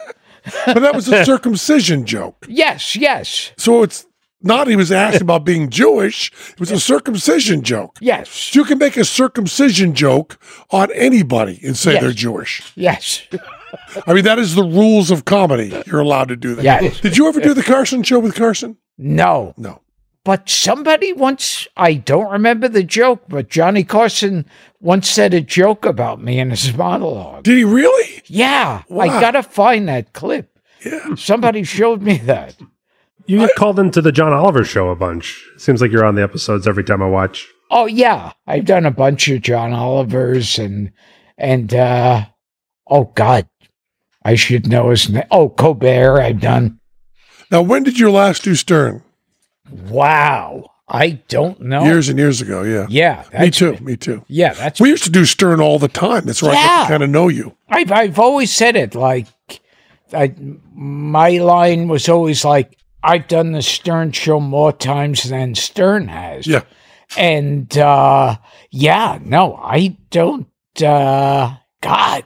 But 0.66 0.80
that 0.80 0.94
was 0.94 1.08
a 1.08 1.24
circumcision 1.24 2.04
joke. 2.06 2.46
Yes, 2.48 2.96
yes, 2.96 3.52
So 3.56 3.82
it's 3.82 4.06
not 4.44 4.66
he 4.66 4.74
was 4.74 4.90
asked 4.90 5.20
about 5.20 5.44
being 5.44 5.70
Jewish. 5.70 6.32
It 6.50 6.58
was 6.60 6.70
a 6.72 6.80
circumcision 6.80 7.62
joke. 7.62 7.96
yes, 8.00 8.54
you 8.54 8.64
can 8.64 8.78
make 8.78 8.96
a 8.96 9.04
circumcision 9.04 9.94
joke 9.94 10.38
on 10.70 10.90
anybody 10.92 11.60
and 11.64 11.76
say 11.76 11.92
Yes. 11.94 12.02
they're 12.02 12.12
Jewish. 12.12 12.62
yes, 12.74 13.22
I 14.06 14.12
mean, 14.14 14.24
that 14.24 14.38
is 14.38 14.54
the 14.54 14.64
rules 14.64 15.10
of 15.10 15.24
comedy. 15.24 15.72
You're 15.86 16.00
allowed 16.00 16.28
to 16.28 16.36
do 16.36 16.54
that. 16.56 16.64
yes. 16.64 17.00
Did 17.00 17.16
you 17.16 17.26
ever 17.28 17.40
do 17.40 17.54
the 17.54 17.62
Carson 17.62 18.02
show 18.02 18.18
with 18.18 18.34
Carson? 18.34 18.76
No, 18.98 19.54
No. 19.56 19.80
but 20.24 20.48
somebody 20.50 21.12
once, 21.12 21.66
I 21.76 21.94
don't 21.94 22.30
remember 22.30 22.68
the 22.68 22.82
joke, 22.82 23.22
but 23.28 23.48
Johnny 23.48 23.82
Carson 23.84 24.44
once 24.80 25.08
said 25.08 25.32
a 25.34 25.40
joke 25.40 25.86
about 25.86 26.22
me 26.22 26.38
in 26.38 26.50
his 26.50 26.76
monologue. 26.76 27.44
Did 27.44 27.56
he 27.58 27.64
really? 27.64 28.11
Yeah, 28.34 28.82
Wow. 28.88 29.04
I 29.04 29.20
gotta 29.20 29.42
find 29.42 29.86
that 29.88 30.14
clip. 30.14 30.58
Yeah. 30.84 31.16
Somebody 31.16 31.64
showed 31.64 32.00
me 32.00 32.16
that. 32.18 32.56
You 33.26 33.40
get 33.40 33.54
called 33.56 33.78
into 33.78 34.00
the 34.00 34.10
John 34.10 34.32
Oliver 34.32 34.64
show 34.64 34.88
a 34.88 34.96
bunch. 34.96 35.44
Seems 35.58 35.82
like 35.82 35.90
you're 35.92 36.04
on 36.04 36.14
the 36.14 36.22
episodes 36.22 36.66
every 36.66 36.82
time 36.82 37.02
I 37.02 37.08
watch. 37.08 37.46
Oh 37.70 37.84
yeah, 37.86 38.32
I've 38.46 38.64
done 38.64 38.86
a 38.86 38.90
bunch 38.90 39.28
of 39.28 39.42
John 39.42 39.74
Olivers 39.74 40.58
and 40.58 40.92
and 41.36 41.74
uh 41.74 42.24
oh 42.86 43.04
God, 43.14 43.46
I 44.24 44.34
should 44.34 44.66
know 44.66 44.88
his 44.88 45.10
name. 45.10 45.24
Oh 45.30 45.50
Colbert, 45.50 46.20
I've 46.22 46.40
done. 46.40 46.80
Now, 47.50 47.60
when 47.60 47.82
did 47.82 47.98
you 47.98 48.10
last 48.10 48.44
do 48.44 48.54
Stern? 48.54 49.02
Wow, 49.70 50.70
I 50.88 51.10
don't 51.28 51.60
know. 51.60 51.84
Years 51.84 52.08
and 52.08 52.18
years 52.18 52.40
ago. 52.40 52.62
Yeah. 52.62 52.86
Yeah, 52.88 53.24
Me 53.40 53.50
too. 53.50 53.76
Me 53.80 53.96
too. 53.96 54.24
Yeah, 54.28 54.52
that's. 54.52 54.80
We 54.80 54.90
used 54.90 55.04
to 55.04 55.10
do 55.10 55.24
Stern 55.24 55.60
all 55.60 55.78
the 55.78 55.88
time. 55.88 56.24
That's 56.24 56.42
where 56.42 56.52
I 56.52 56.86
kind 56.88 57.02
of 57.02 57.08
know 57.10 57.28
you. 57.28 57.56
I've 57.68 57.90
I've 57.92 58.18
always 58.18 58.52
said 58.52 58.76
it 58.76 58.94
like, 58.94 59.26
I, 60.12 60.34
my 60.74 61.30
line 61.38 61.88
was 61.88 62.08
always 62.08 62.44
like, 62.44 62.76
I've 63.02 63.26
done 63.28 63.52
the 63.52 63.62
Stern 63.62 64.12
show 64.12 64.38
more 64.40 64.72
times 64.72 65.22
than 65.24 65.54
Stern 65.54 66.08
has. 66.08 66.46
Yeah. 66.46 66.62
and 67.16 67.76
uh 67.78 68.36
yeah, 68.70 69.18
no, 69.22 69.56
I 69.56 69.96
don't. 70.10 70.46
uh 70.82 71.54
God. 71.80 72.24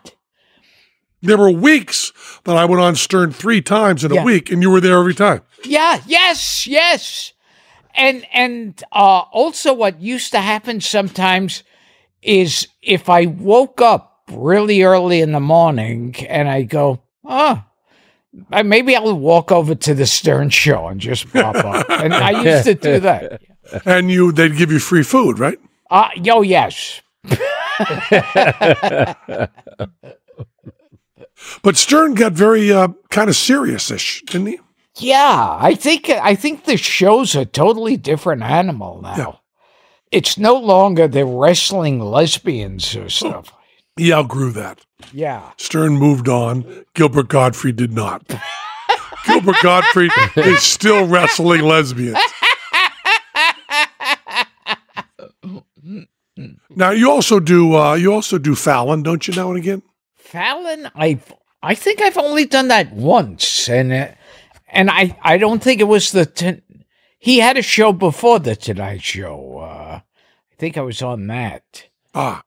There 1.22 1.38
were 1.38 1.50
weeks 1.50 2.12
that 2.44 2.56
I 2.56 2.64
went 2.66 2.82
on 2.82 2.94
Stern 2.94 3.32
three 3.32 3.62
times 3.62 4.04
in 4.04 4.16
a 4.16 4.22
week, 4.22 4.50
and 4.50 4.62
you 4.62 4.70
were 4.70 4.80
there 4.80 4.98
every 4.98 5.14
time. 5.14 5.42
Yeah, 5.64 6.00
yes, 6.06 6.66
yes. 6.66 7.32
And 7.96 8.26
and 8.32 8.82
uh 8.92 9.22
also 9.32 9.74
what 9.74 10.00
used 10.00 10.32
to 10.32 10.40
happen 10.40 10.80
sometimes 10.80 11.62
is 12.22 12.68
if 12.82 13.08
I 13.08 13.26
woke 13.26 13.80
up 13.80 14.22
really 14.30 14.82
early 14.82 15.20
in 15.20 15.32
the 15.32 15.40
morning 15.40 16.14
and 16.28 16.48
I 16.48 16.62
go, 16.62 17.02
oh, 17.24 17.62
maybe 18.64 18.96
I'll 18.96 19.14
walk 19.14 19.52
over 19.52 19.74
to 19.74 19.94
the 19.94 20.06
Stern 20.06 20.50
show 20.50 20.88
and 20.88 21.00
just 21.00 21.32
pop 21.32 21.56
up. 21.56 21.86
and 22.02 22.12
I 22.12 22.42
used 22.42 22.64
to 22.64 22.74
do 22.74 23.00
that. 23.00 23.42
And 23.84 24.12
you, 24.12 24.30
they'd 24.30 24.56
give 24.56 24.70
you 24.70 24.78
free 24.78 25.02
food, 25.02 25.40
right? 25.40 25.58
Uh 25.90 26.08
yo, 26.16 26.42
yes. 26.42 27.00
But 31.62 31.76
Stern 31.76 32.14
got 32.14 32.32
very 32.32 32.72
uh, 32.72 32.88
kind 33.10 33.28
of 33.28 33.36
serious-ish, 33.36 34.22
didn't 34.26 34.46
he? 34.46 34.58
Yeah, 34.98 35.58
I 35.60 35.74
think 35.74 36.08
I 36.08 36.34
think 36.34 36.64
the 36.64 36.76
show's 36.76 37.34
a 37.34 37.44
totally 37.44 37.96
different 37.96 38.42
animal 38.42 39.00
now. 39.02 39.16
Yeah. 39.16 39.32
It's 40.10 40.38
no 40.38 40.54
longer 40.54 41.06
the 41.08 41.26
wrestling 41.26 42.00
lesbians 42.00 42.96
or 42.96 43.08
stuff. 43.08 43.52
He 43.96 44.12
outgrew 44.12 44.52
that. 44.52 44.86
Yeah. 45.12 45.50
Stern 45.58 45.96
moved 45.98 46.28
on. 46.28 46.84
Gilbert 46.94 47.28
Gottfried 47.28 47.76
did 47.76 47.92
not. 47.92 48.26
Gilbert 49.26 49.56
Gottfried 49.62 50.12
is 50.36 50.62
still 50.62 51.06
wrestling 51.06 51.62
lesbians. 51.62 52.18
Now 56.70 56.90
you 56.90 57.10
also 57.10 57.40
do 57.40 57.74
uh, 57.74 57.94
you 57.94 58.12
also 58.12 58.38
do 58.38 58.54
Fallon, 58.54 59.02
don't 59.02 59.26
you? 59.26 59.34
Now 59.34 59.48
and 59.48 59.58
again. 59.58 59.82
Fallon, 60.14 60.90
I 60.94 61.18
I 61.62 61.74
think 61.74 62.02
I've 62.02 62.18
only 62.18 62.44
done 62.44 62.68
that 62.68 62.92
once, 62.92 63.68
and 63.68 63.92
uh, 63.92 64.08
and 64.76 64.90
I 64.90 65.16
I 65.22 65.38
don't 65.38 65.62
think 65.62 65.80
it 65.80 65.84
was 65.88 66.12
the 66.12 66.26
t- 66.26 66.62
he 67.18 67.38
had 67.38 67.56
a 67.56 67.62
show 67.62 67.92
before 67.92 68.38
the 68.38 68.54
Tonight 68.54 69.02
Show. 69.02 69.58
Uh, 69.58 70.00
I 70.00 70.54
think 70.58 70.76
I 70.78 70.82
was 70.82 71.02
on 71.02 71.26
that. 71.28 71.88
Ah, 72.14 72.42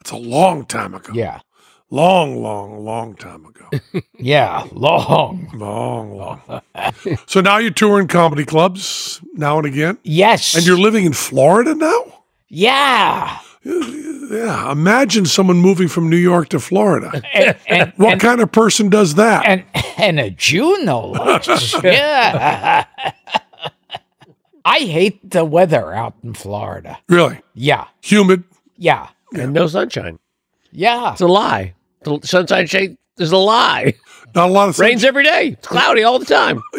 that's 0.00 0.12
a 0.12 0.16
long 0.16 0.64
time 0.64 0.94
ago. 0.94 1.12
Yeah, 1.12 1.40
Long, 1.90 2.42
long, 2.42 2.84
long 2.84 3.14
time 3.14 3.44
ago. 3.46 3.70
yeah, 4.18 4.66
long. 4.72 5.48
long, 5.54 6.16
long. 6.16 6.62
so 7.26 7.40
now 7.40 7.58
you're 7.58 7.70
touring 7.70 8.08
comedy 8.08 8.44
clubs 8.44 9.20
now 9.34 9.58
and 9.58 9.66
again, 9.66 9.98
Yes, 10.02 10.54
and 10.56 10.66
you're 10.66 10.78
living 10.78 11.04
in 11.04 11.12
Florida 11.12 11.74
now. 11.74 12.24
yeah. 12.48 13.38
Yeah, 13.70 14.70
imagine 14.72 15.24
someone 15.26 15.58
moving 15.58 15.88
from 15.88 16.08
New 16.10 16.16
York 16.16 16.48
to 16.50 16.60
Florida. 16.60 17.22
And, 17.34 17.56
and, 17.68 17.92
What 17.96 18.12
and, 18.12 18.20
kind 18.20 18.40
of 18.40 18.50
person 18.52 18.88
does 18.88 19.14
that? 19.16 19.44
and 19.46 19.64
and 19.98 20.18
a 20.20 20.30
Jew, 20.30 20.82
no 20.84 21.08
less. 21.10 21.74
yeah. 21.82 22.84
I 24.64 24.78
hate 24.80 25.30
the 25.30 25.44
weather 25.44 25.92
out 25.94 26.14
in 26.24 26.34
Florida. 26.34 26.98
really? 27.08 27.40
Yeah, 27.54 27.86
Humid? 28.02 28.44
yeah, 28.76 29.08
And 29.34 29.52
no 29.52 29.66
sunshine. 29.68 30.18
yeah. 30.72 31.12
It's 31.12 31.20
a 31.20 31.26
lie. 31.26 31.74
The 32.02 32.18
sunshine 32.24 32.66
shade 32.66 32.96
is 33.18 33.30
a 33.32 33.36
lie. 33.36 33.94
Not 34.34 34.48
a 34.50 34.52
lot 34.52 34.68
of 34.68 34.78
Rains 34.78 35.04
every 35.04 35.22
day. 35.24 35.48
It's 35.58 35.66
cloudy 35.68 36.02
all 36.02 36.18
the 36.18 36.26
time. 36.26 36.62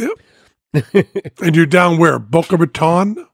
Yep. 0.73 1.07
And 1.41 1.55
you're 1.55 1.65
down 1.65 1.97
where? 1.97 2.19
Boca 2.19 2.55
Raton? 2.57 3.25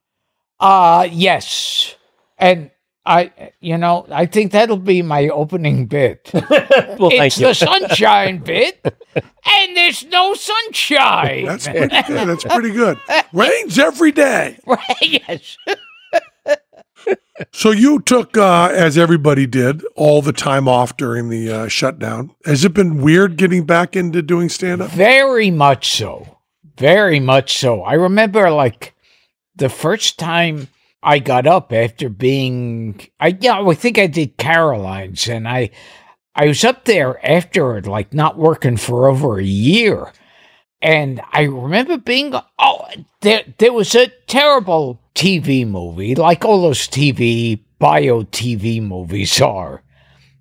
Uh 0.60 1.08
yes. 1.12 1.96
And 2.38 2.70
I 3.06 3.52
you 3.60 3.78
know, 3.78 4.06
I 4.10 4.26
think 4.26 4.52
that'll 4.54 4.78
be 4.78 5.02
my 5.02 5.28
opening 5.30 5.86
bit. 5.88 6.32
Well, 7.00 7.10
it's 7.12 7.18
thank 7.18 7.38
you. 7.40 7.48
the 7.48 7.54
sunshine 7.56 8.38
bit. 8.38 8.80
And 9.16 9.76
there's 9.76 10.06
no 10.06 10.36
sunshine. 10.36 11.46
That's 11.46 11.68
pretty 11.68 11.90
good. 11.90 12.28
That's 12.28 12.44
pretty 12.44 12.72
good. 12.72 13.00
Rains 13.34 13.80
every 13.80 14.12
day. 14.12 14.60
right. 14.68 14.80
Yes. 15.02 15.58
So 17.52 17.72
you 17.72 18.00
took, 18.00 18.38
uh, 18.38 18.70
as 18.72 18.96
everybody 18.98 19.48
did, 19.48 19.84
all 19.96 20.22
the 20.22 20.34
time 20.34 20.68
off 20.68 20.96
during 20.98 21.30
the 21.30 21.52
uh, 21.52 21.68
shutdown. 21.68 22.32
Has 22.46 22.64
it 22.64 22.74
been 22.74 23.02
weird 23.02 23.38
getting 23.38 23.66
back 23.66 23.96
into 23.96 24.22
doing 24.22 24.50
stand 24.50 24.82
up? 24.84 24.92
Very 24.92 25.50
much 25.50 25.94
so. 25.94 26.38
Very 26.78 27.20
much 27.20 27.58
so. 27.58 27.82
I 27.82 27.94
remember 27.94 28.52
like 28.52 28.94
the 29.56 29.70
first 29.70 30.20
time 30.20 30.68
I 31.04 31.20
got 31.20 31.46
up 31.46 31.74
after 31.74 32.10
being 32.10 33.08
I 33.20 33.38
yeah, 33.40 33.60
I 33.62 33.74
think 33.76 33.98
I 33.98 34.08
did 34.08 34.38
Caroline's 34.38 35.28
and 35.28 35.48
I 35.48 35.72
I 36.36 36.48
was 36.48 36.64
up 36.64 36.86
there 36.86 37.24
after 37.26 37.82
like 37.82 38.14
not 38.14 38.38
working 38.38 38.78
for 38.78 39.08
over 39.08 39.38
a 39.38 39.44
year. 39.44 40.12
And 40.82 41.22
I 41.32 41.44
remember 41.44 41.98
being 41.98 42.34
oh 42.60 42.88
there 43.22 43.44
there 43.58 43.74
was 43.74 43.94
a 43.96 44.12
terrible 44.28 45.02
TV 45.14 45.68
movie, 45.68 46.16
like 46.16 46.46
all 46.46 46.62
those 46.62 46.88
TV 46.88 47.60
bio 47.80 48.24
TV 48.24 48.82
movies 48.82 49.42
are. 49.42 49.84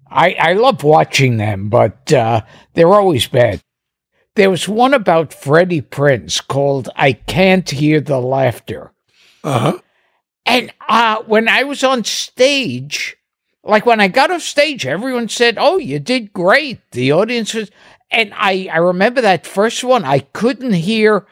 I 0.08 0.34
I 0.38 0.52
love 0.52 0.84
watching 0.84 1.38
them, 1.38 1.68
but 1.68 2.12
uh, 2.12 2.42
they're 2.74 2.92
always 2.92 3.26
bad. 3.26 3.60
There 4.34 4.50
was 4.50 4.66
one 4.66 4.94
about 4.94 5.34
Freddie 5.34 5.82
Prinze 5.82 6.46
called 6.46 6.88
I 6.96 7.12
Can't 7.12 7.68
Hear 7.68 8.00
the 8.00 8.18
Laughter. 8.18 8.92
Uh 9.44 9.58
huh. 9.58 9.78
And 10.45 10.72
uh, 10.88 11.22
when 11.26 11.49
I 11.49 11.64
was 11.64 11.84
on 11.84 12.05
stage, 12.05 13.16
like 13.64 13.86
when 13.86 14.01
I 14.01 14.09
got 14.09 14.30
off 14.30 14.43
stage, 14.43 14.86
everyone 14.86 15.28
said, 15.28 15.57
Oh, 15.59 15.78
you 15.78 15.99
did 15.99 16.32
great. 16.32 16.78
The 16.90 17.12
audience 17.12 17.55
was. 17.55 17.70
And 18.11 18.32
I, 18.36 18.68
I 18.70 18.78
remember 18.78 19.22
that 19.22 19.47
first 19.47 19.82
one, 19.82 20.05
I 20.05 20.18
couldn't 20.20 20.74
hear 20.74 21.26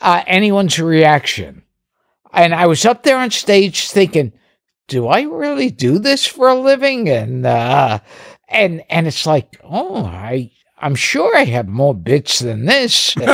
uh, 0.00 0.24
anyone's 0.26 0.78
reaction. 0.78 1.62
And 2.32 2.54
I 2.54 2.66
was 2.66 2.84
up 2.84 3.04
there 3.04 3.18
on 3.18 3.30
stage 3.30 3.88
thinking, 3.88 4.32
do 4.88 5.06
I 5.06 5.22
really 5.22 5.70
do 5.70 5.98
this 5.98 6.26
for 6.26 6.48
a 6.48 6.54
living? 6.54 7.08
And 7.08 7.46
uh, 7.46 8.00
and 8.48 8.82
and 8.90 9.06
it's 9.06 9.26
like, 9.26 9.60
oh, 9.62 10.04
I 10.04 10.50
I'm 10.80 10.94
sure 10.94 11.36
I 11.36 11.44
have 11.44 11.66
more 11.68 11.94
bits 11.94 12.38
than 12.40 12.64
this. 12.66 13.14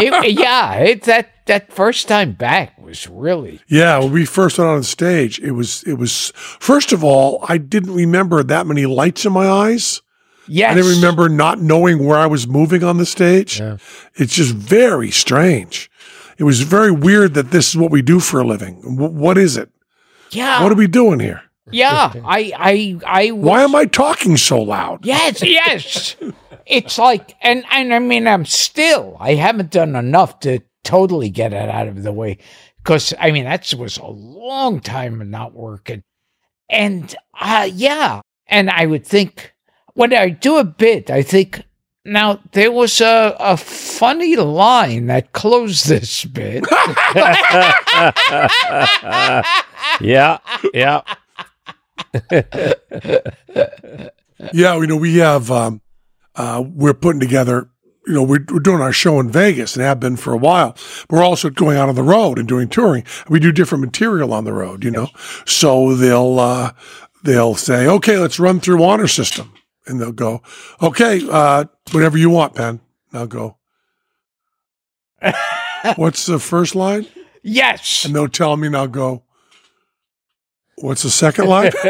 It- 0.00 0.38
yeah, 0.38 0.74
it, 0.74 1.02
that 1.04 1.30
that 1.46 1.72
first 1.72 2.06
time 2.06 2.32
back 2.32 2.78
was 2.78 3.08
really 3.08 3.60
Yeah, 3.66 3.98
when 3.98 4.12
we 4.12 4.24
first 4.24 4.58
went 4.58 4.70
on 4.70 4.82
stage, 4.84 5.40
it 5.40 5.52
was 5.52 5.82
it 5.84 5.94
was 5.94 6.30
first 6.36 6.92
of 6.92 7.02
all, 7.02 7.44
I 7.48 7.58
didn't 7.58 7.94
remember 7.94 8.42
that 8.44 8.66
many 8.66 8.86
lights 8.86 9.24
in 9.26 9.32
my 9.32 9.48
eyes. 9.48 10.00
yes. 10.46 10.70
I 10.70 10.74
didn't 10.74 10.94
remember 10.96 11.28
not 11.28 11.60
knowing 11.60 12.04
where 12.06 12.18
I 12.18 12.26
was 12.26 12.46
moving 12.46 12.84
on 12.84 12.98
the 12.98 13.06
stage. 13.06 13.58
Yeah. 13.58 13.78
It's 14.14 14.34
just 14.36 14.54
very 14.54 15.10
strange. 15.10 15.90
it 16.38 16.44
was 16.44 16.60
very 16.60 16.92
weird 16.92 17.34
that 17.34 17.50
this 17.50 17.70
is 17.70 17.76
what 17.76 17.90
we 17.90 18.02
do 18.02 18.20
for 18.20 18.40
a 18.40 18.46
living. 18.46 18.80
W- 18.82 19.10
what 19.18 19.36
is 19.36 19.56
it? 19.56 19.70
Yeah. 20.30 20.62
What 20.62 20.70
are 20.70 20.76
we 20.76 20.86
doing 20.86 21.18
here? 21.18 21.42
Yeah. 21.70 22.12
I, 22.24 22.52
I, 22.56 23.00
I. 23.06 23.30
Why 23.30 23.62
am 23.62 23.74
I 23.74 23.84
talking 23.84 24.36
so 24.36 24.62
loud? 24.62 25.04
Yes, 25.04 25.42
yes. 25.42 26.16
it's 26.66 26.98
like, 26.98 27.34
and 27.42 27.64
and 27.70 27.92
I 27.92 27.98
mean, 27.98 28.26
I'm 28.26 28.44
still. 28.44 29.16
I 29.20 29.34
haven't 29.34 29.70
done 29.70 29.96
enough 29.96 30.40
to 30.40 30.60
totally 30.84 31.30
get 31.30 31.52
it 31.52 31.68
out 31.68 31.88
of 31.88 32.02
the 32.02 32.12
way, 32.12 32.38
because 32.78 33.14
I 33.18 33.30
mean 33.30 33.44
that 33.44 33.72
was 33.76 33.98
a 33.98 34.06
long 34.06 34.80
time 34.80 35.20
of 35.20 35.28
not 35.28 35.52
working, 35.54 36.02
and 36.68 37.14
uh, 37.40 37.68
yeah, 37.72 38.20
and 38.46 38.70
I 38.70 38.86
would 38.86 39.06
think 39.06 39.54
when 39.94 40.12
I 40.12 40.30
do 40.30 40.58
a 40.58 40.64
bit, 40.64 41.10
I 41.10 41.22
think. 41.22 41.62
Now 42.04 42.40
there 42.52 42.72
was 42.72 43.02
a, 43.02 43.36
a 43.38 43.58
funny 43.58 44.34
line 44.36 45.08
that 45.08 45.32
closed 45.32 45.88
this 45.88 46.24
bit. 46.24 46.64
Yeah, 50.00 50.38
yeah. 50.74 51.02
Yeah, 54.52 54.76
you 54.76 54.86
know, 54.86 54.96
we 54.96 55.16
have, 55.16 55.50
um, 55.50 55.80
uh, 56.36 56.62
we're 56.64 56.94
putting 56.94 57.20
together, 57.20 57.70
you 58.06 58.14
know, 58.14 58.22
we're, 58.22 58.44
we're 58.48 58.60
doing 58.60 58.80
our 58.80 58.92
show 58.92 59.18
in 59.20 59.30
Vegas 59.30 59.74
and 59.74 59.84
have 59.84 60.00
been 60.00 60.16
for 60.16 60.32
a 60.32 60.38
while. 60.38 60.76
We're 61.10 61.22
also 61.24 61.50
going 61.50 61.76
out 61.76 61.88
on 61.88 61.94
the 61.94 62.02
road 62.02 62.38
and 62.38 62.46
doing 62.46 62.68
touring. 62.68 63.04
We 63.28 63.40
do 63.40 63.52
different 63.52 63.84
material 63.84 64.32
on 64.32 64.44
the 64.44 64.52
road, 64.52 64.84
you 64.84 64.90
know. 64.90 65.08
So 65.44 65.94
they'll, 65.94 66.38
uh, 66.38 66.72
they'll 67.24 67.56
say, 67.56 67.86
okay, 67.86 68.16
let's 68.16 68.38
run 68.38 68.60
through 68.60 68.82
honor 68.84 69.08
system. 69.08 69.52
And 69.86 70.00
they'll 70.00 70.12
go, 70.12 70.42
okay, 70.80 71.20
uh, 71.30 71.64
whatever 71.92 72.16
you 72.16 72.30
want, 72.30 72.54
Penn. 72.54 72.80
And 73.10 73.20
I'll 73.20 73.26
go, 73.26 73.56
what's 75.96 76.26
the 76.26 76.38
first 76.38 76.74
line? 76.74 77.06
yes. 77.42 78.04
And 78.04 78.14
they'll 78.14 78.28
tell 78.28 78.56
me 78.56 78.68
and 78.68 78.76
I'll 78.76 78.86
go, 78.86 79.24
what's 80.80 81.02
the 81.02 81.10
second 81.10 81.46
line? 81.46 81.70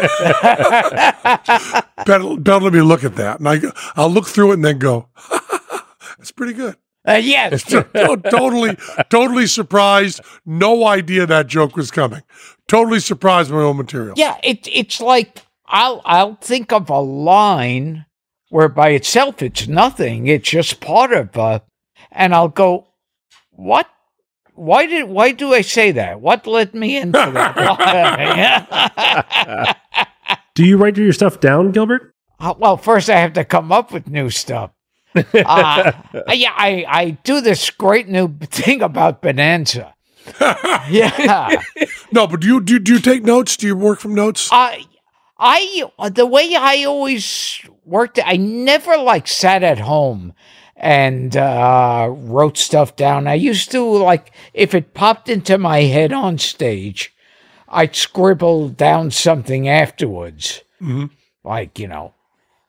better, 2.06 2.36
better 2.36 2.64
let 2.64 2.72
me 2.72 2.80
look 2.80 3.04
at 3.04 3.16
that. 3.16 3.40
And 3.40 3.48
I, 3.48 3.60
I'll 3.96 4.10
look 4.10 4.26
through 4.26 4.50
it 4.52 4.54
and 4.54 4.64
then 4.64 4.78
go, 4.78 5.08
that's 6.18 6.32
pretty 6.32 6.52
good. 6.52 6.76
Uh, 7.06 7.14
yes. 7.14 7.62
Totally, 8.30 8.76
totally 9.08 9.46
surprised. 9.46 10.20
No 10.44 10.84
idea 10.86 11.24
that 11.26 11.46
joke 11.46 11.74
was 11.74 11.90
coming. 11.90 12.22
Totally 12.66 13.00
surprised 13.00 13.50
by 13.50 13.56
my 13.56 13.62
own 13.62 13.78
material. 13.78 14.12
Yeah, 14.16 14.36
it 14.44 14.68
it's 14.70 15.00
like 15.00 15.42
I'll 15.66 16.02
I'll 16.04 16.34
think 16.34 16.70
of 16.70 16.90
a 16.90 16.98
line 16.98 18.04
where 18.50 18.68
by 18.68 18.90
itself 18.90 19.42
it's 19.42 19.66
nothing. 19.68 20.26
It's 20.26 20.50
just 20.50 20.80
part 20.80 21.12
of 21.12 21.34
uh 21.38 21.60
and 22.12 22.34
I'll 22.34 22.48
go, 22.48 22.88
What? 23.52 23.88
Why 24.58 24.86
did 24.86 25.04
why 25.04 25.30
do 25.32 25.54
I 25.54 25.60
say 25.60 25.92
that? 25.92 26.20
What 26.20 26.46
led 26.46 26.74
me 26.74 26.96
into 26.96 27.12
that? 27.18 27.56
Do 30.54 30.64
you 30.64 30.76
write 30.76 30.96
your 30.96 31.12
stuff 31.12 31.38
down, 31.38 31.70
Gilbert? 31.70 32.12
Uh, 32.40 32.54
well, 32.58 32.76
first 32.76 33.08
I 33.08 33.18
have 33.20 33.32
to 33.34 33.44
come 33.44 33.70
up 33.70 33.92
with 33.92 34.08
new 34.08 34.30
stuff. 34.30 34.72
Uh, 35.14 35.92
yeah, 36.32 36.52
I, 36.56 36.84
I 36.88 37.10
do 37.22 37.40
this 37.40 37.70
great 37.70 38.08
new 38.08 38.36
thing 38.38 38.82
about 38.82 39.22
Bonanza. 39.22 39.94
yeah. 40.90 41.60
No, 42.12 42.26
but 42.26 42.40
do 42.40 42.46
you, 42.48 42.60
do, 42.60 42.74
you- 42.74 42.78
do 42.80 42.92
you 42.94 42.98
take 43.00 43.22
notes? 43.24 43.56
Do 43.56 43.66
you 43.68 43.76
work 43.76 44.00
from 44.00 44.14
notes? 44.14 44.48
I, 44.50 44.84
I, 45.38 45.84
the 46.10 46.26
way 46.26 46.54
I 46.56 46.84
always 46.84 47.60
worked, 47.84 48.18
I 48.24 48.36
never 48.36 48.96
like 48.98 49.26
sat 49.28 49.62
at 49.62 49.78
home 49.78 50.34
and 50.80 51.36
uh, 51.36 52.06
wrote 52.10 52.56
stuff 52.56 52.94
down. 52.96 53.26
I 53.26 53.34
used 53.34 53.70
to 53.72 53.82
like 53.82 54.32
if 54.54 54.74
it 54.74 54.94
popped 54.94 55.28
into 55.28 55.58
my 55.58 55.82
head 55.82 56.12
on 56.12 56.38
stage, 56.38 57.12
I'd 57.68 57.96
scribble 57.96 58.68
down 58.68 59.10
something 59.10 59.68
afterwards, 59.68 60.62
like 61.44 61.78
you 61.78 61.88
know, 61.88 62.14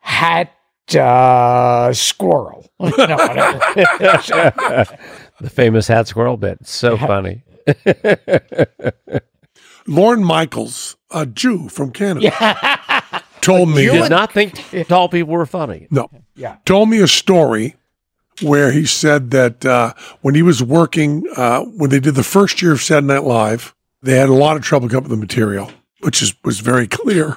hat 0.00 0.52
uh, 0.96 1.92
squirrel. 1.92 2.66
You 2.80 3.06
know, 3.06 3.16
whatever. 3.16 4.84
The 5.40 5.48
famous 5.48 5.88
hat 5.88 6.06
squirrel 6.06 6.36
bit. 6.36 6.66
So 6.66 6.98
funny. 6.98 7.42
Lorne 9.86 10.22
Michaels, 10.22 10.96
a 11.10 11.24
Jew 11.26 11.68
from 11.70 11.92
Canada, 11.92 12.30
told 13.40 13.70
me, 13.70 13.86
Jew 13.86 13.92
Did 13.92 14.10
not 14.10 14.32
think 14.32 14.62
tall 14.88 15.08
people 15.08 15.32
were 15.32 15.46
funny. 15.46 15.86
no, 15.90 16.10
Yeah. 16.36 16.56
told 16.66 16.90
me 16.90 17.00
a 17.00 17.08
story 17.08 17.76
where 18.42 18.72
he 18.72 18.86
said 18.86 19.30
that 19.32 19.64
uh, 19.66 19.92
when 20.22 20.34
he 20.34 20.42
was 20.42 20.62
working, 20.62 21.24
uh, 21.36 21.62
when 21.62 21.90
they 21.90 22.00
did 22.00 22.14
the 22.14 22.22
first 22.22 22.62
year 22.62 22.72
of 22.72 22.80
Saturday 22.82 23.06
Night 23.08 23.24
Live, 23.24 23.74
they 24.02 24.16
had 24.16 24.28
a 24.28 24.34
lot 24.34 24.56
of 24.56 24.62
trouble 24.62 24.88
coming 24.88 24.98
up 25.04 25.10
with 25.10 25.10
the 25.10 25.16
material, 25.26 25.70
which 26.00 26.22
is 26.22 26.34
was 26.44 26.60
very 26.60 26.86
clear. 26.98 27.36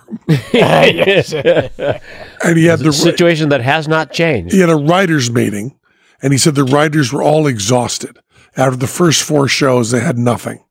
yes. 0.54 1.34
And 1.34 2.58
he 2.58 2.66
had 2.66 2.80
the 2.80 2.94
Situation 2.94 3.50
that 3.50 3.62
has 3.62 3.88
not 3.88 4.12
changed. 4.14 4.54
he 4.54 4.62
had 4.62 4.70
a 4.70 4.76
writers 4.76 5.30
meeting, 5.32 5.78
and 6.22 6.32
he 6.32 6.38
said 6.40 6.56
the 6.56 6.64
writers 6.64 7.12
were 7.12 7.24
all 7.24 7.48
exhausted 7.48 8.20
after 8.56 8.78
the 8.78 8.88
first 8.88 9.24
four 9.24 9.48
shows. 9.48 9.92
They 9.92 10.00
had 10.00 10.18
nothing. 10.18 10.64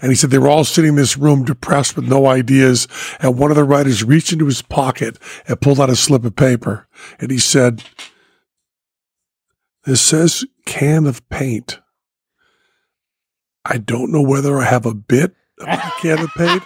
And 0.00 0.10
he 0.10 0.16
said 0.16 0.30
they 0.30 0.38
were 0.38 0.48
all 0.48 0.64
sitting 0.64 0.90
in 0.90 0.96
this 0.96 1.16
room 1.16 1.44
depressed 1.44 1.96
with 1.96 2.08
no 2.08 2.26
ideas. 2.26 2.88
And 3.20 3.38
one 3.38 3.50
of 3.50 3.56
the 3.56 3.64
writers 3.64 4.02
reached 4.02 4.32
into 4.32 4.46
his 4.46 4.60
pocket 4.62 5.16
and 5.46 5.60
pulled 5.60 5.78
out 5.80 5.90
a 5.90 5.96
slip 5.96 6.24
of 6.24 6.34
paper. 6.34 6.88
And 7.20 7.30
he 7.30 7.38
said, 7.38 7.84
This 9.84 10.00
says 10.00 10.44
can 10.64 11.06
of 11.06 11.28
paint. 11.28 11.80
I 13.64 13.78
don't 13.78 14.12
know 14.12 14.22
whether 14.22 14.58
I 14.58 14.64
have 14.64 14.86
a 14.86 14.94
bit 14.94 15.34
of 15.58 15.68
a 15.68 15.92
can 16.00 16.18
of 16.20 16.30
paint 16.36 16.62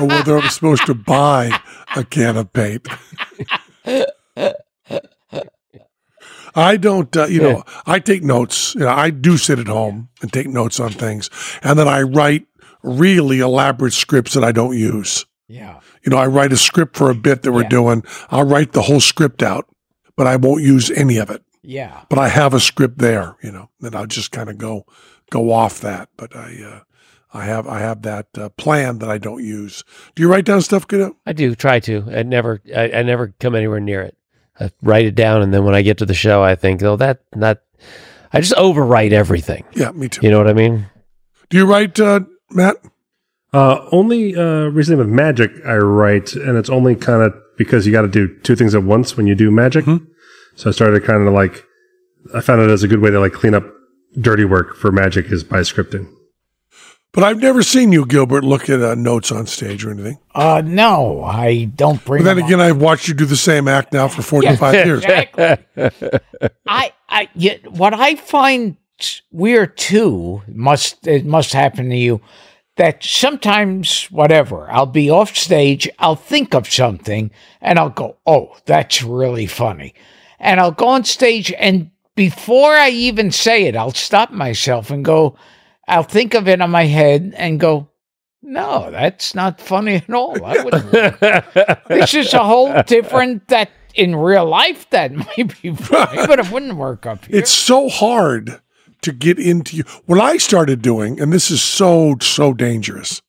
or 0.00 0.06
whether 0.06 0.38
I'm 0.38 0.48
supposed 0.48 0.86
to 0.86 0.94
buy 0.94 1.58
a 1.96 2.04
can 2.04 2.36
of 2.36 2.52
paint. 2.52 2.86
I 6.54 6.76
don't, 6.76 7.14
uh, 7.16 7.26
you 7.26 7.40
know, 7.40 7.62
I 7.86 7.98
take 8.00 8.22
notes. 8.22 8.74
You 8.74 8.80
know, 8.82 8.88
I 8.88 9.10
do 9.10 9.36
sit 9.36 9.58
at 9.58 9.68
home 9.68 10.08
and 10.22 10.32
take 10.32 10.48
notes 10.48 10.80
on 10.80 10.90
things. 10.90 11.30
And 11.62 11.78
then 11.78 11.86
I 11.88 12.02
write 12.02 12.46
really 12.82 13.40
elaborate 13.40 13.92
scripts 13.92 14.34
that 14.34 14.44
I 14.44 14.52
don't 14.52 14.76
use. 14.76 15.24
yeah. 15.46 15.80
You 16.04 16.10
know, 16.10 16.16
I 16.18 16.26
write 16.26 16.52
a 16.52 16.56
script 16.56 16.96
for 16.96 17.10
a 17.10 17.14
bit 17.14 17.42
that 17.42 17.52
we're 17.52 17.62
Yeah. 17.62 17.68
doing. 17.68 18.04
I'll 18.30 18.46
write 18.46 18.72
the 18.72 18.82
whole 18.82 19.00
script 19.00 19.42
out, 19.42 19.66
but 20.16 20.26
I 20.26 20.36
won't 20.36 20.62
use 20.62 20.90
any 20.90 21.18
of 21.18 21.28
it. 21.30 21.42
Yeah. 21.68 22.04
But 22.08 22.18
I 22.18 22.28
have 22.28 22.54
a 22.54 22.60
script 22.60 22.96
there, 22.96 23.36
you 23.42 23.52
know, 23.52 23.68
and 23.82 23.94
I'll 23.94 24.06
just 24.06 24.32
kind 24.32 24.48
of 24.48 24.56
go 24.56 24.86
go 25.28 25.52
off 25.52 25.82
that. 25.82 26.08
But 26.16 26.34
I 26.34 26.62
uh, 26.64 26.80
I 27.34 27.44
have 27.44 27.68
I 27.68 27.80
have 27.80 28.00
that 28.02 28.26
uh, 28.38 28.48
plan 28.48 29.00
that 29.00 29.10
I 29.10 29.18
don't 29.18 29.44
use. 29.44 29.84
Do 30.14 30.22
you 30.22 30.30
write 30.30 30.46
down 30.46 30.62
stuff, 30.62 30.88
Goudeau? 30.88 31.14
I 31.26 31.34
do 31.34 31.54
try 31.54 31.78
to. 31.80 32.06
I 32.10 32.22
never. 32.22 32.62
I, 32.74 32.90
I 32.92 33.02
never 33.02 33.34
come 33.38 33.54
anywhere 33.54 33.80
near 33.80 34.00
it. 34.00 34.16
I 34.58 34.70
write 34.80 35.04
it 35.04 35.14
down, 35.14 35.42
and 35.42 35.52
then 35.52 35.64
when 35.64 35.74
I 35.74 35.82
get 35.82 35.98
to 35.98 36.06
the 36.06 36.14
show, 36.14 36.42
I 36.42 36.54
think, 36.54 36.82
"Oh, 36.82 36.96
that 36.96 37.20
not." 37.34 37.60
I 38.32 38.40
just 38.40 38.54
overwrite 38.54 39.12
everything. 39.12 39.64
Yeah, 39.74 39.90
me 39.90 40.08
too. 40.08 40.22
You 40.22 40.30
know 40.30 40.38
what 40.38 40.48
I 40.48 40.54
mean? 40.54 40.86
Do 41.50 41.58
you 41.58 41.66
write, 41.66 42.00
uh, 42.00 42.20
Matt? 42.50 42.76
Uh, 43.52 43.86
only 43.92 44.34
uh, 44.36 44.68
recently 44.68 45.04
with 45.04 45.12
magic, 45.12 45.50
I 45.66 45.76
write, 45.76 46.32
and 46.34 46.56
it's 46.56 46.70
only 46.70 46.94
kind 46.94 47.22
of 47.22 47.34
because 47.58 47.86
you 47.86 47.92
got 47.92 48.02
to 48.02 48.08
do 48.08 48.38
two 48.40 48.56
things 48.56 48.74
at 48.74 48.82
once 48.84 49.18
when 49.18 49.26
you 49.26 49.34
do 49.34 49.50
magic. 49.50 49.84
So 50.58 50.70
I 50.70 50.72
started 50.72 51.04
kind 51.04 51.26
of 51.28 51.32
like, 51.32 51.64
I 52.34 52.40
found 52.40 52.62
it 52.62 52.70
as 52.70 52.82
a 52.82 52.88
good 52.88 52.98
way 52.98 53.10
to 53.10 53.20
like 53.20 53.32
clean 53.32 53.54
up 53.54 53.64
dirty 54.20 54.44
work 54.44 54.74
for 54.74 54.90
magic 54.90 55.26
is 55.26 55.44
by 55.44 55.60
scripting. 55.60 56.12
But 57.12 57.22
I've 57.22 57.38
never 57.38 57.62
seen 57.62 57.92
you, 57.92 58.04
Gilbert, 58.04 58.42
look 58.42 58.68
at 58.68 58.82
uh, 58.82 58.96
notes 58.96 59.30
on 59.30 59.46
stage 59.46 59.84
or 59.84 59.92
anything. 59.92 60.18
Uh, 60.34 60.60
no, 60.64 61.22
I 61.22 61.66
don't 61.66 62.04
bring. 62.04 62.24
But 62.24 62.34
then 62.34 62.36
them 62.38 62.46
again, 62.46 62.60
I've 62.60 62.82
watched 62.82 63.06
you 63.06 63.14
do 63.14 63.24
the 63.24 63.36
same 63.36 63.68
act 63.68 63.92
now 63.92 64.08
for 64.08 64.22
45 64.22 64.74
years. 64.86 65.04
exactly. 65.04 65.90
I, 66.66 66.92
I, 67.08 67.28
yeah, 67.36 67.58
what 67.68 67.94
I 67.94 68.16
find 68.16 68.76
weird 69.30 69.78
too 69.78 70.42
must 70.48 71.06
it 71.06 71.24
must 71.24 71.52
happen 71.52 71.88
to 71.90 71.96
you 71.96 72.20
that 72.74 73.04
sometimes 73.04 74.06
whatever 74.06 74.68
I'll 74.72 74.86
be 74.86 75.08
off 75.08 75.36
stage, 75.36 75.88
I'll 76.00 76.16
think 76.16 76.52
of 76.52 76.68
something 76.68 77.30
and 77.60 77.78
I'll 77.78 77.90
go, 77.90 78.16
oh, 78.26 78.56
that's 78.66 79.04
really 79.04 79.46
funny, 79.46 79.94
and 80.40 80.60
I'll 80.60 80.72
go 80.72 80.88
on 80.88 81.04
stage 81.04 81.52
and 81.58 81.90
before 82.14 82.72
I 82.72 82.90
even 82.90 83.30
say 83.30 83.64
it, 83.66 83.76
I'll 83.76 83.92
stop 83.92 84.32
myself 84.32 84.90
and 84.90 85.04
go, 85.04 85.36
I'll 85.86 86.02
think 86.02 86.34
of 86.34 86.48
it 86.48 86.60
on 86.60 86.70
my 86.70 86.84
head 86.84 87.32
and 87.36 87.60
go. 87.60 87.88
No, 88.42 88.90
that's 88.90 89.34
not 89.34 89.60
funny 89.60 89.96
at 89.96 90.10
all. 90.10 90.44
I 90.44 90.62
wouldn't 90.64 90.90
this 91.88 92.14
is 92.14 92.32
a 92.34 92.42
whole 92.44 92.82
different 92.84 93.48
that 93.48 93.70
in 93.94 94.14
real 94.16 94.46
life 94.46 94.88
that 94.90 95.12
might 95.38 95.60
be 95.60 95.74
funny, 95.74 96.26
but 96.26 96.38
it 96.38 96.50
wouldn't 96.50 96.76
work 96.76 97.04
up 97.06 97.24
here. 97.24 97.36
It's 97.38 97.50
so 97.50 97.88
hard 97.88 98.60
to 99.02 99.12
get 99.12 99.38
into 99.38 99.76
you. 99.76 99.82
What 100.06 100.20
I 100.20 100.36
started 100.38 100.82
doing, 100.82 101.20
and 101.20 101.32
this 101.32 101.50
is 101.50 101.62
so, 101.62 102.16
so 102.20 102.52
dangerous, 102.54 103.22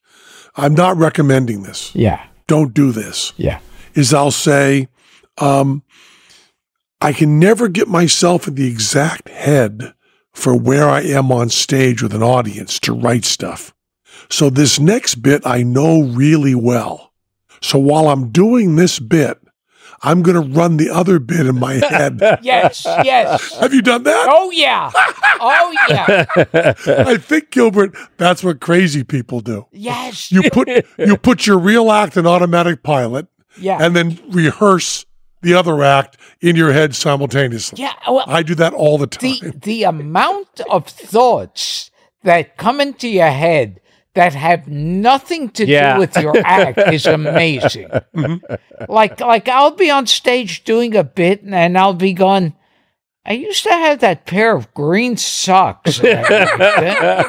I'm 0.56 0.74
not 0.74 0.96
recommending 0.96 1.62
this. 1.64 1.94
yeah, 1.94 2.24
Don't 2.46 2.72
do 2.74 2.92
this. 2.92 3.32
yeah, 3.36 3.58
Is 3.94 4.12
I'll 4.14 4.30
say, 4.32 4.88
um, 5.38 5.82
I 7.00 7.12
can 7.12 7.38
never 7.38 7.68
get 7.68 7.88
myself 7.88 8.46
in 8.46 8.54
the 8.56 8.66
exact 8.68 9.28
head 9.28 9.94
for 10.32 10.54
where 10.54 10.88
I 10.88 11.00
am 11.02 11.32
on 11.32 11.48
stage 11.48 12.02
with 12.02 12.14
an 12.14 12.22
audience 12.22 12.78
to 12.80 12.92
write 12.92 13.24
stuff. 13.24 13.74
So 14.28 14.50
this 14.50 14.78
next 14.78 15.16
bit 15.16 15.42
I 15.46 15.62
know 15.62 16.02
really 16.02 16.54
well. 16.54 17.12
So 17.62 17.78
while 17.78 18.08
I'm 18.08 18.30
doing 18.30 18.76
this 18.76 18.98
bit, 18.98 19.38
I'm 20.02 20.22
going 20.22 20.34
to 20.50 20.54
run 20.58 20.78
the 20.78 20.88
other 20.88 21.18
bit 21.18 21.46
in 21.46 21.58
my 21.58 21.74
head. 21.74 22.20
Yes, 22.42 22.84
yes. 22.86 23.54
Have 23.58 23.74
you 23.74 23.82
done 23.82 24.04
that? 24.04 24.26
Oh 24.30 24.50
yeah. 24.50 24.90
Oh 25.40 25.76
yeah. 25.88 26.24
I 27.06 27.16
think 27.18 27.50
Gilbert, 27.50 27.94
that's 28.16 28.42
what 28.42 28.60
crazy 28.60 29.04
people 29.04 29.40
do. 29.40 29.66
Yes. 29.72 30.30
You 30.32 30.48
put 30.50 30.68
you 30.98 31.16
put 31.18 31.46
your 31.46 31.58
real 31.58 31.90
act 31.92 32.16
in 32.16 32.26
automatic 32.26 32.82
pilot 32.82 33.26
Yeah. 33.58 33.78
and 33.80 33.94
then 33.94 34.18
rehearse 34.30 35.04
the 35.42 35.54
other 35.54 35.82
act 35.82 36.16
in 36.40 36.56
your 36.56 36.72
head 36.72 36.94
simultaneously. 36.94 37.80
yeah. 37.82 37.94
Well, 38.08 38.24
I 38.26 38.42
do 38.42 38.54
that 38.56 38.72
all 38.74 38.98
the 38.98 39.06
the 39.06 39.16
time. 39.16 39.50
the 39.52 39.58
the 39.62 39.82
amount 39.84 40.60
of 40.70 40.86
thoughts 40.86 41.90
that 42.24 42.56
come 42.56 42.80
into 42.80 43.08
your 43.08 43.30
head 43.30 43.80
that 44.14 44.34
have 44.34 44.66
nothing 44.68 45.48
to 45.50 45.64
Yeah. 45.66 45.94
do 45.94 46.00
with 46.00 46.16
your 46.16 46.36
act 46.44 46.78
is 46.92 47.06
amazing. 47.06 47.88
Mm-hmm. 48.14 48.54
Like 48.92 49.20
like 49.20 49.48
I'll 49.48 49.70
be 49.70 49.90
on 49.90 50.06
stage 50.06 50.64
doing 50.64 50.96
a 50.96 51.04
bit 51.04 51.42
and, 51.42 51.54
and 51.54 51.78
I'll 51.78 51.94
be 51.94 52.12
going. 52.12 52.54
I 53.24 53.34
used 53.34 53.62
to 53.64 53.70
have 53.70 54.00
that 54.00 54.24
pair 54.26 54.56
of 54.56 54.72
green 54.74 55.16
socks. 55.16 55.98
that 55.98 56.24
I 56.30 57.20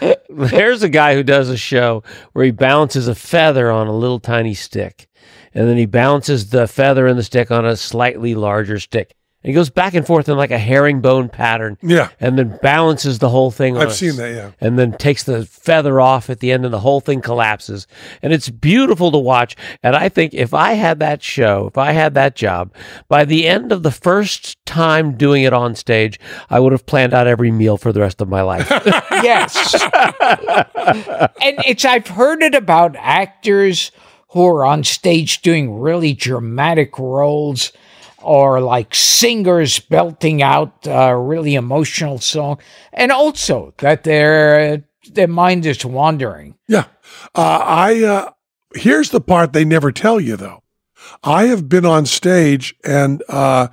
used 0.00 0.20
to- 0.20 0.24
There's 0.56 0.82
a 0.82 0.88
guy 0.88 1.14
who 1.14 1.22
does 1.22 1.48
a 1.48 1.56
show 1.56 2.02
where 2.32 2.44
he 2.44 2.50
balances 2.50 3.08
a 3.08 3.14
feather 3.14 3.70
on 3.70 3.86
a 3.86 3.96
little 3.96 4.20
tiny 4.20 4.54
stick, 4.54 5.08
and 5.54 5.68
then 5.68 5.76
he 5.76 5.86
balances 5.86 6.50
the 6.50 6.66
feather 6.66 7.06
and 7.06 7.18
the 7.18 7.22
stick 7.22 7.50
on 7.50 7.64
a 7.64 7.76
slightly 7.76 8.34
larger 8.34 8.78
stick. 8.78 9.14
And 9.42 9.50
he 9.50 9.54
goes 9.54 9.68
back 9.68 9.92
and 9.92 10.06
forth 10.06 10.30
in 10.30 10.38
like 10.38 10.50
a 10.52 10.58
herringbone 10.58 11.28
pattern, 11.28 11.76
Yeah. 11.82 12.08
and 12.18 12.38
then 12.38 12.58
balances 12.62 13.18
the 13.18 13.28
whole 13.28 13.50
thing. 13.50 13.76
On 13.76 13.82
I've 13.82 13.88
a 13.88 13.92
seen 13.92 14.08
s- 14.12 14.16
that, 14.16 14.34
yeah. 14.34 14.50
And 14.58 14.78
then 14.78 14.92
takes 14.92 15.22
the 15.24 15.44
feather 15.44 16.00
off 16.00 16.30
at 16.30 16.40
the 16.40 16.50
end, 16.50 16.64
and 16.64 16.72
the 16.72 16.80
whole 16.80 17.00
thing 17.00 17.20
collapses. 17.20 17.86
And 18.22 18.32
it's 18.32 18.48
beautiful 18.48 19.12
to 19.12 19.18
watch. 19.18 19.54
And 19.82 19.94
I 19.94 20.08
think 20.08 20.32
if 20.32 20.54
I 20.54 20.72
had 20.72 20.98
that 21.00 21.22
show, 21.22 21.66
if 21.66 21.76
I 21.76 21.92
had 21.92 22.14
that 22.14 22.36
job, 22.36 22.72
by 23.06 23.26
the 23.26 23.46
end 23.46 23.70
of 23.70 23.82
the 23.82 23.90
first 23.90 24.56
time 24.64 25.12
doing 25.14 25.42
it 25.42 25.52
on 25.52 25.74
stage, 25.74 26.18
I 26.48 26.58
would 26.58 26.72
have 26.72 26.86
planned 26.86 27.12
out 27.12 27.26
every 27.26 27.50
meal 27.50 27.76
for 27.76 27.92
the 27.92 28.00
rest 28.00 28.22
of 28.22 28.30
my 28.30 28.40
life. 28.40 28.66
yes. 29.10 29.74
and 31.42 31.58
it's 31.66 31.84
I've 31.84 32.06
heard 32.08 32.42
it 32.42 32.54
about 32.54 32.96
actors 32.96 33.90
who 34.34 34.44
are 34.46 34.66
on 34.66 34.82
stage 34.82 35.40
doing 35.42 35.78
really 35.78 36.12
dramatic 36.12 36.98
roles 36.98 37.72
or 38.20 38.60
like 38.60 38.92
singers 38.94 39.78
belting 39.78 40.42
out 40.42 40.86
a 40.86 41.16
really 41.16 41.54
emotional 41.54 42.18
song 42.18 42.58
and 42.92 43.12
also 43.12 43.72
that 43.78 44.02
their 44.02 44.84
their 45.12 45.28
mind 45.28 45.64
is 45.64 45.84
wandering. 45.84 46.56
Yeah. 46.66 46.86
Uh, 47.34 47.60
I, 47.62 48.02
uh, 48.02 48.30
here's 48.74 49.10
the 49.10 49.20
part 49.20 49.52
they 49.52 49.64
never 49.64 49.92
tell 49.92 50.18
you 50.18 50.36
though. 50.36 50.62
I 51.22 51.44
have 51.44 51.68
been 51.68 51.86
on 51.86 52.04
stage 52.06 52.74
and, 52.84 53.22
uh, 53.28 53.68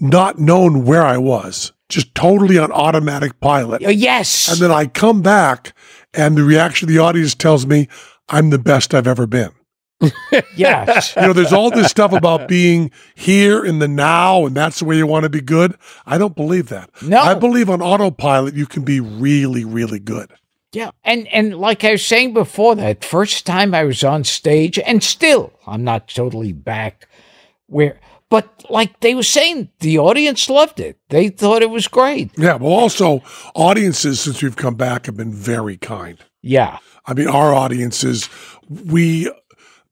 not 0.00 0.38
known 0.38 0.84
where 0.84 1.04
I 1.04 1.16
was, 1.16 1.72
just 1.88 2.14
totally 2.14 2.58
on 2.58 2.72
automatic 2.72 3.40
pilot. 3.40 3.82
Uh, 3.82 3.88
Yes. 3.90 4.50
And 4.52 4.60
then 4.60 4.72
I 4.72 4.86
come 4.86 5.22
back 5.22 5.72
and 6.12 6.36
the 6.36 6.44
reaction 6.44 6.88
of 6.88 6.94
the 6.94 7.00
audience 7.00 7.34
tells 7.34 7.64
me 7.64 7.88
I'm 8.28 8.50
the 8.50 8.58
best 8.58 8.92
I've 8.92 9.06
ever 9.06 9.26
been. 9.26 9.52
yes. 10.56 11.14
You 11.16 11.22
know, 11.22 11.32
there's 11.32 11.52
all 11.52 11.70
this 11.70 11.90
stuff 11.90 12.12
about 12.12 12.48
being 12.48 12.90
here 13.14 13.64
in 13.64 13.78
the 13.78 13.88
now 13.88 14.46
and 14.46 14.56
that's 14.56 14.78
the 14.78 14.84
way 14.84 14.96
you 14.96 15.06
want 15.06 15.24
to 15.24 15.30
be 15.30 15.40
good. 15.40 15.76
I 16.06 16.18
don't 16.18 16.36
believe 16.36 16.68
that. 16.68 16.90
No. 17.02 17.20
I 17.20 17.34
believe 17.34 17.70
on 17.70 17.82
autopilot 17.82 18.54
you 18.54 18.66
can 18.66 18.84
be 18.84 19.00
really, 19.00 19.64
really 19.64 19.98
good. 19.98 20.32
Yeah, 20.72 20.90
and 21.04 21.28
and 21.28 21.56
like 21.56 21.84
I 21.84 21.92
was 21.92 22.04
saying 22.04 22.34
before, 22.34 22.74
that 22.74 23.04
first 23.04 23.46
time 23.46 23.74
I 23.74 23.84
was 23.84 24.02
on 24.02 24.24
stage, 24.24 24.76
and 24.80 25.04
still 25.04 25.52
I'm 25.68 25.84
not 25.84 26.08
totally 26.08 26.52
back 26.52 27.08
where, 27.66 28.00
but 28.28 28.64
like 28.68 28.98
they 28.98 29.14
were 29.14 29.22
saying, 29.22 29.70
the 29.78 29.98
audience 30.00 30.50
loved 30.50 30.80
it. 30.80 30.98
They 31.10 31.28
thought 31.28 31.62
it 31.62 31.70
was 31.70 31.86
great. 31.86 32.32
Yeah. 32.36 32.56
Well, 32.56 32.72
also, 32.72 33.22
audiences, 33.54 34.20
since 34.20 34.42
we've 34.42 34.56
come 34.56 34.74
back, 34.74 35.06
have 35.06 35.16
been 35.16 35.32
very 35.32 35.76
kind. 35.76 36.18
Yeah, 36.42 36.78
I 37.06 37.14
mean, 37.14 37.28
our 37.28 37.54
audiences, 37.54 38.28
we, 38.68 39.30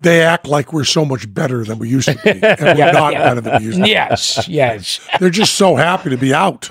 they 0.03 0.23
act 0.23 0.47
like 0.47 0.73
we're 0.73 0.85
so 0.85 1.05
much 1.05 1.33
better 1.33 1.65
than 1.65 1.79
we 1.79 1.89
used 1.89 2.09
to 2.09 2.15
be. 2.23 2.31
And 2.31 2.43
we're 2.61 2.75
Yeah, 2.77 2.91
not 2.93 3.13
yeah. 3.13 3.23
better 3.29 3.41
than 3.41 3.59
we 3.61 3.67
used 3.67 3.79
to 3.79 3.85
be. 3.85 3.91
yes, 3.91 4.49
yes. 4.49 5.01
They're 5.21 5.31
just 5.31 5.55
so 5.55 5.77
happy 5.77 6.11
to 6.11 6.17
be 6.17 6.35
out. 6.35 6.71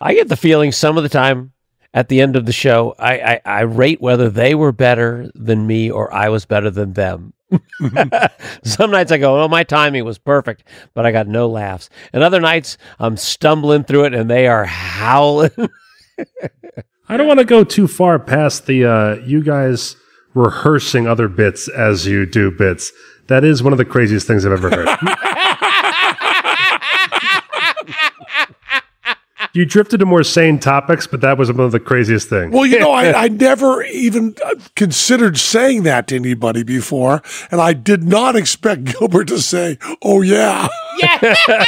I 0.00 0.14
get 0.14 0.28
the 0.28 0.36
feeling 0.36 0.72
some 0.72 0.96
of 0.96 1.02
the 1.02 1.08
time 1.08 1.52
at 1.94 2.08
the 2.08 2.20
end 2.20 2.36
of 2.36 2.44
the 2.44 2.52
show, 2.52 2.94
I, 2.98 3.14
I, 3.18 3.40
I 3.46 3.60
rate 3.62 4.02
whether 4.02 4.28
they 4.28 4.54
were 4.54 4.72
better 4.72 5.30
than 5.34 5.66
me 5.66 5.90
or 5.90 6.12
I 6.12 6.28
was 6.28 6.44
better 6.44 6.68
than 6.70 6.92
them. 6.92 7.32
some 8.64 8.90
nights 8.90 9.10
I 9.12 9.16
go, 9.16 9.42
oh, 9.42 9.48
my 9.48 9.64
timing 9.64 10.04
was 10.04 10.18
perfect, 10.18 10.64
but 10.92 11.06
I 11.06 11.12
got 11.12 11.26
no 11.26 11.48
laughs. 11.48 11.88
And 12.12 12.22
other 12.22 12.40
nights 12.40 12.76
I'm 12.98 13.16
stumbling 13.16 13.84
through 13.84 14.04
it 14.06 14.14
and 14.14 14.28
they 14.28 14.46
are 14.46 14.66
howling. 14.66 15.50
I 17.08 17.16
don't 17.16 17.26
want 17.28 17.38
to 17.38 17.44
go 17.46 17.64
too 17.64 17.88
far 17.88 18.18
past 18.18 18.66
the 18.66 18.84
uh, 18.84 19.14
you 19.24 19.42
guys 19.42 19.96
rehearsing 20.36 21.08
other 21.08 21.28
bits 21.28 21.68
as 21.68 22.06
you 22.06 22.26
do 22.26 22.50
bits. 22.50 22.92
That 23.28 23.42
is 23.42 23.62
one 23.62 23.72
of 23.72 23.78
the 23.78 23.84
craziest 23.84 24.26
things 24.26 24.46
I've 24.46 24.52
ever 24.52 24.70
heard. 24.70 24.88
you 29.54 29.64
drifted 29.64 29.98
to 29.98 30.06
more 30.06 30.22
sane 30.22 30.58
topics, 30.58 31.06
but 31.06 31.22
that 31.22 31.38
was 31.38 31.50
one 31.50 31.60
of 31.60 31.72
the 31.72 31.80
craziest 31.80 32.28
things. 32.28 32.54
Well, 32.54 32.66
you 32.66 32.78
know, 32.78 32.92
I, 32.92 33.12
I 33.24 33.28
never 33.28 33.82
even 33.84 34.34
uh, 34.44 34.54
considered 34.76 35.38
saying 35.38 35.84
that 35.84 36.08
to 36.08 36.16
anybody 36.16 36.62
before. 36.62 37.22
And 37.50 37.60
I 37.60 37.72
did 37.72 38.04
not 38.04 38.36
expect 38.36 38.84
Gilbert 38.98 39.28
to 39.28 39.40
say, 39.40 39.78
oh, 40.02 40.20
yeah. 40.20 40.68
Yeah, 41.00 41.64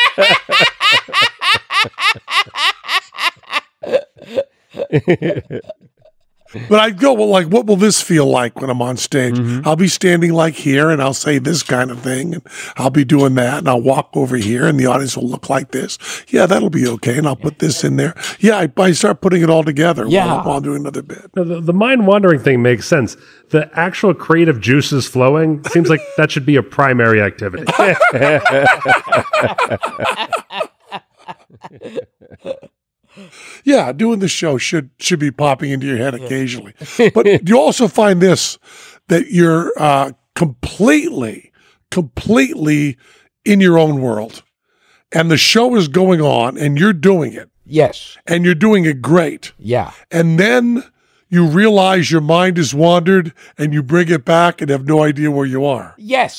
But 6.69 6.81
I 6.81 6.91
go, 6.91 7.13
well, 7.13 7.29
like, 7.29 7.49
what 7.49 7.67
will 7.67 7.77
this 7.77 8.01
feel 8.01 8.27
like 8.27 8.61
when 8.61 8.71
I'm 8.71 8.81
on 8.81 8.97
stage? 8.97 9.35
Mm-hmm. 9.37 9.69
I'll 9.69 9.77
be 9.77 9.89
standing 9.89 10.33
like 10.33 10.55
here 10.55 10.89
and 10.91 11.03
I'll 11.03 11.13
say 11.15 11.39
this 11.39 11.63
kind 11.63 11.91
of 11.91 12.01
thing 12.01 12.35
and 12.35 12.43
I'll 12.77 12.89
be 12.91 13.05
doing 13.05 13.35
that 13.35 13.59
and 13.59 13.69
I'll 13.69 13.83
walk 13.83 14.11
over 14.15 14.37
here 14.37 14.67
and 14.67 14.81
the 14.81 14.87
audience 14.87 15.17
will 15.17 15.29
look 15.29 15.51
like 15.51 15.73
this. 15.73 15.99
Yeah, 16.29 16.47
that'll 16.47 16.71
be 16.71 16.87
okay. 16.87 17.19
And 17.19 17.27
I'll 17.27 17.37
put 17.37 17.59
this 17.59 17.85
in 17.85 17.97
there. 17.97 18.15
Yeah, 18.41 18.57
I, 18.59 18.73
I 18.81 18.93
start 18.93 19.21
putting 19.21 19.43
it 19.43 19.51
all 19.51 19.63
together 19.63 20.07
Yeah. 20.07 20.27
while, 20.27 20.45
while 20.47 20.57
I'm 20.57 20.63
doing 20.63 20.81
another 20.81 21.03
bit. 21.03 21.31
No, 21.37 21.45
the, 21.45 21.61
the 21.61 21.75
mind 21.75 22.07
wandering 22.07 22.41
thing 22.41 22.63
makes 22.63 22.89
sense. 22.89 23.17
The 23.51 23.71
actual 23.79 24.15
creative 24.15 24.61
juices 24.61 25.07
flowing 25.07 25.63
seems 25.65 25.91
like 25.91 26.01
that 26.17 26.31
should 26.31 26.47
be 26.47 26.57
a 26.57 26.63
primary 26.63 27.21
activity. 27.21 27.65
Yeah, 33.65 33.93
doing 33.93 34.21
the 34.21 34.29
show 34.29 34.59
should 34.59 34.91
should 34.99 35.19
be 35.19 35.31
popping 35.31 35.71
into 35.71 35.87
your 35.87 35.97
head 35.97 36.15
occasionally. 36.15 36.75
but 37.15 37.49
you 37.49 37.59
also 37.59 37.89
find 37.89 38.21
this 38.21 38.59
that 39.09 39.31
you're 39.31 39.73
uh, 39.79 40.13
completely, 40.35 41.53
completely 41.91 42.97
in 43.45 43.61
your 43.61 43.79
own 43.79 44.01
world, 44.01 44.43
and 45.13 45.31
the 45.31 45.37
show 45.37 45.75
is 45.77 45.89
going 45.89 46.21
on, 46.21 46.57
and 46.57 46.79
you're 46.79 46.93
doing 46.93 47.33
it, 47.33 47.51
yes, 47.65 48.17
and 48.27 48.45
you're 48.45 48.55
doing 48.55 48.85
it 48.85 49.03
great, 49.03 49.53
yeah, 49.59 49.93
and 50.11 50.39
then 50.39 50.85
you 51.31 51.47
realize 51.47 52.11
your 52.11 52.21
mind 52.21 52.57
has 52.57 52.75
wandered, 52.75 53.35
and 53.59 53.75
you 53.75 53.83
bring 53.83 54.09
it 54.09 54.25
back 54.25 54.61
and 54.61 54.71
have 54.71 54.87
no 54.87 55.03
idea 55.03 55.31
where 55.31 55.47
you 55.47 55.65
are. 55.65 55.95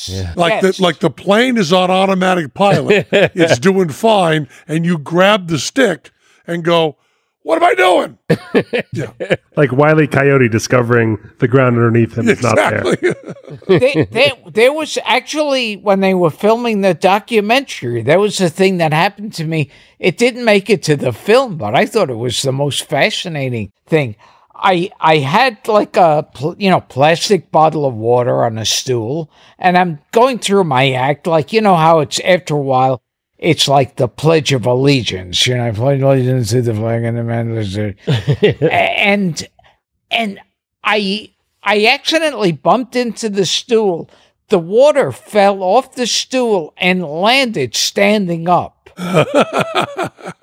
yes. 0.09 0.35
Like 0.35 0.61
yes. 0.63 0.77
the 0.77 0.83
like 0.83 0.99
the 0.99 1.09
plane 1.09 1.57
is 1.57 1.71
on 1.71 1.91
automatic 1.91 2.53
pilot, 2.53 3.07
it's 3.11 3.59
doing 3.59 3.89
fine, 3.89 4.47
and 4.67 4.85
you 4.85 4.97
grab 4.97 5.47
the 5.47 5.59
stick 5.59 6.11
and 6.49 6.63
go, 6.63 6.97
"What 7.43 7.61
am 7.61 7.63
I 7.63 7.75
doing?" 7.75 8.17
yeah, 8.93 9.35
like 9.55 9.71
Wiley 9.71 10.07
Coyote 10.07 10.49
discovering 10.49 11.17
the 11.39 11.47
ground 11.47 11.77
underneath 11.77 12.17
him 12.17 12.27
is 12.27 12.41
not 12.41 12.55
there. 12.55 12.83
they, 13.67 14.07
they, 14.11 14.31
there 14.47 14.73
was 14.73 14.97
actually 15.03 15.77
when 15.77 15.99
they 15.99 16.13
were 16.13 16.29
filming 16.29 16.81
the 16.81 16.93
documentary 16.93 18.01
there 18.01 18.19
was 18.19 18.39
a 18.41 18.49
thing 18.49 18.77
that 18.77 18.93
happened 18.93 19.33
to 19.33 19.45
me 19.45 19.69
it 19.99 20.17
didn't 20.17 20.45
make 20.45 20.69
it 20.69 20.83
to 20.83 20.95
the 20.95 21.11
film 21.11 21.57
but 21.57 21.75
i 21.75 21.85
thought 21.85 22.09
it 22.09 22.15
was 22.15 22.41
the 22.41 22.51
most 22.51 22.83
fascinating 22.83 23.71
thing 23.85 24.15
i 24.55 24.91
i 24.99 25.17
had 25.17 25.57
like 25.67 25.97
a 25.97 26.27
pl- 26.33 26.55
you 26.57 26.69
know 26.69 26.81
plastic 26.81 27.51
bottle 27.51 27.85
of 27.85 27.93
water 27.93 28.43
on 28.43 28.57
a 28.57 28.65
stool 28.65 29.31
and 29.57 29.77
i'm 29.77 29.99
going 30.11 30.37
through 30.37 30.63
my 30.63 30.91
act 30.91 31.27
like 31.27 31.53
you 31.53 31.61
know 31.61 31.75
how 31.75 31.99
it's 31.99 32.19
after 32.21 32.55
a 32.55 32.61
while 32.61 33.01
it's 33.39 33.69
like 33.69 33.95
the 33.95 34.09
Pledge 34.09 34.51
of 34.51 34.65
Allegiance, 34.65 35.47
you 35.47 35.55
know. 35.55 35.67
I 35.67 35.71
pledge 35.71 36.01
allegiance 36.01 36.49
to 36.49 36.61
the 36.61 36.75
flag 36.75 37.03
and 37.03 37.17
the 37.17 37.23
man 37.23 37.49
and 38.61 39.47
and 40.11 40.39
I 40.83 41.31
I 41.63 41.85
accidentally 41.85 42.51
bumped 42.51 42.97
into 42.97 43.29
the 43.29 43.45
stool. 43.45 44.09
The 44.49 44.59
water 44.59 45.11
fell 45.13 45.63
off 45.63 45.95
the 45.95 46.07
stool 46.07 46.73
and 46.77 47.03
landed 47.03 47.75
standing 47.75 48.49
up. 48.49 48.89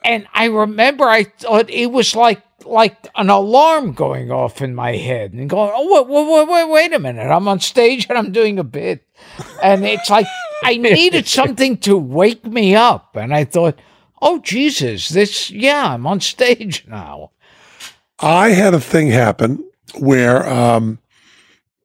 and 0.04 0.26
I 0.32 0.46
remember 0.46 1.04
I 1.04 1.24
thought 1.24 1.68
it 1.68 1.92
was 1.92 2.16
like 2.16 2.42
like 2.64 3.06
an 3.14 3.28
alarm 3.28 3.92
going 3.92 4.30
off 4.30 4.62
in 4.62 4.74
my 4.74 4.96
head 4.96 5.34
and 5.34 5.50
going, 5.50 5.70
oh 5.74 6.02
wait, 6.02 6.08
wait, 6.08 6.48
wait, 6.48 6.48
wait, 6.48 6.72
wait 6.72 6.92
a 6.94 6.98
minute, 6.98 7.30
I'm 7.30 7.46
on 7.46 7.60
stage 7.60 8.06
and 8.08 8.16
I'm 8.16 8.32
doing 8.32 8.58
a 8.58 8.64
bit, 8.64 9.06
and 9.62 9.84
it's 9.84 10.10
like 10.10 10.26
I 10.62 10.76
needed 10.80 11.26
something 11.26 11.78
to 11.78 11.96
wake 11.96 12.44
me 12.44 12.74
up, 12.74 13.16
and 13.16 13.34
I 13.34 13.44
thought, 13.44 13.78
oh 14.22 14.38
Jesus, 14.40 15.08
this 15.08 15.50
yeah, 15.50 15.92
I'm 15.92 16.06
on 16.06 16.20
stage 16.20 16.86
now. 16.88 17.30
I 18.18 18.50
had 18.50 18.74
a 18.74 18.80
thing 18.80 19.08
happen 19.08 19.62
where 19.98 20.46
um, 20.48 20.98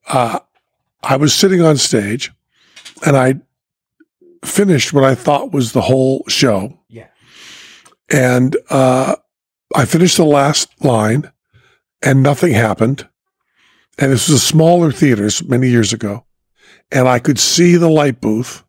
uh, 0.07 0.39
I 1.03 1.15
was 1.17 1.34
sitting 1.34 1.61
on 1.61 1.78
stage 1.78 2.32
and 3.05 3.17
I 3.17 3.36
finished 4.43 4.93
what 4.93 5.03
I 5.03 5.15
thought 5.15 5.51
was 5.51 5.72
the 5.72 5.82
whole 5.82 6.24
show. 6.28 6.80
Yeah. 6.88 7.07
And 8.09 8.55
uh, 8.69 9.15
I 9.76 9.86
finished 9.86 10.17
the 10.17 10.26
last 10.26 10.69
line 10.84 11.32
and 12.01 12.24
nothing 12.24 12.53
happened. 12.53 13.07
And 13.97 14.11
this 14.11 14.30
was 14.30 14.38
a 14.38 14.45
smaller 14.45 14.91
theater 14.91 15.30
many 15.45 15.69
years 15.69 15.93
ago. 15.93 16.26
And 16.91 17.07
I 17.07 17.19
could 17.19 17.39
see 17.39 17.75
the 17.77 17.89
light 17.89 18.19
booth 18.21 18.63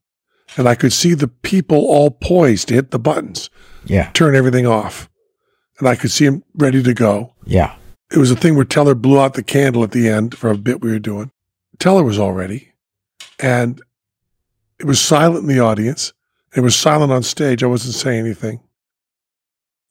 and 0.56 0.68
I 0.68 0.74
could 0.74 0.92
see 0.92 1.14
the 1.14 1.28
people 1.28 1.78
all 1.86 2.10
poised 2.10 2.68
to 2.68 2.74
hit 2.74 2.90
the 2.90 2.98
buttons, 2.98 3.50
Yeah, 3.84 4.10
turn 4.12 4.34
everything 4.36 4.66
off. 4.66 5.08
And 5.78 5.88
I 5.88 5.96
could 5.96 6.10
see 6.10 6.26
them 6.26 6.44
ready 6.54 6.82
to 6.82 6.94
go. 6.94 7.34
yeah. 7.44 7.74
It 8.12 8.18
was 8.18 8.30
a 8.30 8.36
thing 8.36 8.56
where 8.56 8.66
Teller 8.66 8.94
blew 8.94 9.18
out 9.18 9.32
the 9.34 9.42
candle 9.42 9.82
at 9.82 9.92
the 9.92 10.06
end 10.06 10.36
for 10.36 10.50
a 10.50 10.56
bit 10.58 10.82
we 10.82 10.90
were 10.90 10.98
doing. 10.98 11.30
Teller 11.78 12.04
was 12.04 12.18
all 12.18 12.34
ready. 12.34 12.72
And 13.40 13.80
it 14.78 14.84
was 14.84 15.00
silent 15.00 15.40
in 15.42 15.46
the 15.48 15.60
audience. 15.60 16.12
It 16.54 16.60
was 16.60 16.76
silent 16.76 17.10
on 17.10 17.22
stage. 17.22 17.62
I 17.62 17.68
wasn't 17.68 17.94
saying 17.94 18.20
anything. 18.20 18.60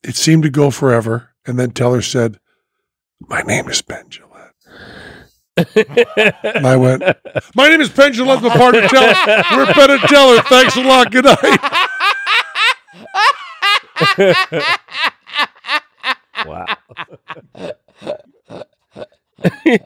It 0.03 0.15
seemed 0.15 0.43
to 0.43 0.51
go 0.51 0.69
forever. 0.69 1.32
And 1.47 1.57
then 1.57 1.71
Teller 1.71 2.03
said, 2.03 2.39
My 3.19 3.41
name 3.41 3.67
is 3.67 3.82
Penn 3.82 4.05
Jillette. 4.09 4.27
And 5.58 5.68
I 6.68 6.76
went, 6.78 7.04
My 7.56 7.68
name 7.70 7.82
is 7.82 7.89
Jillette, 7.89 8.41
the 8.41 8.49
part 8.49 8.76
of 8.76 8.89
Teller. 8.89 9.43
We're 9.52 9.74
Penn 9.74 9.91
and 9.91 10.02
Teller. 10.02 10.41
Thanks 10.43 10.76
a 10.78 10.82
lot. 10.82 11.12
Good 11.12 11.26
night. 11.26 11.60
Wow. 16.45 16.66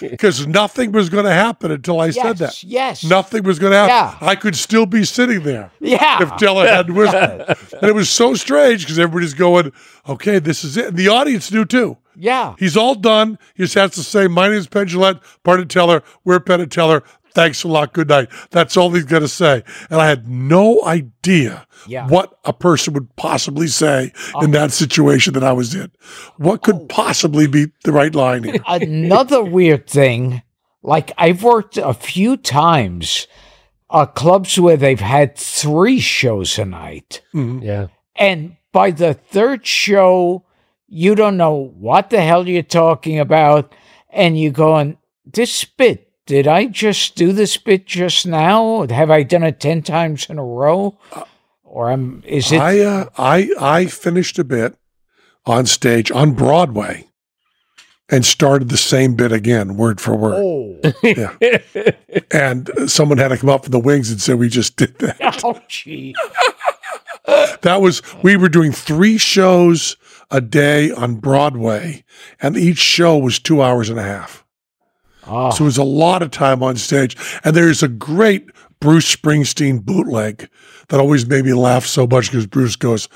Because 0.00 0.46
nothing 0.46 0.92
was 0.92 1.08
going 1.08 1.24
to 1.24 1.32
happen 1.32 1.72
until 1.72 2.00
I 2.00 2.10
said 2.10 2.36
that. 2.38 2.62
yes. 2.62 3.02
Nothing 3.02 3.42
was 3.42 3.58
going 3.58 3.72
to 3.72 3.76
happen. 3.76 4.18
Yeah. 4.22 4.28
I 4.28 4.36
could 4.36 4.54
still 4.54 4.86
be 4.86 5.04
sitting 5.04 5.42
there. 5.42 5.72
Yeah. 5.80 6.22
if 6.22 6.36
Teller 6.36 6.66
hadn't 6.68 6.94
whispered. 6.94 7.56
and 7.80 7.82
it 7.90 7.94
was 7.94 8.08
so 8.08 8.34
strange 8.34 8.82
because 8.82 8.98
everybody's 9.00 9.34
going, 9.34 9.72
okay, 10.08 10.38
this 10.38 10.62
is 10.62 10.76
it. 10.76 10.86
And 10.86 10.96
the 10.96 11.08
audience 11.08 11.50
knew 11.50 11.64
too. 11.64 11.98
Yeah. 12.16 12.54
He's 12.58 12.76
all 12.76 12.94
done. 12.94 13.38
He 13.54 13.62
just 13.64 13.74
has 13.74 13.92
to 13.92 14.02
say, 14.02 14.28
my 14.28 14.48
name 14.48 14.56
is 14.58 14.66
Penn 14.66 14.86
Jillette, 14.86 15.20
part 15.42 15.60
of 15.60 15.68
Teller. 15.68 16.02
We're 16.24 16.40
Penn 16.40 16.60
and 16.60 16.70
Teller. 16.70 17.02
Thanks 17.34 17.64
a 17.64 17.68
lot. 17.68 17.92
Good 17.92 18.08
night. 18.08 18.28
That's 18.50 18.76
all 18.76 18.90
he's 18.92 19.04
going 19.04 19.22
to 19.22 19.28
say. 19.28 19.64
And 19.90 20.00
I 20.00 20.06
had 20.08 20.28
no 20.28 20.84
idea 20.84 21.66
Yeah. 21.88 22.06
what 22.06 22.38
a 22.44 22.52
person 22.52 22.94
would 22.94 23.16
possibly 23.16 23.66
say 23.66 24.12
in 24.40 24.52
that 24.52 24.70
situation 24.70 25.32
that 25.34 25.42
I 25.42 25.52
was 25.52 25.74
in. 25.74 25.90
What 26.36 26.62
could 26.62 26.88
possibly 26.88 27.48
be 27.48 27.66
the 27.82 27.90
right 27.90 28.14
line 28.14 28.44
here? 28.44 28.62
Another 28.68 29.42
weird 29.42 29.88
thing, 29.88 30.42
like 30.84 31.10
I've 31.18 31.42
worked 31.42 31.76
a 31.76 31.92
few 31.94 32.36
times 32.36 33.26
uh 33.90 34.06
clubs 34.06 34.58
where 34.58 34.76
they've 34.76 35.00
had 35.00 35.36
three 35.36 35.98
shows 35.98 36.56
a 36.58 36.64
night. 36.64 37.20
Yeah. 37.32 37.88
And 38.14 38.56
by 38.72 38.92
the 38.92 39.12
third 39.14 39.66
show, 39.66 40.43
you 40.86 41.14
don't 41.14 41.36
know 41.36 41.72
what 41.76 42.10
the 42.10 42.20
hell 42.22 42.48
you're 42.48 42.62
talking 42.62 43.18
about. 43.18 43.72
And 44.10 44.38
you're 44.38 44.52
going, 44.52 44.98
this 45.26 45.64
bit, 45.64 46.10
did 46.26 46.46
I 46.46 46.66
just 46.66 47.16
do 47.16 47.32
this 47.32 47.56
bit 47.56 47.86
just 47.86 48.26
now? 48.26 48.86
Have 48.86 49.10
I 49.10 49.22
done 49.24 49.42
it 49.42 49.60
10 49.60 49.82
times 49.82 50.26
in 50.30 50.38
a 50.38 50.44
row? 50.44 50.96
Or 51.64 51.90
am, 51.90 52.22
is 52.24 52.52
it? 52.52 52.60
I, 52.60 52.80
uh, 52.80 53.06
I, 53.18 53.50
I 53.60 53.86
finished 53.86 54.38
a 54.38 54.44
bit 54.44 54.76
on 55.46 55.66
stage 55.66 56.10
on 56.12 56.32
Broadway 56.32 57.08
and 58.08 58.24
started 58.24 58.68
the 58.68 58.76
same 58.76 59.16
bit 59.16 59.32
again, 59.32 59.76
word 59.76 60.00
for 60.00 60.14
word. 60.14 60.34
oh, 60.36 60.92
Yeah. 61.02 61.34
and 62.30 62.70
someone 62.86 63.18
had 63.18 63.28
to 63.28 63.36
come 63.38 63.50
up 63.50 63.64
from 63.64 63.72
the 63.72 63.78
wings 63.80 64.10
and 64.10 64.20
say, 64.20 64.34
We 64.34 64.48
just 64.48 64.76
did 64.76 64.96
that. 64.98 65.40
oh, 65.44 65.60
gee. 65.68 66.14
That 67.62 67.80
was, 67.80 68.02
we 68.22 68.36
were 68.36 68.50
doing 68.50 68.70
three 68.70 69.16
shows 69.16 69.96
a 70.30 70.40
day 70.40 70.90
on 70.90 71.16
Broadway, 71.16 72.04
and 72.40 72.56
each 72.56 72.78
show 72.78 73.16
was 73.18 73.38
two 73.38 73.62
hours 73.62 73.88
and 73.90 73.98
a 73.98 74.02
half. 74.02 74.44
Oh, 75.26 75.50
So 75.50 75.64
it 75.64 75.66
was 75.66 75.78
a 75.78 75.84
lot 75.84 76.22
of 76.22 76.30
time 76.30 76.62
on 76.62 76.76
stage. 76.76 77.16
And 77.44 77.56
there's 77.56 77.82
a 77.82 77.88
great 77.88 78.50
Bruce 78.80 79.14
Springsteen 79.14 79.82
bootleg 79.82 80.48
that 80.88 81.00
always 81.00 81.26
made 81.26 81.44
me 81.44 81.54
laugh 81.54 81.86
so 81.86 82.06
much 82.06 82.30
because 82.30 82.46
Bruce 82.46 82.76
goes, 82.76 83.08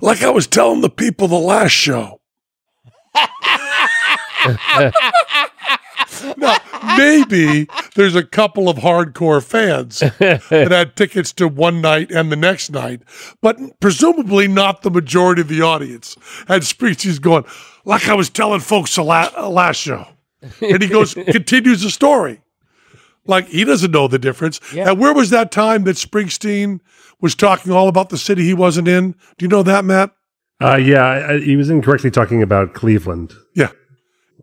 like 0.00 0.22
I 0.22 0.30
was 0.30 0.46
telling 0.46 0.80
the 0.80 0.88
people 0.90 1.28
the 1.28 1.36
last 1.36 1.72
show. 1.72 2.20
now, 6.36 6.56
maybe 6.96 7.68
there's 7.94 8.14
a 8.14 8.24
couple 8.24 8.68
of 8.68 8.78
hardcore 8.78 9.42
fans 9.42 9.98
that 10.18 10.68
had 10.70 10.96
tickets 10.96 11.32
to 11.34 11.48
one 11.48 11.80
night 11.80 12.10
and 12.10 12.30
the 12.30 12.36
next 12.36 12.70
night, 12.70 13.02
but 13.40 13.58
presumably 13.80 14.48
not 14.48 14.82
the 14.82 14.90
majority 14.90 15.40
of 15.42 15.48
the 15.48 15.62
audience. 15.62 16.16
And 16.48 16.62
Springsteen's 16.62 17.18
going, 17.18 17.44
like 17.84 18.08
I 18.08 18.14
was 18.14 18.30
telling 18.30 18.60
folks 18.60 18.94
the 18.96 19.02
la- 19.02 19.48
last 19.48 19.76
show. 19.78 20.06
And 20.60 20.82
he 20.82 20.88
goes, 20.88 21.14
continues 21.28 21.82
the 21.82 21.90
story. 21.90 22.40
Like 23.26 23.48
he 23.48 23.64
doesn't 23.64 23.90
know 23.90 24.08
the 24.08 24.18
difference. 24.18 24.60
Yeah. 24.74 24.90
And 24.90 24.98
where 24.98 25.12
was 25.12 25.30
that 25.30 25.52
time 25.52 25.84
that 25.84 25.96
Springsteen 25.96 26.80
was 27.20 27.34
talking 27.34 27.70
all 27.70 27.88
about 27.88 28.08
the 28.08 28.16
city 28.18 28.42
he 28.44 28.54
wasn't 28.54 28.88
in? 28.88 29.12
Do 29.12 29.44
you 29.44 29.48
know 29.48 29.62
that, 29.62 29.84
Matt? 29.84 30.12
Uh, 30.62 30.76
yeah, 30.76 31.04
I, 31.04 31.32
I- 31.34 31.40
he 31.40 31.56
was 31.56 31.68
incorrectly 31.70 32.10
talking 32.10 32.42
about 32.42 32.74
Cleveland. 32.74 33.34
Yeah. 33.54 33.70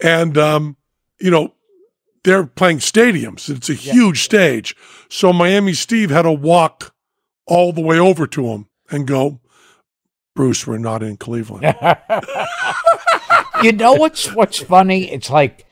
And, 0.02 0.38
um, 0.38 0.78
you 1.20 1.32
know, 1.32 1.54
they're 2.28 2.46
playing 2.46 2.80
stadiums. 2.80 3.50
It's 3.50 3.70
a 3.70 3.74
huge 3.74 4.22
stage. 4.22 4.76
So 5.08 5.32
Miami 5.32 5.72
Steve 5.72 6.10
had 6.10 6.24
to 6.24 6.32
walk 6.32 6.94
all 7.46 7.72
the 7.72 7.80
way 7.80 7.98
over 7.98 8.28
to 8.28 8.48
him 8.48 8.68
and 8.92 9.08
go, 9.08 9.40
Bruce, 10.36 10.68
we're 10.68 10.78
not 10.78 11.02
in 11.02 11.16
Cleveland. 11.16 11.64
you 13.64 13.72
know 13.72 13.94
what's 13.94 14.34
what's 14.34 14.60
funny? 14.60 15.10
It's 15.10 15.30
like 15.30 15.66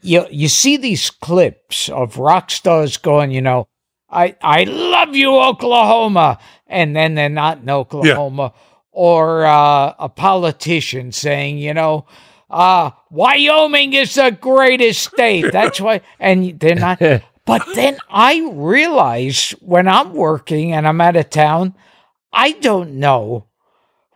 you 0.00 0.24
you 0.30 0.48
see 0.48 0.78
these 0.78 1.10
clips 1.10 1.90
of 1.90 2.16
rock 2.16 2.50
stars 2.50 2.96
going, 2.96 3.30
you 3.30 3.42
know, 3.42 3.68
I 4.08 4.34
I 4.40 4.64
love 4.64 5.14
you, 5.14 5.38
Oklahoma, 5.38 6.38
and 6.66 6.96
then 6.96 7.16
they're 7.16 7.28
not 7.28 7.58
in 7.58 7.68
Oklahoma, 7.68 8.54
or 8.92 9.44
uh, 9.44 9.92
a 9.98 10.08
politician 10.08 11.12
saying, 11.12 11.58
you 11.58 11.74
know. 11.74 12.06
Uh, 12.50 12.90
Wyoming 13.10 13.92
is 13.92 14.14
the 14.14 14.30
greatest 14.30 15.12
state. 15.12 15.52
That's 15.52 15.80
why, 15.80 16.00
and 16.18 16.58
they're 16.60 16.74
not. 16.74 17.00
But 17.48 17.66
then 17.74 17.96
I 18.10 18.46
realize 18.52 19.52
when 19.62 19.88
I'm 19.88 20.12
working 20.12 20.74
and 20.74 20.86
I'm 20.86 21.00
out 21.00 21.16
of 21.16 21.30
town, 21.30 21.74
I 22.30 22.52
don't 22.52 22.96
know 23.00 23.46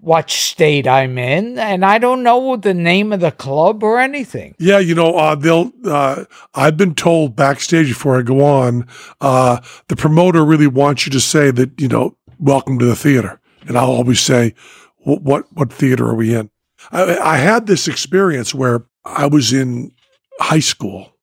what 0.00 0.28
state 0.28 0.86
I'm 0.86 1.16
in, 1.16 1.58
and 1.58 1.82
I 1.82 1.96
don't 1.96 2.22
know 2.22 2.56
the 2.56 2.74
name 2.74 3.10
of 3.10 3.20
the 3.20 3.30
club 3.30 3.82
or 3.82 4.00
anything. 4.00 4.54
Yeah, 4.58 4.80
you 4.80 4.94
know, 4.94 5.16
uh, 5.16 5.34
they'll. 5.34 5.72
Uh, 5.82 6.24
I've 6.54 6.76
been 6.76 6.94
told 6.94 7.34
backstage 7.34 7.88
before 7.88 8.18
I 8.18 8.22
go 8.22 8.44
on, 8.44 8.86
uh, 9.22 9.60
the 9.88 9.96
promoter 9.96 10.44
really 10.44 10.66
wants 10.66 11.06
you 11.06 11.12
to 11.12 11.20
say 11.20 11.50
that 11.52 11.80
you 11.80 11.88
know, 11.88 12.18
welcome 12.38 12.78
to 12.80 12.84
the 12.84 12.96
theater, 12.96 13.40
and 13.66 13.78
I'll 13.78 13.92
always 13.92 14.20
say, 14.20 14.54
"Wh- 15.04 15.22
what 15.24 15.46
what 15.54 15.72
theater 15.72 16.06
are 16.06 16.14
we 16.14 16.34
in? 16.34 16.50
I, 16.90 17.16
I 17.18 17.36
had 17.36 17.66
this 17.66 17.88
experience 17.88 18.54
where 18.54 18.86
I 19.04 19.26
was 19.26 19.52
in 19.52 19.92
high 20.40 20.60
school, 20.60 21.16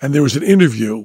and 0.00 0.14
there 0.14 0.22
was 0.22 0.36
an 0.36 0.42
interview 0.42 1.04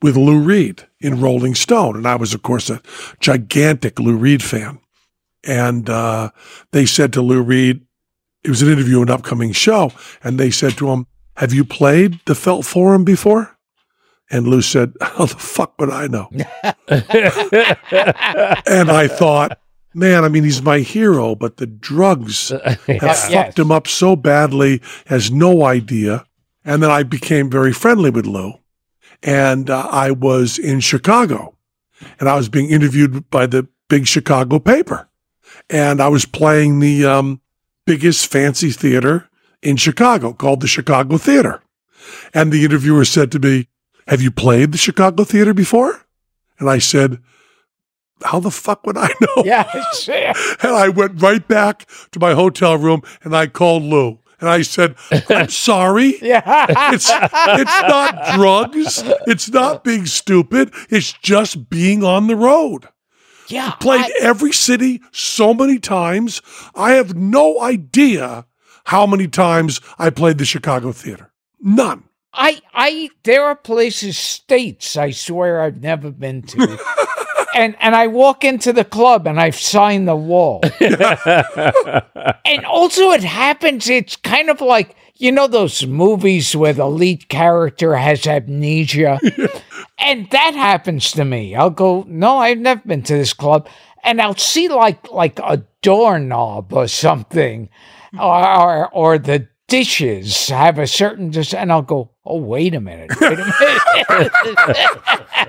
with 0.00 0.16
Lou 0.16 0.38
Reed 0.38 0.86
in 1.00 1.20
Rolling 1.20 1.54
Stone, 1.54 1.96
and 1.96 2.06
I 2.06 2.16
was, 2.16 2.34
of 2.34 2.42
course, 2.42 2.70
a 2.70 2.80
gigantic 3.20 3.98
Lou 3.98 4.16
Reed 4.16 4.42
fan, 4.42 4.78
and 5.44 5.90
uh, 5.90 6.30
they 6.72 6.86
said 6.86 7.12
to 7.14 7.22
Lou 7.22 7.42
Reed, 7.42 7.84
it 8.44 8.50
was 8.50 8.62
an 8.62 8.70
interview, 8.70 9.02
an 9.02 9.10
upcoming 9.10 9.52
show, 9.52 9.92
and 10.22 10.38
they 10.38 10.50
said 10.50 10.76
to 10.78 10.90
him, 10.90 11.06
"Have 11.36 11.52
you 11.52 11.64
played 11.64 12.20
the 12.24 12.34
Felt 12.34 12.64
Forum 12.64 13.04
before?" 13.04 13.58
And 14.30 14.46
Lou 14.46 14.62
said, 14.62 14.92
"How 15.00 15.26
the 15.26 15.34
fuck 15.38 15.78
would 15.78 15.90
I 15.90 16.06
know?" 16.06 16.30
and 18.66 18.90
I 18.90 19.08
thought, 19.08 19.58
man, 19.94 20.24
I 20.24 20.28
mean, 20.28 20.44
he's 20.44 20.62
my 20.62 20.78
hero, 20.80 21.34
but 21.34 21.56
the 21.56 21.66
drugs 21.66 22.48
have 22.64 22.78
Yes. 22.88 23.30
fucked 23.32 23.58
him 23.58 23.70
up 23.72 23.86
so 23.86 24.16
badly, 24.16 24.80
has 25.06 25.30
no 25.30 25.64
idea. 25.64 26.24
And 26.64 26.82
then 26.82 26.90
I 26.90 27.02
became 27.02 27.48
very 27.50 27.72
friendly 27.72 28.10
with 28.10 28.26
Lou, 28.26 28.54
and 29.22 29.70
uh, 29.70 29.88
I 29.90 30.10
was 30.10 30.58
in 30.58 30.80
Chicago, 30.80 31.56
and 32.20 32.28
I 32.28 32.36
was 32.36 32.48
being 32.48 32.68
interviewed 32.68 33.30
by 33.30 33.46
the 33.46 33.66
big 33.88 34.06
Chicago 34.06 34.58
paper. 34.58 35.08
and 35.70 36.00
I 36.00 36.08
was 36.08 36.26
playing 36.26 36.80
the 36.80 37.06
um, 37.06 37.40
biggest 37.86 38.30
fancy 38.30 38.70
theater 38.70 39.28
in 39.62 39.76
Chicago 39.76 40.32
called 40.34 40.60
the 40.60 40.66
Chicago 40.66 41.16
Theater. 41.18 41.62
And 42.34 42.52
the 42.52 42.64
interviewer 42.64 43.04
said 43.06 43.32
to 43.32 43.38
me, 43.38 43.68
Have 44.06 44.20
you 44.22 44.30
played 44.30 44.72
the 44.72 44.78
Chicago 44.78 45.24
Theater 45.24 45.54
before? 45.54 46.04
And 46.58 46.68
I 46.68 46.78
said, 46.78 47.18
How 48.24 48.40
the 48.40 48.50
fuck 48.50 48.86
would 48.86 48.96
I 48.98 49.08
know? 49.20 49.42
Yes. 49.44 50.08
And 50.62 50.72
I 50.74 50.88
went 50.88 51.20
right 51.22 51.46
back 51.46 51.86
to 52.12 52.18
my 52.20 52.34
hotel 52.34 52.76
room 52.76 53.02
and 53.22 53.34
I 53.36 53.46
called 53.46 53.82
Lou. 53.82 54.18
And 54.40 54.48
I 54.48 54.62
said, 54.62 54.94
I'm 55.28 55.48
sorry. 55.70 56.16
yeah. 56.22 56.66
It's 56.92 57.10
it's 57.10 57.82
not 57.88 58.34
drugs. 58.36 59.02
It's 59.26 59.48
not 59.50 59.82
being 59.82 60.06
stupid. 60.06 60.72
It's 60.90 61.12
just 61.12 61.68
being 61.70 62.04
on 62.04 62.28
the 62.28 62.36
road. 62.36 62.86
yeah. 63.48 63.72
Played 63.80 64.02
I- 64.04 64.12
every 64.20 64.52
city 64.52 65.00
so 65.12 65.54
many 65.54 65.78
times. 65.80 66.40
I 66.76 66.92
have 66.92 67.16
no 67.16 67.60
idea 67.60 68.46
how 68.84 69.06
many 69.06 69.26
times 69.26 69.80
I 69.98 70.10
played 70.10 70.38
the 70.38 70.44
Chicago 70.44 70.92
Theater. 70.92 71.32
None. 71.60 72.04
I, 72.32 72.60
I, 72.72 73.10
there 73.24 73.44
are 73.44 73.56
places, 73.56 74.16
states, 74.16 74.96
I 74.96 75.10
swear 75.10 75.60
I've 75.62 75.82
never 75.82 76.12
been 76.12 76.42
to. 76.42 76.78
And, 77.54 77.76
and 77.80 77.94
I 77.94 78.06
walk 78.06 78.44
into 78.44 78.72
the 78.72 78.84
club 78.84 79.26
and 79.26 79.40
I've 79.40 79.58
signed 79.58 80.08
the 80.08 80.16
wall. 80.16 80.60
and 80.80 82.64
also 82.64 83.10
it 83.10 83.24
happens, 83.24 83.88
it's 83.88 84.16
kind 84.16 84.50
of 84.50 84.60
like, 84.60 84.94
you 85.16 85.32
know, 85.32 85.46
those 85.46 85.84
movies 85.86 86.54
where 86.54 86.72
the 86.72 86.88
lead 86.88 87.28
character 87.28 87.96
has 87.96 88.26
amnesia. 88.26 89.18
and 89.98 90.30
that 90.30 90.54
happens 90.54 91.10
to 91.12 91.24
me. 91.24 91.54
I'll 91.54 91.70
go, 91.70 92.04
no, 92.06 92.38
I've 92.38 92.58
never 92.58 92.82
been 92.86 93.02
to 93.02 93.14
this 93.14 93.32
club. 93.32 93.68
And 94.04 94.20
I'll 94.20 94.36
see 94.36 94.68
like, 94.68 95.10
like 95.10 95.38
a 95.40 95.64
doorknob 95.82 96.72
or 96.72 96.86
something, 96.86 97.68
hmm. 98.12 98.20
or, 98.20 98.46
or, 98.46 98.88
or 98.94 99.18
the 99.18 99.48
dishes 99.66 100.48
have 100.48 100.78
a 100.78 100.86
certain 100.86 101.30
dis- 101.30 101.54
and 101.54 101.72
I'll 101.72 101.82
go, 101.82 102.10
oh 102.28 102.38
wait 102.38 102.74
a 102.74 102.80
minute, 102.80 103.10
wait 103.20 103.38
a 103.40 103.52
minute. 104.08 104.32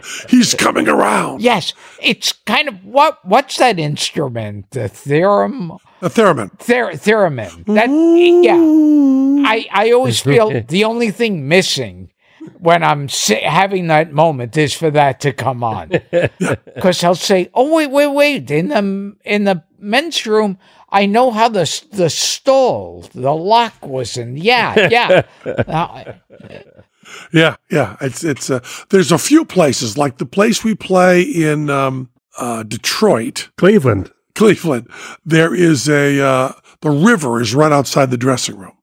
He's 0.30 0.54
coming 0.56 0.88
around. 0.88 1.42
yes, 1.42 1.74
it's 2.02 2.32
kind 2.32 2.68
of 2.68 2.84
what 2.86 3.24
what's 3.26 3.58
that 3.58 3.78
instrument? 3.80 4.72
The 4.72 4.88
theorem, 4.88 5.72
A 6.02 6.10
theremin. 6.10 6.58
ther- 6.60 6.94
theremin. 6.94 7.66
That 7.66 7.90
yeah. 7.90 9.50
I 9.50 9.68
I 9.72 9.92
always 9.92 10.20
feel 10.30 10.62
the 10.68 10.84
only 10.86 11.12
thing 11.12 11.48
missing 11.48 12.12
when 12.60 12.84
I'm 12.84 13.10
si- 13.10 13.36
having 13.42 13.88
that 13.88 14.12
moment 14.14 14.56
is 14.58 14.74
for 14.74 14.90
that 14.92 15.20
to 15.22 15.34
come 15.34 15.64
on 15.64 15.90
because 16.76 17.04
I'll 17.04 17.16
say, 17.16 17.50
oh 17.54 17.74
wait 17.76 17.92
wait 17.92 18.08
wait 18.08 18.50
in 18.52 18.70
the 18.70 19.16
in 19.26 19.44
the 19.44 19.64
men's 19.78 20.26
room. 20.26 20.58
I 20.92 21.06
know 21.06 21.32
how 21.32 21.50
the 21.50 21.62
s- 21.62 21.82
the 21.92 22.10
stall, 22.10 23.06
the 23.14 23.32
lock 23.34 23.74
was 23.86 24.18
in. 24.18 24.38
Yeah, 24.38 24.88
yeah. 24.92 25.22
Uh, 25.46 26.14
Yeah, 27.34 27.56
yeah. 27.72 27.96
It's 28.02 28.24
it's 28.24 28.50
uh, 28.50 28.60
there's 28.90 29.12
a 29.12 29.18
few 29.18 29.44
places 29.46 29.98
like 29.98 30.18
the 30.18 30.26
place 30.26 30.64
we 30.64 30.76
play 30.76 31.22
in 31.22 31.70
um, 31.70 32.10
uh, 32.38 32.64
Detroit, 32.64 33.50
Cleveland. 33.58 34.12
Cleveland. 34.36 34.88
There 35.26 35.54
is 35.56 35.90
a 35.90 36.20
uh, 36.22 36.52
the 36.82 36.92
river 36.92 37.42
is 37.42 37.54
right 37.56 37.72
outside 37.72 38.10
the 38.12 38.18
dressing 38.18 38.58
room. 38.58 38.74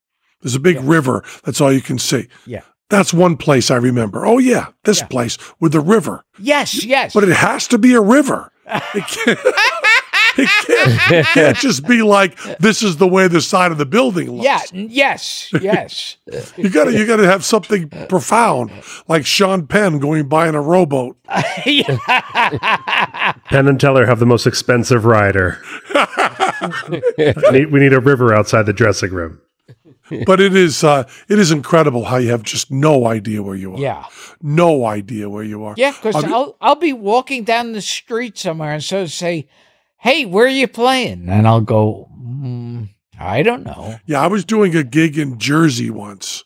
There's 0.42 0.54
a 0.56 0.60
big 0.60 0.80
river. 0.80 1.22
That's 1.44 1.60
all 1.60 1.72
you 1.72 1.80
can 1.80 1.98
see. 1.98 2.28
Yeah. 2.46 2.62
That's 2.88 3.12
one 3.14 3.36
place 3.36 3.70
I 3.70 3.76
remember. 3.76 4.26
Oh 4.26 4.38
yeah, 4.38 4.66
this 4.84 5.00
Yeah. 5.00 5.06
place 5.06 5.38
with 5.60 5.72
the 5.72 5.80
river. 5.80 6.24
yes, 6.38 6.84
yes. 6.84 7.14
But 7.14 7.24
it 7.24 7.36
has 7.36 7.66
to 7.68 7.78
be 7.78 7.94
a 7.94 8.00
river. 8.00 8.52
It 10.38 10.48
can't, 10.66 11.12
it 11.12 11.26
can't, 11.26 11.56
just 11.56 11.86
be 11.86 12.02
like 12.02 12.38
this 12.58 12.82
is 12.82 12.98
the 12.98 13.08
way 13.08 13.28
the 13.28 13.40
side 13.40 13.72
of 13.72 13.78
the 13.78 13.86
building 13.86 14.30
looks. 14.30 14.44
yeah, 14.44 14.60
yes, 14.72 15.50
yes. 15.60 16.16
You 16.56 16.70
gotta 16.70 16.92
you 16.92 17.06
gotta 17.06 17.26
have 17.26 17.44
something 17.44 17.88
profound, 18.08 18.70
like 19.08 19.26
Sean 19.26 19.66
Penn 19.66 19.98
going 19.98 20.28
by 20.28 20.48
in 20.48 20.54
a 20.54 20.60
rowboat. 20.60 21.16
Penn 21.28 21.84
and 23.68 23.80
Teller 23.80 24.06
have 24.06 24.18
the 24.18 24.26
most 24.26 24.46
expensive 24.46 25.04
rider. 25.04 25.58
we, 26.88 27.02
need, 27.52 27.72
we 27.72 27.80
need 27.80 27.92
a 27.92 28.00
river 28.00 28.34
outside 28.34 28.66
the 28.66 28.72
dressing 28.72 29.10
room. 29.10 29.40
But 30.24 30.40
it 30.40 30.54
is 30.54 30.84
uh, 30.84 31.08
it 31.28 31.38
is 31.38 31.50
incredible 31.50 32.04
how 32.04 32.18
you 32.18 32.30
have 32.30 32.44
just 32.44 32.70
no 32.70 33.06
idea 33.06 33.42
where 33.42 33.56
you 33.56 33.74
are. 33.74 33.78
yeah. 33.78 34.04
No 34.40 34.86
idea 34.86 35.28
where 35.28 35.42
you 35.42 35.64
are. 35.64 35.74
Yeah, 35.76 35.90
because 35.92 36.22
I'll 36.24 36.56
I'll 36.60 36.76
be 36.76 36.92
walking 36.92 37.42
down 37.44 37.72
the 37.72 37.80
street 37.80 38.38
somewhere 38.38 38.72
and 38.72 38.84
so 38.84 39.06
say, 39.06 39.48
"Hey, 40.06 40.24
where 40.24 40.46
are 40.46 40.48
you 40.48 40.68
playing?" 40.68 41.28
And 41.28 41.48
I'll 41.48 41.60
go, 41.60 42.08
mm, 42.16 42.88
"I 43.18 43.42
don't 43.42 43.64
know." 43.64 43.98
Yeah, 44.06 44.20
I 44.20 44.28
was 44.28 44.44
doing 44.44 44.76
a 44.76 44.84
gig 44.84 45.18
in 45.18 45.38
Jersey 45.38 45.90
once, 45.90 46.44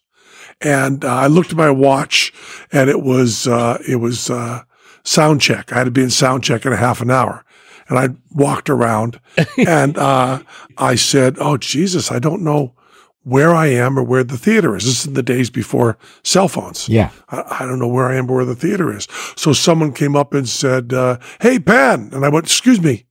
and 0.63 1.05
uh, 1.05 1.15
I 1.15 1.27
looked 1.27 1.51
at 1.51 1.59
my 1.59 1.71
watch, 1.71 2.33
and 2.73 2.89
it 2.89 3.03
was 3.03 3.47
uh, 3.47 3.79
it 3.87 3.97
was 3.97 4.31
uh, 4.31 4.63
sound 5.05 5.43
check. 5.43 5.73
I 5.73 5.79
had 5.79 5.85
to 5.85 5.91
be 5.91 6.03
in 6.03 6.09
sound 6.11 6.43
check 6.43 6.65
in 6.65 6.73
a 6.73 6.77
half 6.77 7.03
an 7.03 7.11
hour, 7.11 7.45
and 7.91 7.99
I 7.99 8.09
walked 8.35 8.71
around, 8.71 9.21
and 9.59 9.99
uh, 9.99 10.43
I 10.79 10.95
said, 10.95 11.37
"Oh 11.39 11.59
Jesus, 11.59 12.11
I 12.11 12.19
don't 12.19 12.43
know 12.43 12.75
where 13.23 13.55
I 13.55 13.67
am 13.67 13.99
or 13.99 14.03
where 14.03 14.25
the 14.25 14.39
theater 14.39 14.75
is." 14.75 14.85
This 14.85 15.01
is 15.01 15.07
in 15.07 15.13
the 15.13 15.23
days 15.23 15.51
before 15.51 15.99
cell 16.23 16.49
phones. 16.49 16.89
Yeah. 16.89 17.11
I, 17.29 17.59
I 17.61 17.67
don't 17.67 17.79
know 17.79 17.89
where 17.89 18.07
I 18.07 18.17
am 18.17 18.31
or 18.31 18.37
where 18.37 18.45
the 18.47 18.55
theater 18.55 18.91
is. 18.97 19.07
So 19.37 19.53
someone 19.53 19.93
came 19.93 20.17
up 20.17 20.33
and 20.33 20.49
said, 20.49 20.95
uh, 20.95 21.19
"Hey, 21.43 21.59
Penn," 21.59 22.09
and 22.15 22.25
I 22.25 22.31
went, 22.31 22.47
"Excuse 22.47 22.81
me." 22.81 23.05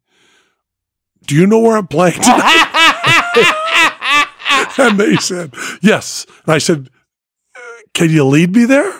Do 1.30 1.36
you 1.36 1.45
know 1.45 1.59
where 1.59 1.77
I'm 1.77 1.86
playing 1.86 2.19
tonight? 2.19 2.65
and 4.80 4.99
they 4.99 5.15
said, 5.17 5.53
yes. 5.80 6.25
And 6.43 6.55
I 6.55 6.57
said, 6.57 6.89
can 7.93 8.09
you 8.09 8.25
lead 8.25 8.55
me 8.55 8.65
there? 8.65 8.91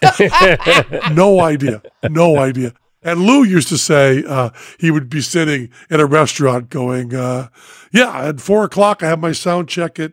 no 1.12 1.40
idea. 1.40 1.82
No 2.08 2.38
idea. 2.38 2.74
And 3.02 3.22
Lou 3.22 3.42
used 3.42 3.66
to 3.70 3.76
say 3.76 4.22
uh, 4.24 4.50
he 4.78 4.92
would 4.92 5.10
be 5.10 5.20
sitting 5.20 5.70
in 5.90 5.98
a 5.98 6.06
restaurant 6.06 6.70
going, 6.70 7.12
uh, 7.12 7.48
yeah, 7.90 8.28
at 8.28 8.40
four 8.40 8.62
o'clock, 8.62 9.02
I 9.02 9.08
have 9.08 9.18
my 9.18 9.32
sound 9.32 9.68
check 9.68 9.98
at. 9.98 10.12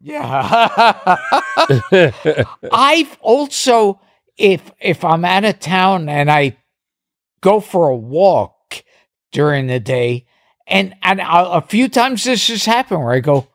Yeah. 0.00 1.18
I've 2.72 3.18
also 3.20 4.00
if 4.38 4.70
if 4.80 5.04
I'm 5.04 5.26
out 5.26 5.44
of 5.44 5.60
town 5.60 6.08
and 6.08 6.30
I 6.30 6.56
go 7.42 7.60
for 7.60 7.90
a 7.90 7.96
walk 7.96 8.57
during 9.32 9.66
the 9.66 9.80
day 9.80 10.26
and 10.66 10.94
and 11.02 11.20
I, 11.20 11.56
a 11.58 11.62
few 11.62 11.88
times 11.88 12.24
this 12.24 12.48
has 12.48 12.64
happened 12.66 13.00
where 13.02 13.14
I 13.14 13.20
go, 13.20 13.48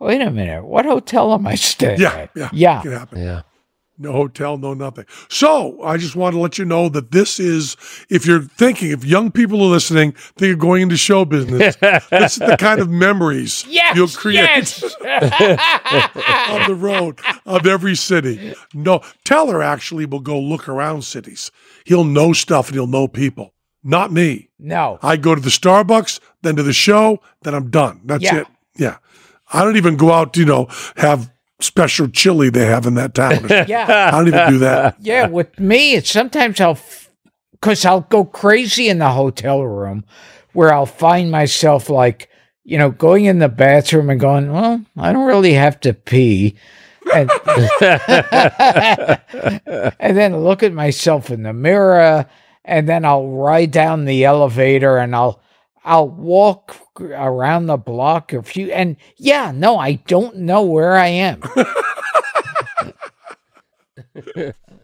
"Wait 0.00 0.20
a 0.22 0.30
minute, 0.30 0.64
what 0.64 0.84
hotel 0.86 1.34
am 1.34 1.46
I 1.46 1.54
staying 1.56 2.00
Yeah, 2.00 2.14
at?" 2.14 2.30
yeah, 2.34 2.48
Yeah. 2.52 2.78
it 2.80 2.82
can 2.82 2.92
happen. 2.92 3.22
Yeah. 3.22 3.42
No 3.98 4.12
hotel, 4.12 4.58
no 4.58 4.74
nothing. 4.74 5.06
So 5.30 5.82
I 5.82 5.96
just 5.96 6.16
want 6.16 6.34
to 6.34 6.38
let 6.38 6.58
you 6.58 6.66
know 6.66 6.90
that 6.90 7.12
this 7.12 7.40
is, 7.40 7.78
if 8.10 8.26
you're 8.26 8.42
thinking, 8.42 8.90
if 8.90 9.06
young 9.06 9.30
people 9.30 9.62
are 9.62 9.70
listening, 9.70 10.12
think 10.36 10.52
of 10.52 10.58
going 10.58 10.82
into 10.82 10.98
show 10.98 11.24
business, 11.24 11.76
this 12.10 12.32
is 12.34 12.36
the 12.40 12.58
kind 12.58 12.80
of 12.80 12.90
memories 12.90 13.64
Yes. 13.66 13.96
you'll 13.96 14.08
create 14.08 14.42
Yes. 14.42 14.82
on 16.50 16.68
the 16.68 16.76
road 16.78 17.18
of 17.46 17.66
every 17.66 17.94
city. 17.96 18.54
No, 18.74 19.00
Teller 19.24 19.62
actually 19.62 20.04
will 20.04 20.20
go 20.20 20.38
look 20.38 20.68
around 20.68 21.02
cities. 21.02 21.50
He'll 21.86 22.04
know 22.04 22.34
stuff 22.34 22.66
and 22.68 22.74
he'll 22.74 22.86
know 22.86 23.08
people. 23.08 23.54
Not 23.86 24.12
me. 24.12 24.48
no. 24.58 24.98
I 25.02 25.16
go 25.16 25.34
to 25.34 25.40
the 25.40 25.48
Starbucks, 25.50 26.18
then 26.42 26.56
to 26.56 26.62
the 26.62 26.72
show, 26.72 27.20
then 27.42 27.54
I'm 27.54 27.70
done. 27.70 28.00
That's 28.04 28.22
Yeah. 28.24 28.40
it. 28.40 28.46
Yeah. 28.76 28.96
I 29.52 29.62
don't 29.64 29.76
even 29.76 29.96
go 29.96 30.10
out, 30.12 30.36
you 30.36 30.44
know, 30.44 30.66
have 30.96 31.30
special 31.60 32.08
chili 32.08 32.50
they 32.50 32.66
have 32.66 32.84
in 32.86 32.94
that 32.94 33.14
town. 33.14 33.46
Yeah. 33.68 34.10
I 34.12 34.18
don't 34.18 34.28
even 34.28 34.50
do 34.50 34.58
that. 34.58 34.96
Yeah, 35.00 35.28
with 35.28 35.58
me, 35.60 35.94
it's 35.94 36.10
sometimes 36.10 36.60
I'll, 36.60 36.78
because 37.52 37.84
I'll 37.84 38.00
go 38.02 38.24
crazy 38.24 38.88
in 38.88 38.98
the 38.98 39.10
hotel 39.10 39.62
room 39.62 40.04
where 40.52 40.72
I'll 40.74 40.84
find 40.86 41.30
myself 41.30 41.88
like, 41.88 42.28
you 42.64 42.76
know, 42.78 42.90
going 42.90 43.26
in 43.26 43.38
the 43.38 43.48
bathroom 43.48 44.10
and 44.10 44.18
going, 44.18 44.52
well, 44.52 44.84
I 44.98 45.12
don't 45.12 45.26
really 45.28 45.52
have 45.54 45.78
to 45.80 45.94
pee. 45.94 46.56
And, 47.14 47.30
and 50.00 50.16
then 50.16 50.36
look 50.42 50.62
at 50.64 50.72
myself 50.72 51.30
in 51.30 51.44
the 51.44 51.52
mirror 51.52 52.26
and 52.66 52.88
then 52.88 53.04
I'll 53.04 53.28
ride 53.28 53.70
down 53.70 54.04
the 54.04 54.24
elevator 54.24 54.98
and 54.98 55.14
I'll, 55.16 55.40
I'll 55.84 56.08
walk 56.08 56.76
around 57.00 57.66
the 57.66 57.76
block 57.76 58.32
a 58.32 58.42
few, 58.42 58.72
and 58.72 58.96
yeah, 59.16 59.52
no, 59.54 59.78
I 59.78 59.92
don't 59.94 60.38
know 60.38 60.62
where 60.62 60.96
I 60.96 61.06
am. 61.06 61.40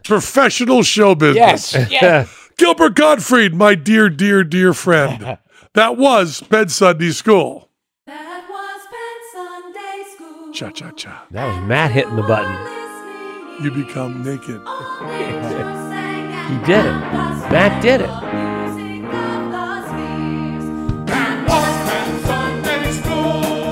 Professional 0.03 0.83
show 0.83 1.15
business. 1.15 1.73
Yes, 1.73 1.87
yes. 1.91 2.49
Gilbert 2.57 2.95
Gottfried, 2.95 3.53
my 3.53 3.75
dear, 3.75 4.09
dear, 4.09 4.43
dear 4.43 4.73
friend. 4.73 5.37
That 5.75 5.97
was 5.97 6.41
Penn 6.41 6.69
Sunday 6.69 7.09
School. 7.09 7.67
That 8.05 8.45
was 8.47 8.81
Penn 8.91 9.73
Sunday 9.73 10.03
School. 10.15 10.53
Cha 10.53 10.69
cha 10.69 10.91
cha. 10.91 11.25
That 11.31 11.47
was 11.47 11.67
Matt 11.67 11.89
hitting 11.89 12.15
the 12.15 12.21
button. 12.21 12.53
You 13.63 13.71
become 13.71 14.23
naked. 14.23 14.61
He 16.53 16.59
did 16.59 16.85
it. 16.85 16.91
Mac 17.49 17.81
did 17.81 18.01
it. 18.01 18.09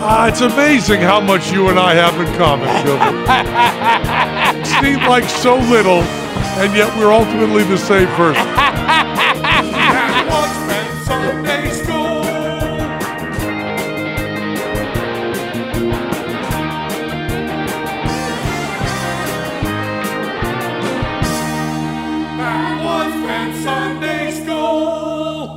Ah, 0.04 0.28
it's 0.28 0.42
amazing 0.42 1.02
how 1.02 1.20
much 1.22 1.52
you 1.52 1.70
and 1.70 1.78
I 1.78 1.94
have 1.94 2.20
in 2.20 2.26
common, 2.38 2.68
Gilbert. 2.84 4.66
Seem 4.82 5.08
like 5.08 5.30
so 5.30 5.58
little, 5.70 6.02
and 6.58 6.74
yet 6.76 6.90
we're 6.98 7.14
ultimately 7.14 7.64
the 7.64 7.78
same 7.78 8.08
person. 8.16 8.61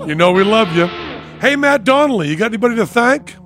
You 0.07 0.15
know 0.15 0.33
we 0.33 0.45
love 0.45 0.77
you. 0.77 0.87
Hey, 1.41 1.57
Matt 1.57 1.85
Donnelly, 1.85 2.29
you 2.29 2.37
got 2.37 2.47
anybody 2.47 2.77
to 2.77 2.87
thank? 2.87 3.37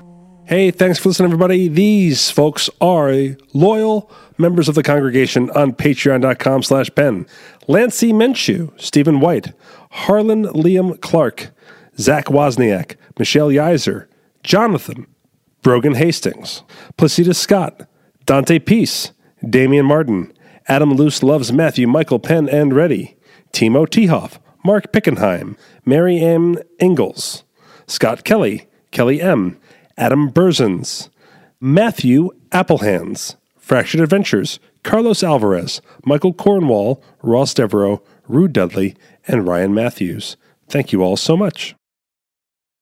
Hey, 0.45 0.73
thanks 0.73 0.99
for 0.99 1.09
listening, 1.09 1.27
everybody. 1.27 1.69
These 1.69 2.33
folks 2.33 2.69
are 2.81 3.13
loyal 3.55 4.11
members 4.39 4.69
of 4.69 4.75
the 4.75 4.83
congregation 4.83 5.51
on 5.51 5.73
patreon.com 5.73 6.65
slash 6.65 6.91
penn. 6.97 7.27
Lancey 7.69 8.13
Menchu, 8.13 8.73
Stephen 8.81 9.21
White, 9.21 9.53
Harlan 9.91 10.47
Liam 10.47 11.01
Clark, 11.01 11.51
Zach 11.97 12.25
Wozniak, 12.27 12.97
Michelle 13.21 13.51
Yiser, 13.51 14.09
Jonathan, 14.43 15.07
Brogan 15.63 15.95
Hastings, 15.95 16.65
Placida 16.97 17.37
Scott, 17.37 17.87
Dante 18.27 18.59
Peace, 18.59 19.13
Damian 19.49 19.87
Martin, 19.87 20.33
Adam 20.67 20.93
Luce 20.95 21.23
loves 21.23 21.53
Matthew, 21.53 21.87
Michael 21.87 22.19
Penn 22.19 22.49
and 22.49 22.75
Reddy, 22.75 23.17
Timo 23.53 23.87
Tehoff, 23.87 24.39
Mark 24.69 24.93
Pickenheim, 24.93 25.57
Mary 25.87 26.21
M. 26.21 26.59
Ingalls, 26.79 27.43
Scott 27.87 28.23
Kelly, 28.23 28.69
Kelly 28.91 29.19
M., 29.19 29.59
Adam 29.97 30.31
Burzens, 30.31 31.09
Matthew 31.59 32.33
Applehands, 32.51 33.37
Fractured 33.57 34.03
Adventures, 34.03 34.61
Carlos 34.83 35.23
Alvarez, 35.23 35.81
Michael 36.05 36.35
Cornwall, 36.35 37.03
Ross 37.23 37.55
Devereaux, 37.55 38.03
Rue 38.27 38.47
Dudley, 38.47 38.95
and 39.27 39.49
Ryan 39.49 39.73
Matthews. 39.73 40.37
Thank 40.69 40.93
you 40.93 41.03
all 41.03 41.17
so 41.17 41.35
much. 41.35 41.75